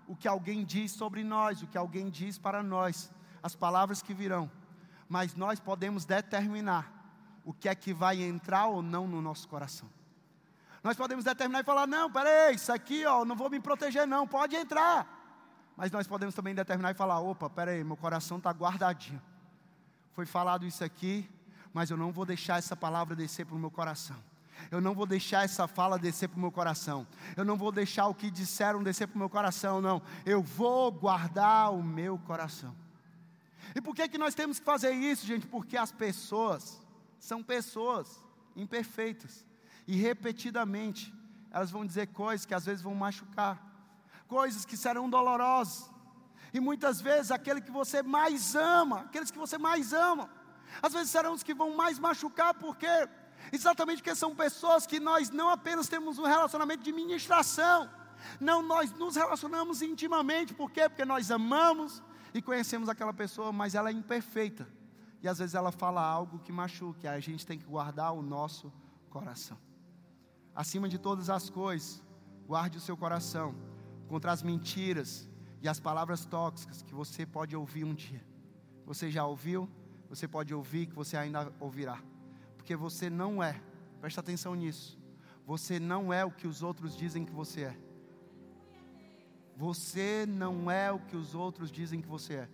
o 0.07 0.17
que 0.17 0.29
alguém 0.29 0.65
diz 0.65 0.93
sobre 0.93 1.23
nós, 1.23 1.63
o 1.63 1.67
que 1.67 1.79
alguém 1.79 2.11
diz 2.11 2.39
para 2.39 2.63
nós, 2.63 3.11
as 3.43 3.55
palavras 3.55 4.03
que 4.03 4.13
virão, 4.13 4.51
mas 5.09 5.35
nós 5.35 5.61
podemos 5.61 6.05
determinar 6.05 6.93
o 7.45 7.53
que 7.53 7.69
é 7.69 7.75
que 7.75 7.93
vai 7.93 8.23
entrar 8.23 8.67
ou 8.67 8.83
não 8.83 9.07
no 9.07 9.21
nosso 9.21 9.47
coração. 9.49 9.89
Nós 10.83 10.97
podemos 10.97 11.25
determinar 11.25 11.61
e 11.61 11.65
falar: 11.65 11.87
não, 11.87 12.11
peraí, 12.11 12.55
isso 12.55 12.73
aqui, 12.73 13.07
ó, 13.07 13.25
não 13.25 13.37
vou 13.37 13.49
me 13.49 13.61
proteger, 13.61 14.07
não, 14.07 14.27
pode 14.27 14.57
entrar. 14.57 15.14
Mas 15.77 15.91
nós 15.91 16.07
podemos 16.07 16.35
também 16.35 16.55
determinar 16.55 16.93
e 16.93 16.95
falar: 16.95 17.21
opa, 17.21 17.51
peraí, 17.51 17.83
meu 17.83 17.97
coração 17.97 18.39
está 18.39 18.51
guardadinho. 18.51 19.21
Foi 20.13 20.25
falado 20.25 20.65
isso 20.65 20.85
aqui, 20.85 21.29
mas 21.73 21.91
eu 21.91 21.97
não 21.97 22.13
vou 22.13 22.25
deixar 22.25 22.59
essa 22.59 22.77
palavra 22.77 23.17
descer 23.17 23.45
para 23.45 23.57
o 23.57 23.59
meu 23.59 23.71
coração. 23.71 24.17
Eu 24.71 24.81
não 24.81 24.95
vou 24.95 25.07
deixar 25.07 25.45
essa 25.45 25.67
fala 25.67 25.99
descer 25.99 26.29
para 26.29 26.37
o 26.37 26.41
meu 26.41 26.53
coração. 26.53 27.07
Eu 27.37 27.45
não 27.45 27.57
vou 27.57 27.73
deixar 27.73 28.07
o 28.07 28.15
que 28.15 28.31
disseram 28.31 28.83
descer 28.83 29.09
para 29.09 29.17
o 29.17 29.19
meu 29.19 29.29
coração, 29.29 29.81
não. 29.81 30.01
Eu 30.25 30.43
vou 30.43 30.93
guardar 30.93 31.73
o 31.73 31.83
meu 31.83 32.19
coração. 32.19 32.75
E 33.75 33.81
por 33.81 33.95
que, 33.95 34.09
que 34.09 34.19
nós 34.19 34.35
temos 34.35 34.61
que 34.61 34.65
fazer 34.65 34.93
isso, 34.93 35.27
gente? 35.27 35.47
Porque 35.47 35.77
as 35.77 35.91
pessoas 35.91 36.81
são 37.19 37.43
pessoas 37.43 38.23
imperfeitas. 38.55 39.45
E 39.87 39.97
repetidamente, 39.97 41.13
elas 41.51 41.71
vão 41.71 41.85
dizer 41.85 42.09
coisas 42.09 42.47
que 42.47 42.55
às 42.55 42.65
vezes 42.65 42.83
vão 42.83 42.95
machucar 42.95 43.74
coisas 44.29 44.65
que 44.65 44.77
serão 44.77 45.09
dolorosas. 45.09 45.91
E 46.53 46.61
muitas 46.61 47.01
vezes 47.01 47.31
aquele 47.31 47.61
que 47.61 47.71
você 47.71 48.03
mais 48.03 48.55
ama, 48.55 49.01
aqueles 49.01 49.31
que 49.31 49.39
você 49.39 49.59
mais 49.59 49.93
ama, 49.93 50.31
às 50.81 50.93
vezes 50.93 51.11
serão 51.11 51.33
os 51.33 51.43
que 51.43 51.55
vão 51.55 51.77
mais 51.77 51.99
machucar, 51.99 52.55
porque 52.55 52.87
exatamente 53.53 53.99
porque 53.99 54.15
são 54.15 54.35
pessoas 54.35 54.87
que 54.87 55.01
nós 55.01 55.31
não 55.31 55.49
apenas 55.49 55.89
temos 55.89 56.19
um 56.19 56.25
relacionamento 56.25 56.83
de 56.83 56.93
ministração, 56.93 57.91
não, 58.41 58.63
nós 58.63 58.93
nos 58.93 59.17
relacionamos 59.17 59.83
intimamente, 59.83 60.55
por 60.55 60.71
quê? 60.71 60.89
Porque 60.89 61.05
nós 61.05 61.31
amamos 61.31 62.03
e 62.33 62.41
conhecemos 62.41 62.89
aquela 62.89 63.13
pessoa, 63.13 63.53
mas 63.53 63.75
ela 63.75 63.91
é 63.91 63.93
imperfeita. 63.93 64.67
E 65.23 65.29
às 65.29 65.39
vezes 65.39 65.55
ela 65.55 65.73
fala 65.73 66.03
algo 66.03 66.39
que 66.39 66.53
machuca, 66.53 67.01
e 67.05 67.09
a 67.09 67.21
gente 67.21 67.47
tem 67.47 67.59
que 67.59 67.65
guardar 67.65 68.13
o 68.13 68.23
nosso 68.23 68.73
coração. 69.11 69.59
Acima 70.55 70.89
de 70.89 70.99
todas 70.99 71.31
as 71.31 71.51
coisas, 71.51 72.03
guarde 72.47 72.79
o 72.79 72.81
seu 72.81 72.97
coração 72.97 73.55
contra 74.09 74.33
as 74.33 74.43
mentiras 74.43 75.29
e 75.63 75.69
as 75.69 75.81
palavras 75.81 76.25
tóxicas 76.25 76.83
que 76.83 76.95
você 76.95 77.25
pode 77.25 77.57
ouvir 77.57 77.85
um 77.85 77.95
dia. 77.95 78.23
Você 78.87 79.11
já 79.11 79.25
ouviu, 79.27 79.69
você 80.09 80.29
pode 80.29 80.55
ouvir, 80.55 80.87
que 80.87 80.95
você 80.95 81.17
ainda 81.17 81.53
ouvirá. 81.59 82.03
Porque 82.57 82.77
você 82.77 83.09
não 83.09 83.43
é, 83.43 83.61
presta 84.01 84.21
atenção 84.21 84.55
nisso. 84.55 84.99
Você 85.47 85.79
não 85.79 86.13
é 86.13 86.25
o 86.25 86.31
que 86.31 86.47
os 86.47 86.63
outros 86.63 86.97
dizem 86.97 87.25
que 87.25 87.33
você 87.33 87.63
é. 87.63 87.79
Você 89.57 90.27
não 90.27 90.71
é 90.71 90.91
o 90.91 90.99
que 90.99 91.17
os 91.17 91.35
outros 91.35 91.71
dizem 91.71 92.01
que 92.01 92.09
você 92.09 92.35
é. 92.35 92.49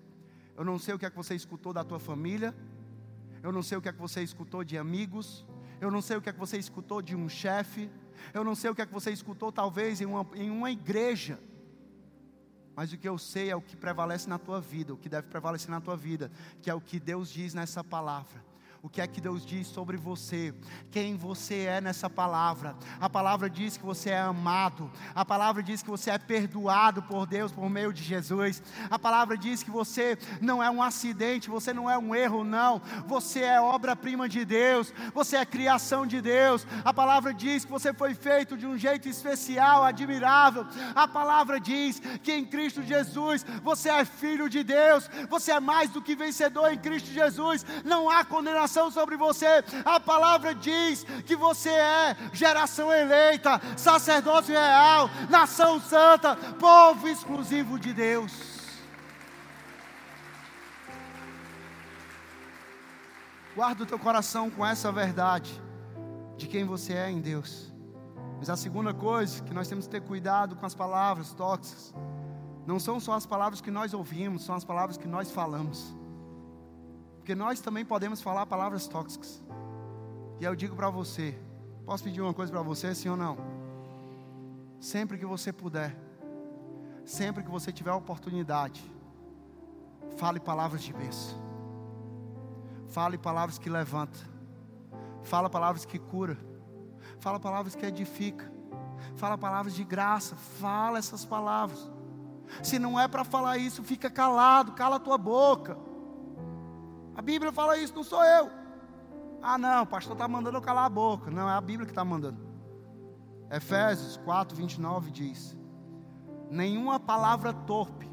Eu 0.57 0.65
não 0.65 0.79
sei 0.79 0.95
o 0.95 0.99
que 0.99 1.07
é 1.07 1.11
que 1.11 1.17
você 1.17 1.35
escutou 1.35 1.73
da 1.73 1.83
tua 1.83 1.99
família. 1.99 2.55
Eu 3.43 3.51
não 3.51 3.63
sei 3.63 3.79
o 3.79 3.83
que 3.83 3.89
é 3.89 3.93
que 3.93 4.01
você 4.01 4.23
escutou 4.23 4.63
de 4.63 4.77
amigos. 4.77 5.47
Eu 5.81 5.91
não 5.91 6.03
sei 6.03 6.17
o 6.17 6.21
que 6.21 6.29
é 6.29 6.33
que 6.33 6.39
você 6.39 6.59
escutou 6.59 7.01
de 7.01 7.17
um 7.17 7.29
chefe. 7.29 7.91
Eu 8.33 8.45
não 8.45 8.55
sei 8.55 8.71
o 8.71 8.75
que 8.75 8.83
é 8.83 8.87
que 8.87 8.93
você 8.93 9.11
escutou, 9.11 9.51
talvez, 9.53 10.01
em 10.01 10.07
uma, 10.07 10.27
em 10.35 10.51
uma 10.51 10.71
igreja. 10.71 11.39
Mas 12.75 12.93
o 12.93 12.99
que 12.99 13.09
eu 13.09 13.19
sei 13.19 13.51
é 13.51 13.57
o 13.57 13.61
que 13.61 13.77
prevalece 13.77 14.29
na 14.29 14.39
tua 14.39 14.61
vida, 14.61 14.95
o 14.95 14.97
que 14.97 15.09
deve 15.09 15.29
prevalecer 15.29 15.71
na 15.71 15.81
tua 15.81 15.97
vida, 15.97 16.31
que 16.63 16.71
é 16.71 16.75
o 16.75 16.81
que 16.81 16.99
Deus 16.99 17.31
diz 17.31 17.55
nessa 17.55 17.85
palavra 17.85 18.50
o 18.83 18.89
que 18.89 19.01
é 19.01 19.07
que 19.07 19.21
Deus 19.21 19.45
diz 19.45 19.67
sobre 19.67 19.97
você, 19.97 20.55
quem 20.91 21.15
você 21.15 21.65
é 21.65 21.81
nessa 21.81 22.09
palavra. 22.09 22.75
A 22.99 23.11
palavra 23.11 23.51
diz 23.51 23.77
que 23.77 23.85
você 23.85 24.11
é 24.11 24.21
amado, 24.21 24.91
a 25.15 25.23
palavra 25.23 25.63
diz 25.63 25.83
que 25.83 25.91
você 25.91 26.11
é 26.11 26.19
perdoado 26.19 27.03
por 27.03 27.27
Deus 27.27 27.53
por 27.53 27.69
meio 27.69 27.93
de 27.93 28.03
Jesus, 28.03 28.63
a 28.89 28.99
palavra 28.99 29.37
diz 29.37 29.63
que 29.63 29.71
você 29.71 30.17
não 30.41 30.63
é 30.63 30.71
um 30.71 30.83
acidente, 30.83 31.51
você 31.51 31.75
não 31.75 31.91
é 31.91 31.99
um 31.99 32.15
erro, 32.15 32.43
não, 32.43 32.81
você 33.07 33.41
é 33.41 33.61
obra-prima 33.61 34.27
de 34.29 34.45
Deus, 34.47 34.95
você 35.13 35.37
é 35.37 35.45
criação 35.45 36.07
de 36.07 36.21
Deus. 36.21 36.67
A 36.85 36.93
palavra 36.93 37.35
diz 37.35 37.65
que 37.65 37.71
você 37.71 37.93
foi 37.93 38.15
feito 38.15 38.57
de 38.57 38.67
um 38.67 38.79
jeito 38.79 39.09
especial, 39.09 39.85
admirável. 39.85 40.67
A 40.95 41.07
palavra 41.07 41.61
diz 41.61 42.01
que 42.23 42.33
em 42.33 42.47
Cristo 42.47 42.83
Jesus 42.83 43.45
você 43.63 43.91
é 43.91 44.05
filho 44.05 44.49
de 44.49 44.65
Deus, 44.65 45.11
você 45.29 45.53
é 45.53 45.61
mais 45.61 45.91
do 45.91 46.01
que 46.01 46.17
vencedor 46.17 46.73
em 46.73 46.79
Cristo 46.79 47.11
Jesus, 47.11 47.65
não 47.85 48.09
há 48.09 48.25
condenação 48.25 48.70
sobre 48.71 49.17
você. 49.17 49.65
A 49.85 49.99
palavra 49.99 50.55
diz 50.55 51.05
que 51.27 51.35
você 51.35 51.71
é 51.71 52.17
geração 52.33 52.93
eleita, 52.93 53.61
sacerdócio 53.77 54.55
real, 54.55 55.11
nação 55.29 55.81
santa, 55.81 56.37
povo 56.59 57.09
exclusivo 57.09 57.79
de 57.79 57.93
Deus. 57.93 58.61
Guarda 63.55 63.83
o 63.83 63.87
teu 63.87 63.99
coração 63.99 64.49
com 64.49 64.65
essa 64.65 64.93
verdade 64.93 65.61
de 66.37 66.47
quem 66.47 66.65
você 66.65 66.95
é 66.95 67.11
em 67.11 67.21
Deus. 67.21 67.71
Mas 68.39 68.49
a 68.49 68.57
segunda 68.57 68.95
coisa 68.95 69.43
que 69.43 69.53
nós 69.53 69.69
temos 69.69 69.87
que 69.87 69.91
ter 69.91 70.01
cuidado 70.01 70.57
com 70.57 70.65
as 70.65 70.75
palavras 70.75 71.35
tóxicas. 71.35 71.93
Não 72.67 72.79
são 72.79 72.99
só 73.01 73.13
as 73.13 73.27
palavras 73.27 73.61
que 73.61 73.71
nós 73.71 73.93
ouvimos, 73.93 74.45
são 74.45 74.55
as 74.55 74.65
palavras 74.65 74.97
que 74.97 75.09
nós 75.09 75.31
falamos. 75.31 75.95
Porque 77.21 77.35
nós 77.35 77.61
também 77.61 77.85
podemos 77.85 78.23
falar 78.23 78.47
palavras 78.47 78.89
tóxicas. 78.89 79.43
E 80.41 80.45
eu 80.45 80.57
digo 80.57 80.75
para 80.75 80.89
você: 80.89 81.39
posso 81.85 82.03
pedir 82.03 82.23
uma 82.23 82.33
coisa 82.33 82.51
para 82.51 82.63
você, 82.63 82.95
sim 82.95 83.11
ou 83.11 83.17
não? 83.17 83.37
Sempre 84.81 85.19
que 85.19 85.27
você 85.27 85.53
puder, 85.53 85.95
sempre 87.05 87.45
que 87.45 87.51
você 87.51 87.71
tiver 87.71 87.91
a 87.91 87.97
oportunidade, 87.97 88.83
fale 90.17 90.41
palavras 90.41 90.83
de 90.83 90.95
bênção. 90.95 91.39
Fale 92.89 93.19
palavras 93.19 93.59
que 93.59 93.69
levantam. 93.69 94.23
Fala 95.23 95.51
palavras 95.51 95.85
que 95.85 95.99
cura. 95.99 96.39
Fala 97.21 97.39
palavras 97.39 97.75
que 97.75 97.85
edifica. 97.85 98.51
Fala 99.15 99.37
palavras 99.37 99.75
de 99.75 99.85
graça. 99.85 100.35
Fala 100.35 100.99
essas 100.99 101.25
palavras. 101.25 101.89
Se 102.63 102.79
não 102.79 102.99
é 102.99 103.07
para 103.07 103.25
falar 103.25 103.59
isso, 103.59 103.85
fica 103.85 104.11
calado, 104.11 104.73
cala 104.73 104.97
a 104.97 105.01
tua 105.01 105.17
boca. 105.17 105.90
A 107.21 107.23
Bíblia 107.23 107.53
fala 107.53 107.77
isso, 107.77 107.95
não 107.95 108.03
sou 108.03 108.25
eu. 108.25 108.51
Ah, 109.43 109.59
não, 109.59 109.83
o 109.83 109.87
pastor 109.87 110.15
está 110.15 110.27
mandando 110.27 110.57
eu 110.57 110.63
calar 110.63 110.87
a 110.87 110.89
boca. 110.89 111.31
Não, 111.31 111.47
é 111.51 111.53
a 111.53 111.61
Bíblia 111.61 111.85
que 111.85 111.93
está 111.93 112.03
mandando. 112.03 112.41
Efésios 113.51 114.17
4, 114.17 114.57
29 114.57 115.11
diz: 115.11 115.55
Nenhuma 116.51 116.99
palavra 116.99 117.53
torpe, 117.53 118.11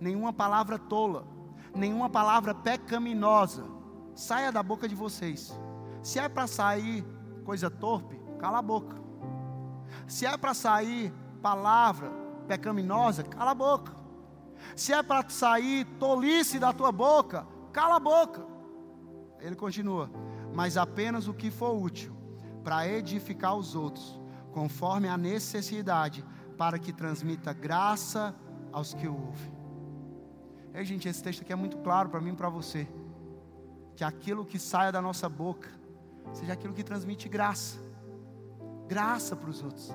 nenhuma 0.00 0.32
palavra 0.32 0.78
tola, 0.78 1.26
nenhuma 1.76 2.08
palavra 2.08 2.54
pecaminosa 2.54 3.66
saia 4.14 4.50
da 4.50 4.62
boca 4.62 4.88
de 4.88 4.94
vocês. 4.94 5.54
Se 6.02 6.18
é 6.18 6.26
para 6.26 6.46
sair 6.46 7.04
coisa 7.44 7.68
torpe, 7.70 8.18
cala 8.38 8.60
a 8.60 8.62
boca. 8.62 8.96
Se 10.06 10.24
é 10.24 10.34
para 10.38 10.54
sair 10.54 11.12
palavra 11.42 12.10
pecaminosa, 12.48 13.22
cala 13.22 13.50
a 13.50 13.54
boca. 13.54 13.92
Se 14.74 14.94
é 14.94 15.02
para 15.02 15.28
sair 15.28 15.84
tolice 15.98 16.58
da 16.58 16.72
tua 16.72 16.90
boca, 16.90 17.46
cala 17.70 17.96
a 17.96 18.00
boca. 18.00 18.44
Ele 19.40 19.56
continua: 19.56 20.10
mas 20.54 20.76
apenas 20.76 21.28
o 21.28 21.34
que 21.34 21.50
for 21.50 21.74
útil 21.74 22.14
para 22.62 22.86
edificar 22.86 23.56
os 23.56 23.74
outros, 23.74 24.20
conforme 24.52 25.08
a 25.08 25.16
necessidade, 25.16 26.24
para 26.58 26.78
que 26.78 26.92
transmita 26.92 27.52
graça 27.52 28.34
aos 28.72 28.92
que 28.92 29.08
o 29.08 29.14
ouvem. 29.14 29.60
Ei, 30.74 30.84
gente, 30.84 31.08
esse 31.08 31.22
texto 31.22 31.42
aqui 31.42 31.52
é 31.52 31.56
muito 31.56 31.78
claro 31.78 32.08
para 32.08 32.20
mim 32.20 32.32
e 32.32 32.36
para 32.36 32.48
você. 32.48 32.86
Que 33.96 34.04
aquilo 34.04 34.44
que 34.44 34.58
saia 34.58 34.92
da 34.92 35.02
nossa 35.02 35.28
boca 35.28 35.68
seja 36.32 36.52
aquilo 36.52 36.72
que 36.72 36.84
transmite 36.84 37.28
graça, 37.28 37.80
graça 38.86 39.34
para 39.34 39.50
os 39.50 39.62
outros. 39.62 39.92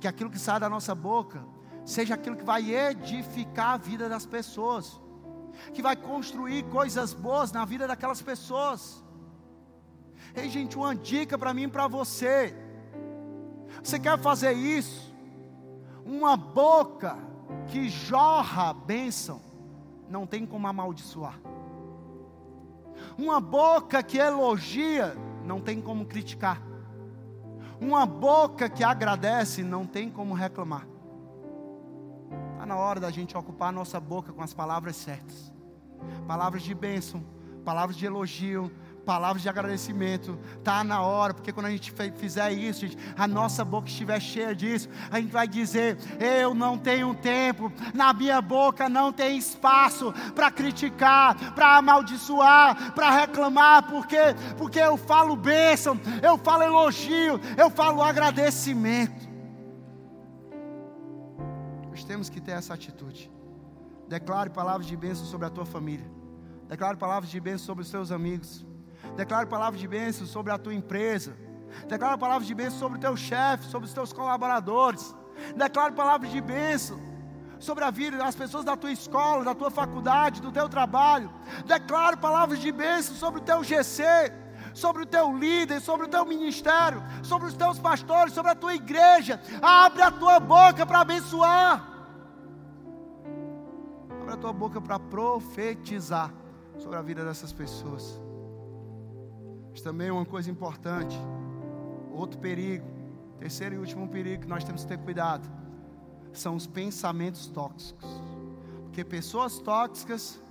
Que 0.00 0.06
aquilo 0.06 0.30
que 0.30 0.38
sai 0.38 0.60
da 0.60 0.68
nossa 0.68 0.94
boca 0.94 1.44
seja 1.84 2.14
aquilo 2.14 2.36
que 2.36 2.44
vai 2.44 2.70
edificar 2.72 3.70
a 3.70 3.76
vida 3.76 4.08
das 4.08 4.24
pessoas. 4.24 5.00
Que 5.72 5.82
vai 5.82 5.96
construir 5.96 6.64
coisas 6.64 7.12
boas 7.12 7.52
na 7.52 7.64
vida 7.64 7.86
daquelas 7.86 8.20
pessoas. 8.22 9.02
Ei, 10.34 10.48
gente, 10.48 10.76
uma 10.76 10.94
dica 10.94 11.36
para 11.36 11.52
mim 11.52 11.64
e 11.64 11.68
para 11.68 11.86
você. 11.86 12.54
Você 13.82 13.98
quer 13.98 14.18
fazer 14.18 14.52
isso? 14.52 15.12
Uma 16.04 16.36
boca 16.36 17.16
que 17.68 17.88
jorra 17.88 18.72
bênção, 18.72 19.40
não 20.08 20.26
tem 20.26 20.46
como 20.46 20.66
amaldiçoar. 20.66 21.38
Uma 23.18 23.40
boca 23.40 24.02
que 24.02 24.18
elogia, 24.18 25.16
não 25.44 25.60
tem 25.60 25.80
como 25.80 26.06
criticar. 26.06 26.62
Uma 27.80 28.06
boca 28.06 28.68
que 28.68 28.84
agradece, 28.84 29.62
não 29.62 29.86
tem 29.86 30.08
como 30.08 30.34
reclamar. 30.34 30.86
Está 32.62 32.76
na 32.76 32.80
hora 32.80 33.00
da 33.00 33.10
gente 33.10 33.36
ocupar 33.36 33.70
a 33.70 33.72
nossa 33.72 33.98
boca 33.98 34.32
com 34.32 34.40
as 34.40 34.54
palavras 34.54 34.94
certas 34.94 35.50
palavras 36.28 36.62
de 36.62 36.72
bênção, 36.72 37.24
palavras 37.64 37.96
de 37.96 38.06
elogio, 38.06 38.70
palavras 39.04 39.42
de 39.42 39.48
agradecimento. 39.48 40.38
Tá 40.62 40.84
na 40.84 41.02
hora, 41.02 41.34
porque 41.34 41.52
quando 41.52 41.66
a 41.66 41.70
gente 41.70 41.92
fizer 42.16 42.52
isso, 42.52 42.86
gente, 42.86 42.96
a 43.18 43.26
nossa 43.26 43.64
boca 43.64 43.88
estiver 43.88 44.20
cheia 44.20 44.54
disso, 44.54 44.88
a 45.10 45.20
gente 45.20 45.32
vai 45.32 45.48
dizer: 45.48 45.98
eu 46.20 46.54
não 46.54 46.78
tenho 46.78 47.12
tempo, 47.16 47.72
na 47.92 48.12
minha 48.12 48.40
boca 48.40 48.88
não 48.88 49.12
tem 49.12 49.36
espaço 49.36 50.14
para 50.32 50.48
criticar, 50.48 51.34
para 51.54 51.78
amaldiçoar, 51.78 52.92
para 52.92 53.10
reclamar, 53.10 53.90
porque 53.90 54.18
porque 54.56 54.78
eu 54.78 54.96
falo 54.96 55.34
bênção, 55.34 55.98
eu 56.22 56.38
falo 56.38 56.62
elogio, 56.62 57.40
eu 57.56 57.68
falo 57.70 58.00
agradecimento. 58.00 59.21
Nós 62.02 62.08
temos 62.08 62.28
que 62.28 62.40
ter 62.40 62.50
essa 62.50 62.74
atitude. 62.74 63.30
Declare 64.08 64.50
palavras 64.50 64.88
de 64.88 64.96
bênção 64.96 65.24
sobre 65.24 65.46
a 65.46 65.50
tua 65.50 65.64
família. 65.64 66.04
Declare 66.68 66.96
palavras 66.96 67.30
de 67.30 67.38
bênção 67.38 67.64
sobre 67.64 67.82
os 67.82 67.90
teus 67.92 68.10
amigos. 68.10 68.66
Declare 69.14 69.46
palavras 69.46 69.80
de 69.80 69.86
bênção 69.86 70.26
sobre 70.26 70.52
a 70.52 70.58
tua 70.58 70.74
empresa. 70.74 71.36
Declare 71.86 72.18
palavras 72.18 72.48
de 72.48 72.54
bênção 72.56 72.76
sobre 72.80 72.98
o 72.98 73.00
teu 73.00 73.16
chefe, 73.16 73.66
sobre 73.66 73.86
os 73.86 73.94
teus 73.94 74.12
colaboradores. 74.12 75.14
Declare 75.54 75.92
palavras 75.92 76.32
de 76.32 76.40
bênção 76.40 76.98
sobre 77.60 77.84
a 77.84 77.90
vida 77.92 78.16
das 78.16 78.34
pessoas 78.34 78.64
da 78.64 78.76
tua 78.76 78.90
escola, 78.90 79.44
da 79.44 79.54
tua 79.54 79.70
faculdade, 79.70 80.42
do 80.42 80.50
teu 80.50 80.68
trabalho. 80.68 81.30
Declare 81.64 82.16
palavras 82.16 82.58
de 82.58 82.72
bênção 82.72 83.14
sobre 83.14 83.40
o 83.40 83.44
teu 83.44 83.62
GC, 83.62 84.02
sobre 84.74 85.04
o 85.04 85.06
teu 85.06 85.38
líder, 85.38 85.80
sobre 85.80 86.06
o 86.06 86.08
teu 86.08 86.26
ministério, 86.26 87.00
sobre 87.22 87.46
os 87.46 87.54
teus 87.54 87.78
pastores, 87.78 88.34
sobre 88.34 88.50
a 88.50 88.56
tua 88.56 88.74
igreja. 88.74 89.40
Abre 89.62 90.02
a 90.02 90.10
tua 90.10 90.40
boca 90.40 90.84
para 90.84 91.02
abençoar. 91.02 91.91
Tua 94.42 94.52
boca 94.52 94.80
para 94.80 94.98
profetizar 94.98 96.34
sobre 96.76 96.98
a 96.98 97.00
vida 97.00 97.24
dessas 97.24 97.52
pessoas. 97.52 98.20
Mas 99.70 99.80
também 99.82 100.10
uma 100.10 100.26
coisa 100.26 100.50
importante, 100.50 101.16
outro 102.12 102.40
perigo, 102.40 102.84
terceiro 103.38 103.76
e 103.76 103.78
último 103.78 104.08
perigo 104.08 104.42
que 104.42 104.48
nós 104.48 104.64
temos 104.64 104.82
que 104.82 104.88
ter 104.88 104.98
cuidado, 104.98 105.48
são 106.32 106.56
os 106.56 106.66
pensamentos 106.66 107.46
tóxicos. 107.46 108.04
Porque 108.82 109.04
pessoas 109.04 109.60
tóxicas 109.60 110.42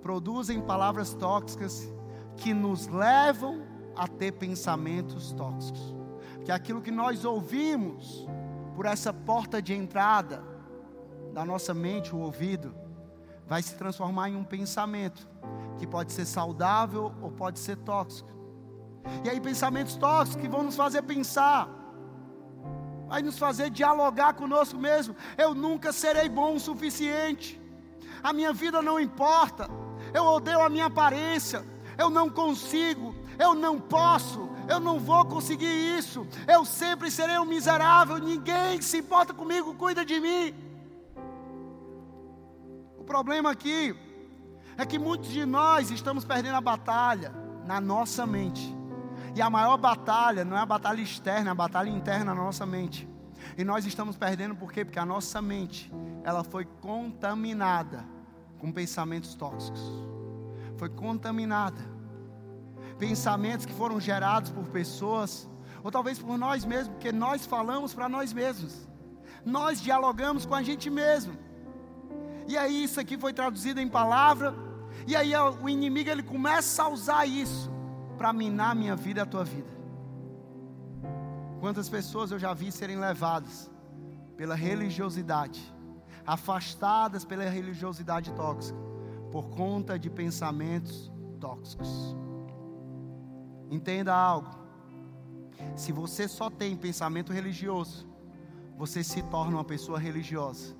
produzem 0.00 0.60
palavras 0.60 1.12
tóxicas 1.12 1.92
que 2.36 2.54
nos 2.54 2.86
levam 2.86 3.66
a 3.96 4.06
ter 4.06 4.30
pensamentos 4.30 5.32
tóxicos. 5.32 5.92
Que 6.44 6.52
aquilo 6.52 6.80
que 6.80 6.92
nós 6.92 7.24
ouvimos 7.24 8.28
por 8.76 8.86
essa 8.86 9.12
porta 9.12 9.60
de 9.60 9.74
entrada 9.74 10.40
da 11.32 11.44
nossa 11.44 11.74
mente, 11.74 12.14
o 12.14 12.18
ouvido, 12.20 12.83
vai 13.46 13.62
se 13.62 13.74
transformar 13.74 14.28
em 14.28 14.36
um 14.36 14.44
pensamento 14.44 15.28
que 15.78 15.86
pode 15.86 16.12
ser 16.12 16.24
saudável 16.24 17.12
ou 17.20 17.30
pode 17.30 17.58
ser 17.58 17.76
tóxico. 17.76 18.30
E 19.24 19.28
aí, 19.28 19.40
pensamentos 19.40 19.96
tóxicos 19.96 20.40
que 20.40 20.48
vão 20.48 20.62
nos 20.62 20.76
fazer 20.76 21.02
pensar, 21.02 21.68
vai 23.06 23.22
nos 23.22 23.38
fazer 23.38 23.70
dialogar 23.70 24.34
conosco 24.34 24.78
mesmo. 24.78 25.14
Eu 25.36 25.54
nunca 25.54 25.92
serei 25.92 26.28
bom 26.28 26.54
o 26.54 26.60
suficiente, 26.60 27.60
a 28.22 28.32
minha 28.32 28.52
vida 28.52 28.80
não 28.80 28.98
importa, 28.98 29.68
eu 30.14 30.24
odeio 30.24 30.62
a 30.62 30.70
minha 30.70 30.86
aparência, 30.86 31.64
eu 31.98 32.08
não 32.08 32.30
consigo, 32.30 33.14
eu 33.38 33.54
não 33.54 33.78
posso, 33.78 34.48
eu 34.68 34.80
não 34.80 34.98
vou 34.98 35.24
conseguir 35.26 35.98
isso, 35.98 36.26
eu 36.48 36.64
sempre 36.64 37.10
serei 37.10 37.38
um 37.38 37.44
miserável, 37.44 38.16
ninguém 38.18 38.80
se 38.80 38.98
importa 38.98 39.34
comigo, 39.34 39.74
cuida 39.74 40.04
de 40.04 40.18
mim. 40.18 40.63
O 43.04 43.06
problema 43.06 43.50
aqui 43.50 43.94
é 44.78 44.86
que 44.86 44.98
muitos 44.98 45.28
de 45.28 45.44
nós 45.44 45.90
estamos 45.90 46.24
perdendo 46.24 46.54
a 46.54 46.60
batalha 46.62 47.34
na 47.66 47.78
nossa 47.78 48.24
mente. 48.24 48.74
E 49.36 49.42
a 49.42 49.50
maior 49.50 49.76
batalha 49.76 50.42
não 50.42 50.56
é 50.56 50.60
a 50.60 50.64
batalha 50.64 51.02
externa, 51.02 51.50
é 51.50 51.52
a 51.52 51.54
batalha 51.54 51.90
interna 51.90 52.34
na 52.34 52.42
nossa 52.42 52.64
mente. 52.64 53.06
E 53.58 53.62
nós 53.62 53.84
estamos 53.84 54.16
perdendo 54.16 54.56
por 54.56 54.72
quê? 54.72 54.86
Porque 54.86 54.98
a 54.98 55.04
nossa 55.04 55.42
mente, 55.42 55.92
ela 56.24 56.42
foi 56.42 56.64
contaminada 56.64 58.06
com 58.58 58.72
pensamentos 58.72 59.34
tóxicos. 59.34 59.82
Foi 60.78 60.88
contaminada. 60.88 61.82
Pensamentos 62.98 63.66
que 63.66 63.74
foram 63.74 64.00
gerados 64.00 64.50
por 64.50 64.64
pessoas, 64.68 65.46
ou 65.82 65.90
talvez 65.90 66.18
por 66.18 66.38
nós 66.38 66.64
mesmos, 66.64 66.88
porque 66.88 67.12
nós 67.12 67.44
falamos 67.44 67.92
para 67.92 68.08
nós 68.08 68.32
mesmos. 68.32 68.88
Nós 69.44 69.78
dialogamos 69.78 70.46
com 70.46 70.54
a 70.54 70.62
gente 70.62 70.88
mesmo. 70.88 71.43
E 72.46 72.56
aí 72.56 72.84
isso 72.84 73.00
aqui 73.00 73.16
foi 73.16 73.32
traduzido 73.32 73.80
em 73.80 73.88
palavra. 73.88 74.54
E 75.06 75.16
aí 75.16 75.32
o 75.36 75.68
inimigo 75.68 76.10
ele 76.10 76.22
começa 76.22 76.82
a 76.82 76.88
usar 76.88 77.26
isso 77.26 77.70
para 78.16 78.32
minar 78.32 78.70
a 78.70 78.74
minha 78.74 78.96
vida 78.96 79.20
e 79.20 79.22
a 79.22 79.26
tua 79.26 79.44
vida. 79.44 79.72
Quantas 81.60 81.88
pessoas 81.88 82.30
eu 82.30 82.38
já 82.38 82.52
vi 82.52 82.70
serem 82.70 82.96
levadas 82.96 83.70
pela 84.36 84.54
religiosidade, 84.54 85.74
afastadas 86.26 87.24
pela 87.24 87.44
religiosidade 87.44 88.32
tóxica, 88.32 88.78
por 89.30 89.48
conta 89.48 89.98
de 89.98 90.10
pensamentos 90.10 91.10
tóxicos. 91.40 92.16
Entenda 93.70 94.14
algo. 94.14 94.50
Se 95.76 95.92
você 95.92 96.28
só 96.28 96.50
tem 96.50 96.76
pensamento 96.76 97.32
religioso, 97.32 98.06
você 98.76 99.02
se 99.02 99.22
torna 99.24 99.56
uma 99.56 99.64
pessoa 99.64 99.98
religiosa. 99.98 100.76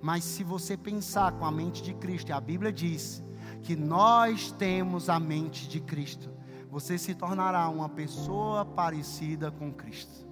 Mas 0.00 0.24
se 0.24 0.44
você 0.44 0.76
pensar 0.76 1.32
com 1.32 1.44
a 1.44 1.50
mente 1.50 1.82
de 1.82 1.92
Cristo, 1.94 2.30
e 2.30 2.32
a 2.32 2.40
Bíblia 2.40 2.72
diz 2.72 3.22
que 3.62 3.74
nós 3.74 4.52
temos 4.52 5.08
a 5.08 5.18
mente 5.18 5.68
de 5.68 5.80
Cristo, 5.80 6.30
você 6.70 6.96
se 6.96 7.14
tornará 7.14 7.68
uma 7.68 7.88
pessoa 7.88 8.64
parecida 8.64 9.50
com 9.50 9.72
Cristo. 9.72 10.26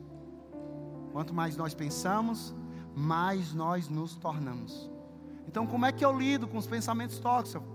Quanto 1.13 1.35
mais 1.35 1.57
nós 1.57 1.75
pensamos, 1.75 2.55
mais 2.95 3.53
nós 3.53 3.89
nos 3.89 4.15
tornamos. 4.17 4.91
Então, 5.49 5.67
como 5.67 5.87
é 5.87 5.93
que 5.93 6.05
eu 6.05 6.17
lido 6.17 6.47
com 6.47 6.59
os 6.59 6.67
pensamentos 6.67 7.19
tóxicos? 7.19 7.67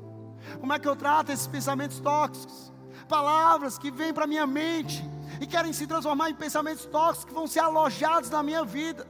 Como 0.60 0.74
é 0.74 0.80
que 0.80 0.88
eu 0.88 0.96
trato 0.96 1.32
esses 1.32 1.48
pensamentos 1.48 2.00
tóxicos? 2.00 2.72
Palavras 3.08 3.78
que 3.78 3.92
vêm 3.92 4.14
para 4.14 4.28
minha 4.28 4.48
mente 4.48 5.04
e 5.40 5.48
querem 5.48 5.74
se 5.74 5.88
transformar 5.88 6.30
em 6.30 6.36
pensamentos 6.36 6.86
tóxicos 6.86 7.26
que 7.26 7.34
vão 7.34 7.48
ser 7.48 7.60
alojados 7.60 8.30
na 8.30 8.44
minha 8.44 8.64
vida, 8.64 9.08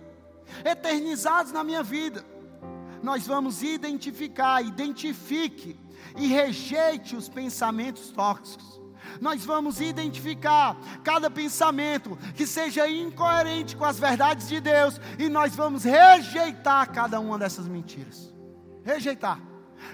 eternizados 0.65 1.51
na 1.51 1.63
minha 1.63 1.83
vida 1.83 2.30
nós 3.01 3.25
vamos 3.25 3.63
identificar, 3.63 4.63
identifique 4.63 5.79
e 6.15 6.27
rejeite 6.27 7.15
os 7.15 7.29
pensamentos 7.29 8.11
tóxicos. 8.11 8.79
Nós 9.19 9.43
vamos 9.43 9.81
identificar 9.81 10.77
cada 11.03 11.29
pensamento 11.29 12.17
que 12.35 12.47
seja 12.47 12.87
incoerente 12.87 13.75
com 13.75 13.83
as 13.83 13.99
verdades 13.99 14.47
de 14.47 14.59
Deus 14.59 14.99
e 15.19 15.27
nós 15.27 15.55
vamos 15.55 15.83
rejeitar 15.83 16.89
cada 16.91 17.19
uma 17.19 17.37
dessas 17.37 17.67
mentiras. 17.67 18.33
Rejeitar. 18.83 19.39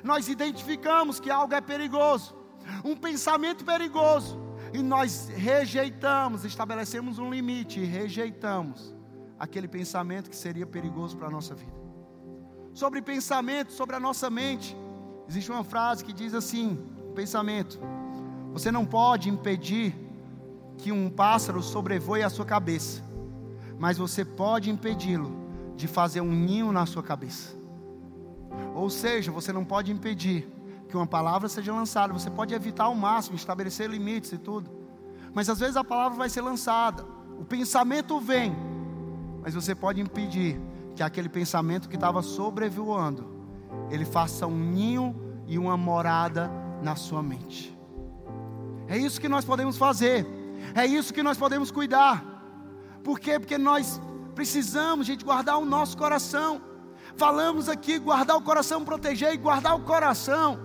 Nós 0.03 0.27
identificamos 0.27 1.19
que 1.19 1.31
algo 1.31 1.53
é 1.53 1.61
perigoso, 1.61 2.35
um 2.83 2.95
pensamento 2.95 3.63
perigoso, 3.63 4.37
e 4.73 4.83
nós 4.83 5.29
rejeitamos, 5.29 6.43
estabelecemos 6.43 7.19
um 7.19 7.31
limite 7.31 7.79
e 7.79 7.85
rejeitamos 7.85 8.93
aquele 9.39 9.67
pensamento 9.67 10.29
que 10.29 10.35
seria 10.35 10.67
perigoso 10.67 11.15
para 11.17 11.27
a 11.27 11.31
nossa 11.31 11.55
vida 11.55 11.76
sobre 12.77 13.01
pensamento, 13.01 13.73
sobre 13.73 13.95
a 13.95 13.99
nossa 13.99 14.29
mente. 14.29 14.77
Existe 15.27 15.51
uma 15.51 15.63
frase 15.63 16.05
que 16.05 16.13
diz 16.13 16.35
assim: 16.35 16.77
pensamento. 17.15 17.79
Você 18.53 18.71
não 18.71 18.85
pode 18.85 19.29
impedir 19.29 19.95
que 20.77 20.91
um 20.91 21.09
pássaro 21.09 21.63
sobrevoe 21.63 22.21
a 22.21 22.29
sua 22.29 22.45
cabeça, 22.45 23.03
mas 23.79 23.97
você 23.97 24.23
pode 24.23 24.69
impedi-lo 24.69 25.31
de 25.75 25.87
fazer 25.87 26.21
um 26.21 26.31
ninho 26.31 26.71
na 26.71 26.85
sua 26.85 27.01
cabeça. 27.01 27.55
Ou 28.75 28.91
seja, 28.91 29.31
você 29.31 29.51
não 29.51 29.65
pode 29.65 29.91
impedir 29.91 30.47
que 30.87 30.95
uma 30.95 31.07
palavra 31.07 31.49
seja 31.49 31.73
lançada, 31.73 32.13
você 32.13 32.29
pode 32.29 32.53
evitar 32.53 32.83
ao 32.85 32.95
máximo, 32.95 33.35
estabelecer 33.35 33.89
limites 33.89 34.31
e 34.33 34.37
tudo. 34.37 34.69
Mas 35.33 35.49
às 35.49 35.59
vezes 35.59 35.77
a 35.77 35.83
palavra 35.83 36.15
vai 36.15 36.29
ser 36.29 36.41
lançada, 36.41 37.03
o 37.39 37.43
pensamento 37.43 38.19
vem, 38.19 38.55
mas 39.41 39.55
você 39.55 39.73
pode 39.73 39.99
impedir 39.99 40.61
que 40.97 41.03
aquele 41.03 41.29
pensamento 41.29 41.87
que 41.87 41.95
estava 41.95 42.23
sobrevoando, 42.23 43.23
ele 43.91 44.03
faça 44.03 44.47
um 44.47 44.57
ninho 44.57 45.15
e 45.45 45.57
uma 45.57 45.77
morada 45.77 46.51
na 46.81 46.95
sua 46.95 47.21
mente. 47.21 47.77
É 48.87 48.97
isso 48.97 49.21
que 49.21 49.29
nós 49.29 49.45
podemos 49.45 49.77
fazer. 49.77 50.25
É 50.73 50.85
isso 50.87 51.13
que 51.13 51.21
nós 51.21 51.37
podemos 51.37 51.69
cuidar. 51.69 52.25
Por 53.03 53.19
quê? 53.19 53.39
Porque 53.39 53.59
nós 53.59 54.01
precisamos, 54.33 55.05
gente, 55.05 55.23
guardar 55.23 55.59
o 55.59 55.65
nosso 55.65 55.95
coração. 55.95 56.61
Falamos 57.15 57.69
aqui, 57.69 57.99
guardar 57.99 58.35
o 58.35 58.41
coração, 58.41 58.83
proteger 58.83 59.33
e 59.33 59.37
guardar 59.37 59.75
o 59.75 59.81
coração. 59.81 60.59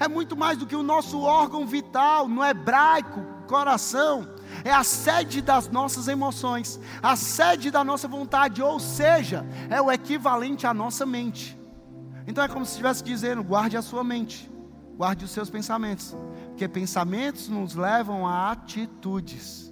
É 0.00 0.08
muito 0.08 0.36
mais 0.36 0.58
do 0.58 0.66
que 0.66 0.74
o 0.74 0.82
nosso 0.82 1.20
órgão 1.20 1.64
vital, 1.64 2.28
no 2.28 2.44
hebraico, 2.44 3.24
coração. 3.46 4.28
É 4.64 4.72
a 4.72 4.84
sede 4.84 5.40
das 5.40 5.68
nossas 5.68 6.08
emoções, 6.08 6.78
a 7.02 7.16
sede 7.16 7.70
da 7.70 7.82
nossa 7.82 8.06
vontade, 8.06 8.62
ou 8.62 8.78
seja, 8.78 9.46
é 9.68 9.80
o 9.80 9.90
equivalente 9.90 10.66
à 10.66 10.74
nossa 10.74 11.06
mente. 11.06 11.58
Então 12.26 12.44
é 12.44 12.48
como 12.48 12.64
se 12.64 12.72
estivesse 12.72 13.02
dizendo: 13.02 13.42
guarde 13.42 13.76
a 13.76 13.82
sua 13.82 14.04
mente, 14.04 14.50
guarde 14.96 15.24
os 15.24 15.30
seus 15.30 15.48
pensamentos, 15.48 16.16
porque 16.48 16.68
pensamentos 16.68 17.48
nos 17.48 17.74
levam 17.74 18.26
a 18.26 18.50
atitudes. 18.50 19.70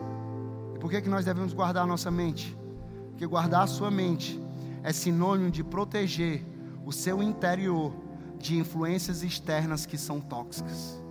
E 0.74 0.78
por 0.78 0.91
que, 0.91 1.03
que 1.03 1.09
nós 1.09 1.24
devemos 1.24 1.53
guardar 1.53 1.84
a 1.84 1.86
nossa 1.86 2.11
mente? 2.11 2.57
Porque 3.11 3.26
guardar 3.26 3.64
a 3.64 3.66
sua 3.66 3.91
mente 3.91 4.41
é 4.82 4.93
sinônimo 4.93 5.51
de 5.51 5.62
proteger 5.62 6.45
o 6.86 6.93
seu 6.93 7.22
interior 7.22 7.93
de 8.39 8.57
influências 8.57 9.22
externas 9.22 9.84
que 9.84 9.99
são 9.99 10.20
tóxicas. 10.20 11.03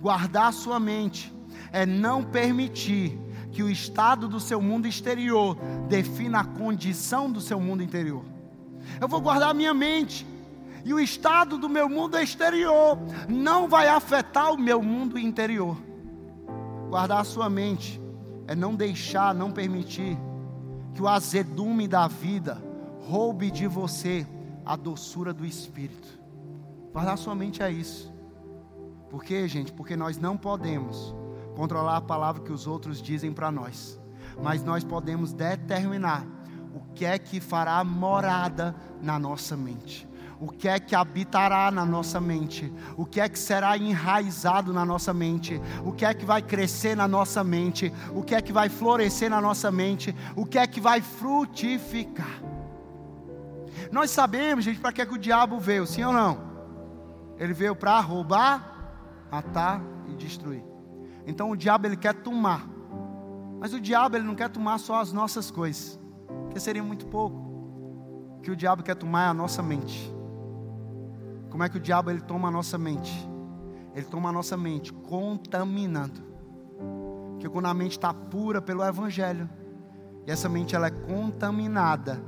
Guardar 0.00 0.48
a 0.48 0.52
sua 0.52 0.78
mente 0.78 1.32
é 1.72 1.84
não 1.86 2.22
permitir 2.22 3.18
que 3.50 3.62
o 3.62 3.70
estado 3.70 4.28
do 4.28 4.38
seu 4.38 4.60
mundo 4.60 4.86
exterior 4.86 5.56
defina 5.88 6.40
a 6.40 6.44
condição 6.44 7.30
do 7.30 7.40
seu 7.40 7.60
mundo 7.60 7.82
interior. 7.82 8.24
Eu 9.00 9.08
vou 9.08 9.20
guardar 9.20 9.54
minha 9.54 9.74
mente 9.74 10.26
e 10.84 10.92
o 10.92 11.00
estado 11.00 11.58
do 11.58 11.68
meu 11.68 11.88
mundo 11.88 12.16
exterior 12.18 12.98
não 13.28 13.68
vai 13.68 13.88
afetar 13.88 14.52
o 14.52 14.58
meu 14.58 14.82
mundo 14.82 15.18
interior. 15.18 15.76
Guardar 16.88 17.20
a 17.20 17.24
sua 17.24 17.50
mente 17.50 18.00
é 18.46 18.54
não 18.54 18.74
deixar, 18.74 19.34
não 19.34 19.50
permitir 19.50 20.16
que 20.94 21.02
o 21.02 21.08
azedume 21.08 21.86
da 21.86 22.08
vida 22.08 22.62
roube 23.06 23.50
de 23.50 23.66
você 23.66 24.26
a 24.64 24.76
doçura 24.76 25.32
do 25.32 25.44
espírito. 25.44 26.18
Guardar 26.92 27.14
a 27.14 27.18
sua 27.18 27.34
mente 27.34 27.62
é 27.62 27.70
isso. 27.70 28.12
Por 29.10 29.24
quê, 29.24 29.48
gente? 29.48 29.72
Porque 29.72 29.96
nós 29.96 30.18
não 30.18 30.36
podemos 30.36 31.14
controlar 31.58 31.96
a 31.96 32.00
palavra 32.00 32.40
que 32.40 32.52
os 32.52 32.68
outros 32.68 33.02
dizem 33.02 33.32
para 33.32 33.50
nós, 33.50 34.00
mas 34.40 34.62
nós 34.62 34.84
podemos 34.84 35.32
determinar 35.32 36.24
o 36.72 36.94
que 36.94 37.04
é 37.04 37.18
que 37.18 37.40
fará 37.40 37.82
morada 37.82 38.76
na 39.02 39.18
nossa 39.18 39.56
mente 39.56 40.06
o 40.40 40.52
que 40.52 40.68
é 40.68 40.78
que 40.78 40.94
habitará 40.94 41.68
na 41.68 41.84
nossa 41.84 42.20
mente, 42.20 42.72
o 42.96 43.04
que 43.04 43.20
é 43.20 43.28
que 43.28 43.36
será 43.36 43.76
enraizado 43.76 44.72
na 44.72 44.84
nossa 44.84 45.12
mente, 45.12 45.60
o 45.84 45.90
que 45.90 46.04
é 46.04 46.14
que 46.14 46.24
vai 46.24 46.40
crescer 46.40 46.96
na 46.96 47.08
nossa 47.08 47.42
mente, 47.42 47.92
o 48.14 48.22
que 48.22 48.36
é 48.36 48.40
que 48.40 48.52
vai 48.52 48.68
florescer 48.68 49.28
na 49.28 49.40
nossa 49.40 49.68
mente, 49.72 50.14
o 50.36 50.46
que 50.46 50.56
é 50.56 50.64
que 50.64 50.80
vai 50.80 51.02
frutificar. 51.02 52.40
Nós 53.90 54.12
sabemos, 54.12 54.64
gente, 54.64 54.78
para 54.78 54.92
que, 54.92 55.02
é 55.02 55.06
que 55.06 55.14
o 55.14 55.18
diabo 55.18 55.58
veio, 55.58 55.84
sim 55.88 56.04
ou 56.04 56.12
não? 56.12 56.38
Ele 57.36 57.52
veio 57.52 57.74
para 57.74 57.98
roubar, 57.98 59.26
matar 59.32 59.82
e 60.08 60.14
destruir. 60.14 60.77
Então 61.28 61.50
o 61.50 61.56
diabo 61.56 61.86
ele 61.86 61.96
quer 61.96 62.14
tomar. 62.14 62.66
Mas 63.60 63.74
o 63.74 63.80
diabo 63.80 64.16
ele 64.16 64.24
não 64.24 64.34
quer 64.34 64.48
tomar 64.48 64.78
só 64.78 64.98
as 64.98 65.12
nossas 65.12 65.50
coisas, 65.50 66.00
que 66.50 66.58
seria 66.58 66.82
muito 66.82 67.06
pouco. 67.06 67.36
O 68.38 68.40
que 68.40 68.50
o 68.50 68.56
diabo 68.56 68.82
quer 68.82 68.94
tomar 68.94 69.24
é 69.24 69.28
a 69.28 69.34
nossa 69.34 69.62
mente. 69.62 70.10
Como 71.50 71.62
é 71.62 71.68
que 71.68 71.76
o 71.76 71.80
diabo 71.80 72.10
ele 72.10 72.22
toma 72.22 72.48
a 72.48 72.50
nossa 72.50 72.78
mente? 72.78 73.12
Ele 73.94 74.06
toma 74.06 74.30
a 74.30 74.32
nossa 74.32 74.56
mente 74.56 74.90
contaminando. 74.90 76.22
Porque 77.32 77.48
quando 77.48 77.66
a 77.66 77.74
mente 77.74 77.92
está 77.92 78.14
pura 78.14 78.62
pelo 78.62 78.82
Evangelho, 78.82 79.50
e 80.26 80.30
essa 80.30 80.48
mente 80.48 80.74
ela 80.74 80.86
é 80.86 80.90
contaminada, 80.90 82.22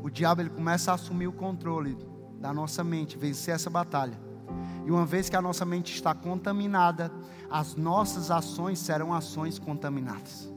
o 0.00 0.08
diabo 0.08 0.42
ele 0.42 0.50
começa 0.50 0.92
a 0.92 0.94
assumir 0.94 1.26
o 1.26 1.32
controle 1.32 1.98
da 2.38 2.52
nossa 2.52 2.84
mente, 2.84 3.18
vencer 3.18 3.54
essa 3.54 3.68
batalha. 3.68 4.23
E 4.84 4.90
uma 4.90 5.06
vez 5.06 5.28
que 5.28 5.36
a 5.36 5.42
nossa 5.42 5.64
mente 5.64 5.94
está 5.94 6.14
contaminada, 6.14 7.10
as 7.50 7.74
nossas 7.74 8.30
ações 8.30 8.78
serão 8.78 9.12
ações 9.12 9.58
contaminadas. 9.58 10.52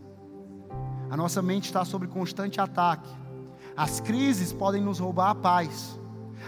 A 1.09 1.15
nossa 1.15 1.41
mente 1.41 1.65
está 1.65 1.85
sob 1.85 2.07
constante 2.07 2.59
ataque. 2.59 3.09
As 3.75 3.99
crises 3.99 4.51
podem 4.51 4.81
nos 4.81 4.99
roubar 4.99 5.29
a 5.29 5.35
paz. 5.35 5.99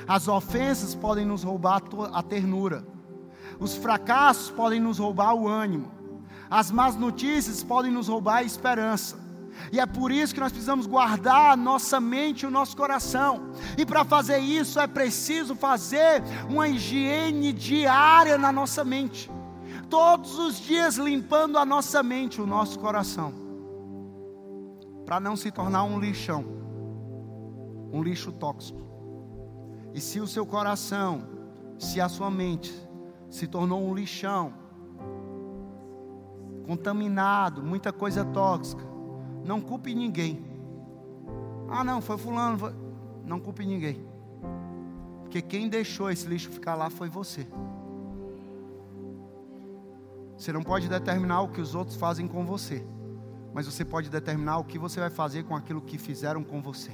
As 0.07 0.27
ofensas 0.27 0.95
podem 0.95 1.25
nos 1.25 1.43
roubar 1.43 1.81
a 2.11 2.23
ternura. 2.23 2.85
Os 3.59 3.75
fracassos 3.75 4.49
podem 4.49 4.79
nos 4.79 4.97
roubar 4.97 5.33
o 5.33 5.47
ânimo. 5.47 5.91
As 6.49 6.71
más 6.71 6.95
notícias 6.95 7.63
podem 7.63 7.91
nos 7.91 8.07
roubar 8.07 8.37
a 8.37 8.43
esperança. 8.43 9.18
E 9.71 9.79
é 9.79 9.85
por 9.85 10.11
isso 10.11 10.33
que 10.33 10.39
nós 10.39 10.51
precisamos 10.51 10.87
guardar 10.87 11.51
a 11.51 11.55
nossa 11.55 11.99
mente 11.99 12.43
e 12.43 12.45
o 12.47 12.51
nosso 12.51 12.75
coração. 12.75 13.51
E 13.77 13.85
para 13.85 14.03
fazer 14.03 14.39
isso 14.39 14.79
é 14.79 14.87
preciso 14.87 15.55
fazer 15.55 16.23
uma 16.49 16.67
higiene 16.67 17.53
diária 17.53 18.37
na 18.37 18.51
nossa 18.51 18.83
mente. 18.83 19.29
Todos 19.89 20.37
os 20.37 20.59
dias 20.59 20.97
limpando 20.97 21.57
a 21.57 21.65
nossa 21.65 22.01
mente, 22.03 22.41
o 22.41 22.47
nosso 22.47 22.79
coração. 22.79 23.33
Para 25.05 25.19
não 25.19 25.35
se 25.35 25.51
tornar 25.51 25.83
um 25.83 25.99
lixão, 25.99 26.45
um 27.91 28.01
lixo 28.03 28.31
tóxico. 28.31 28.79
E 29.93 29.99
se 29.99 30.19
o 30.19 30.27
seu 30.27 30.45
coração, 30.45 31.23
se 31.79 31.99
a 31.99 32.07
sua 32.07 32.29
mente 32.29 32.73
se 33.29 33.47
tornou 33.47 33.81
um 33.81 33.93
lixão, 33.93 34.53
contaminado, 36.67 37.63
muita 37.63 37.91
coisa 37.91 38.23
tóxica, 38.23 38.88
não 39.49 39.59
culpe 39.59 39.95
ninguém. 39.95 40.45
Ah, 41.67 41.83
não, 41.83 42.03
foi 42.03 42.19
fulano, 42.19 42.59
foi... 42.59 42.71
não 43.25 43.39
culpe 43.39 43.65
ninguém. 43.65 43.99
Porque 45.23 45.41
quem 45.41 45.67
deixou 45.67 46.11
esse 46.11 46.27
lixo 46.27 46.51
ficar 46.51 46.75
lá 46.75 46.91
foi 46.91 47.09
você. 47.09 47.47
Você 50.37 50.53
não 50.53 50.61
pode 50.61 50.87
determinar 50.87 51.41
o 51.41 51.47
que 51.47 51.59
os 51.59 51.73
outros 51.73 51.97
fazem 51.97 52.27
com 52.27 52.45
você, 52.45 52.85
mas 53.51 53.65
você 53.65 53.83
pode 53.83 54.07
determinar 54.07 54.59
o 54.59 54.63
que 54.63 54.77
você 54.77 54.99
vai 54.99 55.09
fazer 55.09 55.43
com 55.43 55.55
aquilo 55.55 55.81
que 55.81 55.97
fizeram 55.97 56.43
com 56.43 56.61
você. 56.61 56.91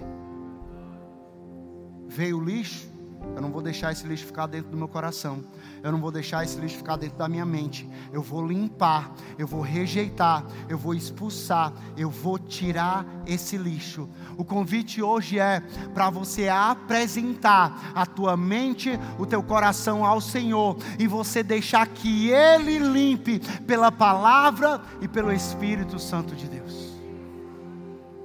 Veio 2.08 2.38
o 2.38 2.44
lixo, 2.44 2.88
eu 3.36 3.42
não 3.42 3.52
vou 3.52 3.62
deixar 3.62 3.92
esse 3.92 4.08
lixo 4.08 4.26
ficar 4.26 4.48
dentro 4.48 4.72
do 4.72 4.78
meu 4.78 4.88
coração. 4.88 5.44
Eu 5.84 5.92
não 5.92 6.00
vou 6.00 6.12
deixar 6.12 6.44
esse 6.44 6.60
lixo 6.60 6.78
ficar 6.78 6.96
dentro 6.96 7.18
da 7.18 7.28
minha 7.28 7.46
mente. 7.46 7.90
Eu 8.14 8.22
vou 8.22 8.46
limpar, 8.46 9.14
eu 9.38 9.46
vou 9.46 9.62
rejeitar, 9.62 10.46
eu 10.70 10.78
vou 10.78 10.94
expulsar, 10.94 11.74
eu 11.98 12.10
vou 12.10 12.40
tirar 12.40 13.06
esse 13.26 13.58
lixo. 13.58 14.10
O 14.38 14.46
convite 14.46 15.02
hoje 15.02 15.38
é 15.38 15.62
para 15.94 16.10
você 16.10 16.48
apresentar 16.48 17.92
a 17.94 18.06
tua 18.06 18.38
mente, 18.38 18.98
o 19.20 19.26
teu 19.26 19.44
coração 19.44 20.06
ao 20.06 20.22
Senhor 20.22 20.78
e 20.98 21.08
você 21.08 21.44
deixar 21.44 21.88
que 21.88 22.30
ele 22.30 22.80
limpe 22.80 23.40
pela 23.68 23.92
palavra 23.92 24.82
e 25.02 25.08
pelo 25.08 25.32
Espírito 25.32 26.00
Santo 26.00 26.36
de 26.36 26.48
Deus. 26.48 26.96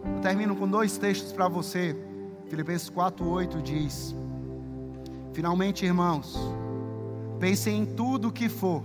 Eu 0.04 0.20
termino 0.20 0.54
com 0.54 0.68
dois 0.68 0.96
textos 0.96 1.32
para 1.32 1.48
você. 1.48 1.96
Filipenses 2.48 2.90
4:8 2.90 3.62
diz: 3.62 4.14
Finalmente, 5.32 5.84
irmãos, 5.84 6.36
pensem 7.38 7.82
em 7.82 7.86
tudo 7.86 8.32
que 8.32 8.48
for 8.48 8.82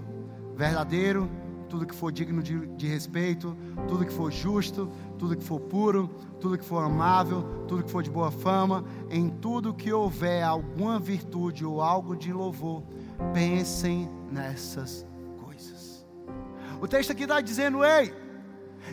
verdadeiro, 0.56 1.30
tudo 1.68 1.86
que 1.86 1.96
for 1.96 2.12
digno 2.12 2.42
de, 2.42 2.68
de, 2.68 2.88
respeito, 2.88 3.58
tudo 3.88 4.06
que 4.06 4.14
for 4.14 4.32
justo, 4.32 4.90
tudo 5.18 5.36
que 5.36 5.44
for 5.44 5.60
puro, 5.60 6.08
tudo 6.40 6.58
que 6.58 6.64
for 6.64 6.84
amável, 6.84 7.44
tudo 7.68 7.84
que 7.84 7.92
for 7.92 8.04
de 8.04 8.10
boa 8.10 8.32
fama, 8.32 8.86
em 9.10 9.30
tudo 9.30 9.74
que 9.74 9.92
houver 9.92 10.44
alguma 10.44 11.00
virtude 11.00 11.66
ou 11.66 11.82
algo 11.82 12.16
de 12.16 12.32
louvor, 12.32 12.84
pensem 13.34 14.10
nessas 14.32 15.06
coisas. 15.44 16.08
O 16.80 16.88
texto 16.88 17.12
aqui 17.12 17.24
está 17.24 17.42
dizendo: 17.42 17.84
ei, 17.84 18.14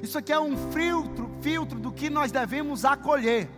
isso 0.02 0.16
aqui 0.16 0.32
é 0.32 0.40
um 0.40 0.56
filtro, 0.72 1.30
filtro 1.40 1.78
do 1.78 1.92
que 1.92 2.08
nós 2.08 2.32
devemos 2.32 2.84
acolher. 2.84 3.50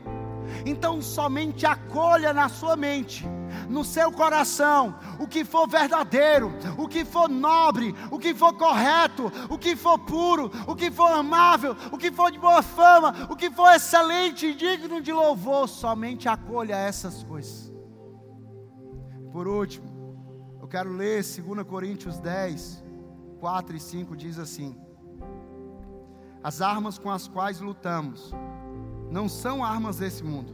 Então, 0.64 1.00
somente 1.00 1.66
acolha 1.66 2.32
na 2.32 2.48
sua 2.48 2.76
mente 2.76 3.26
no 3.68 3.84
seu 3.84 4.12
coração 4.12 4.94
o 5.18 5.26
que 5.26 5.44
for 5.44 5.68
verdadeiro, 5.68 6.52
o 6.76 6.88
que 6.88 7.04
for 7.04 7.28
nobre, 7.28 7.94
o 8.10 8.18
que 8.18 8.34
for 8.34 8.52
correto, 8.54 9.30
o 9.48 9.58
que 9.58 9.76
for 9.76 9.98
puro, 9.98 10.50
o 10.66 10.74
que 10.74 10.90
for 10.90 11.10
amável, 11.10 11.76
o 11.92 11.98
que 11.98 12.10
for 12.10 12.30
de 12.30 12.38
boa 12.38 12.62
fama, 12.62 13.26
o 13.30 13.36
que 13.36 13.50
for 13.50 13.70
excelente 13.72 14.46
e 14.46 14.54
digno 14.54 15.00
de 15.00 15.12
louvor, 15.12 15.68
somente 15.68 16.28
acolha 16.28 16.76
essas 16.76 17.22
coisas. 17.22 17.72
Por 19.32 19.48
último, 19.48 19.86
eu 20.60 20.68
quero 20.68 20.92
ler 20.92 21.22
2 21.22 21.66
Coríntios 21.66 22.18
10, 22.18 22.84
4 23.40 23.76
e 23.76 23.80
5 23.80 24.16
diz 24.16 24.38
assim: 24.38 24.76
As 26.42 26.60
armas 26.60 26.98
com 26.98 27.10
as 27.10 27.26
quais 27.26 27.60
lutamos 27.60 28.32
não 29.14 29.28
são 29.28 29.64
armas 29.64 29.98
desse 29.98 30.24
mundo, 30.24 30.52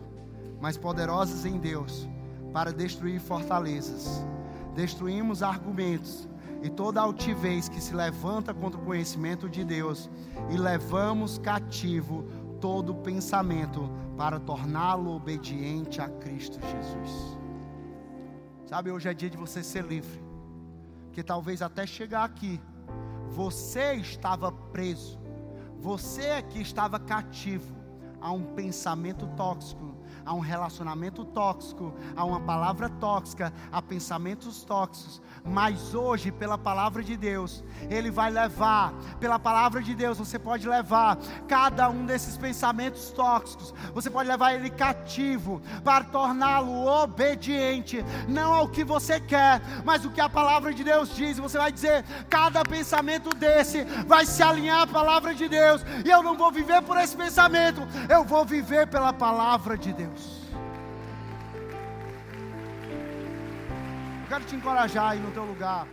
mas 0.60 0.76
poderosas 0.76 1.46
em 1.46 1.58
Deus 1.58 2.06
para 2.52 2.70
destruir 2.70 3.18
fortalezas. 3.18 4.22
destruímos 4.74 5.42
argumentos 5.42 6.28
e 6.62 6.68
toda 6.68 7.00
altivez 7.00 7.70
que 7.70 7.80
se 7.80 7.94
levanta 7.94 8.52
contra 8.52 8.78
o 8.78 8.84
conhecimento 8.84 9.48
de 9.48 9.64
Deus 9.64 10.10
e 10.50 10.58
levamos 10.58 11.38
cativo 11.38 12.24
todo 12.60 12.94
pensamento 12.94 13.90
para 14.16 14.38
torná-lo 14.38 15.16
obediente 15.16 16.00
a 16.02 16.08
Cristo 16.08 16.60
Jesus. 16.60 17.38
Sabe, 18.66 18.90
hoje 18.92 19.08
é 19.08 19.14
dia 19.14 19.30
de 19.30 19.38
você 19.38 19.62
ser 19.62 19.84
livre, 19.86 20.22
que 21.12 21.22
talvez 21.22 21.62
até 21.62 21.86
chegar 21.86 22.24
aqui, 22.24 22.60
você 23.30 23.94
estava 23.94 24.52
preso, 24.52 25.18
você 25.78 26.24
é 26.24 26.42
que 26.42 26.60
estava 26.60 27.00
cativo 27.00 27.79
a 28.20 28.30
um 28.30 28.42
pensamento 28.54 29.26
tóxico 29.36 29.90
a 30.24 30.34
um 30.34 30.40
relacionamento 30.40 31.24
tóxico, 31.24 31.92
a 32.14 32.24
uma 32.24 32.40
palavra 32.40 32.88
tóxica, 32.88 33.52
a 33.70 33.80
pensamentos 33.80 34.62
tóxicos. 34.62 35.20
Mas 35.44 35.94
hoje, 35.94 36.30
pela 36.30 36.58
palavra 36.58 37.02
de 37.02 37.16
Deus, 37.16 37.64
Ele 37.88 38.10
vai 38.10 38.30
levar, 38.30 38.92
pela 39.18 39.38
palavra 39.38 39.82
de 39.82 39.94
Deus, 39.94 40.18
você 40.18 40.38
pode 40.38 40.68
levar 40.68 41.16
cada 41.48 41.88
um 41.88 42.04
desses 42.04 42.36
pensamentos 42.36 43.10
tóxicos, 43.10 43.74
você 43.94 44.10
pode 44.10 44.28
levar 44.28 44.54
ele 44.54 44.70
cativo, 44.70 45.60
para 45.82 46.04
torná-lo 46.04 46.86
obediente, 46.86 48.04
não 48.28 48.52
ao 48.52 48.68
que 48.68 48.84
você 48.84 49.20
quer, 49.20 49.60
mas 49.84 50.04
o 50.04 50.10
que 50.10 50.20
a 50.20 50.28
palavra 50.28 50.72
de 50.72 50.84
Deus 50.84 51.14
diz. 51.14 51.38
Você 51.38 51.58
vai 51.58 51.72
dizer: 51.72 52.04
cada 52.28 52.62
pensamento 52.62 53.30
desse 53.30 53.84
vai 54.06 54.26
se 54.26 54.42
alinhar 54.42 54.82
à 54.82 54.86
palavra 54.86 55.34
de 55.34 55.48
Deus, 55.48 55.82
e 56.04 56.10
eu 56.10 56.22
não 56.22 56.36
vou 56.36 56.52
viver 56.52 56.82
por 56.82 56.96
esse 56.96 57.16
pensamento, 57.16 57.80
eu 58.08 58.24
vou 58.24 58.44
viver 58.44 58.86
pela 58.86 59.12
palavra 59.12 59.76
de 59.76 59.92
Deus. 59.92 60.39
Quero 64.30 64.44
te 64.44 64.54
encorajar 64.54 65.10
aí 65.10 65.18
no 65.18 65.32
teu 65.32 65.44
lugar. 65.44 65.88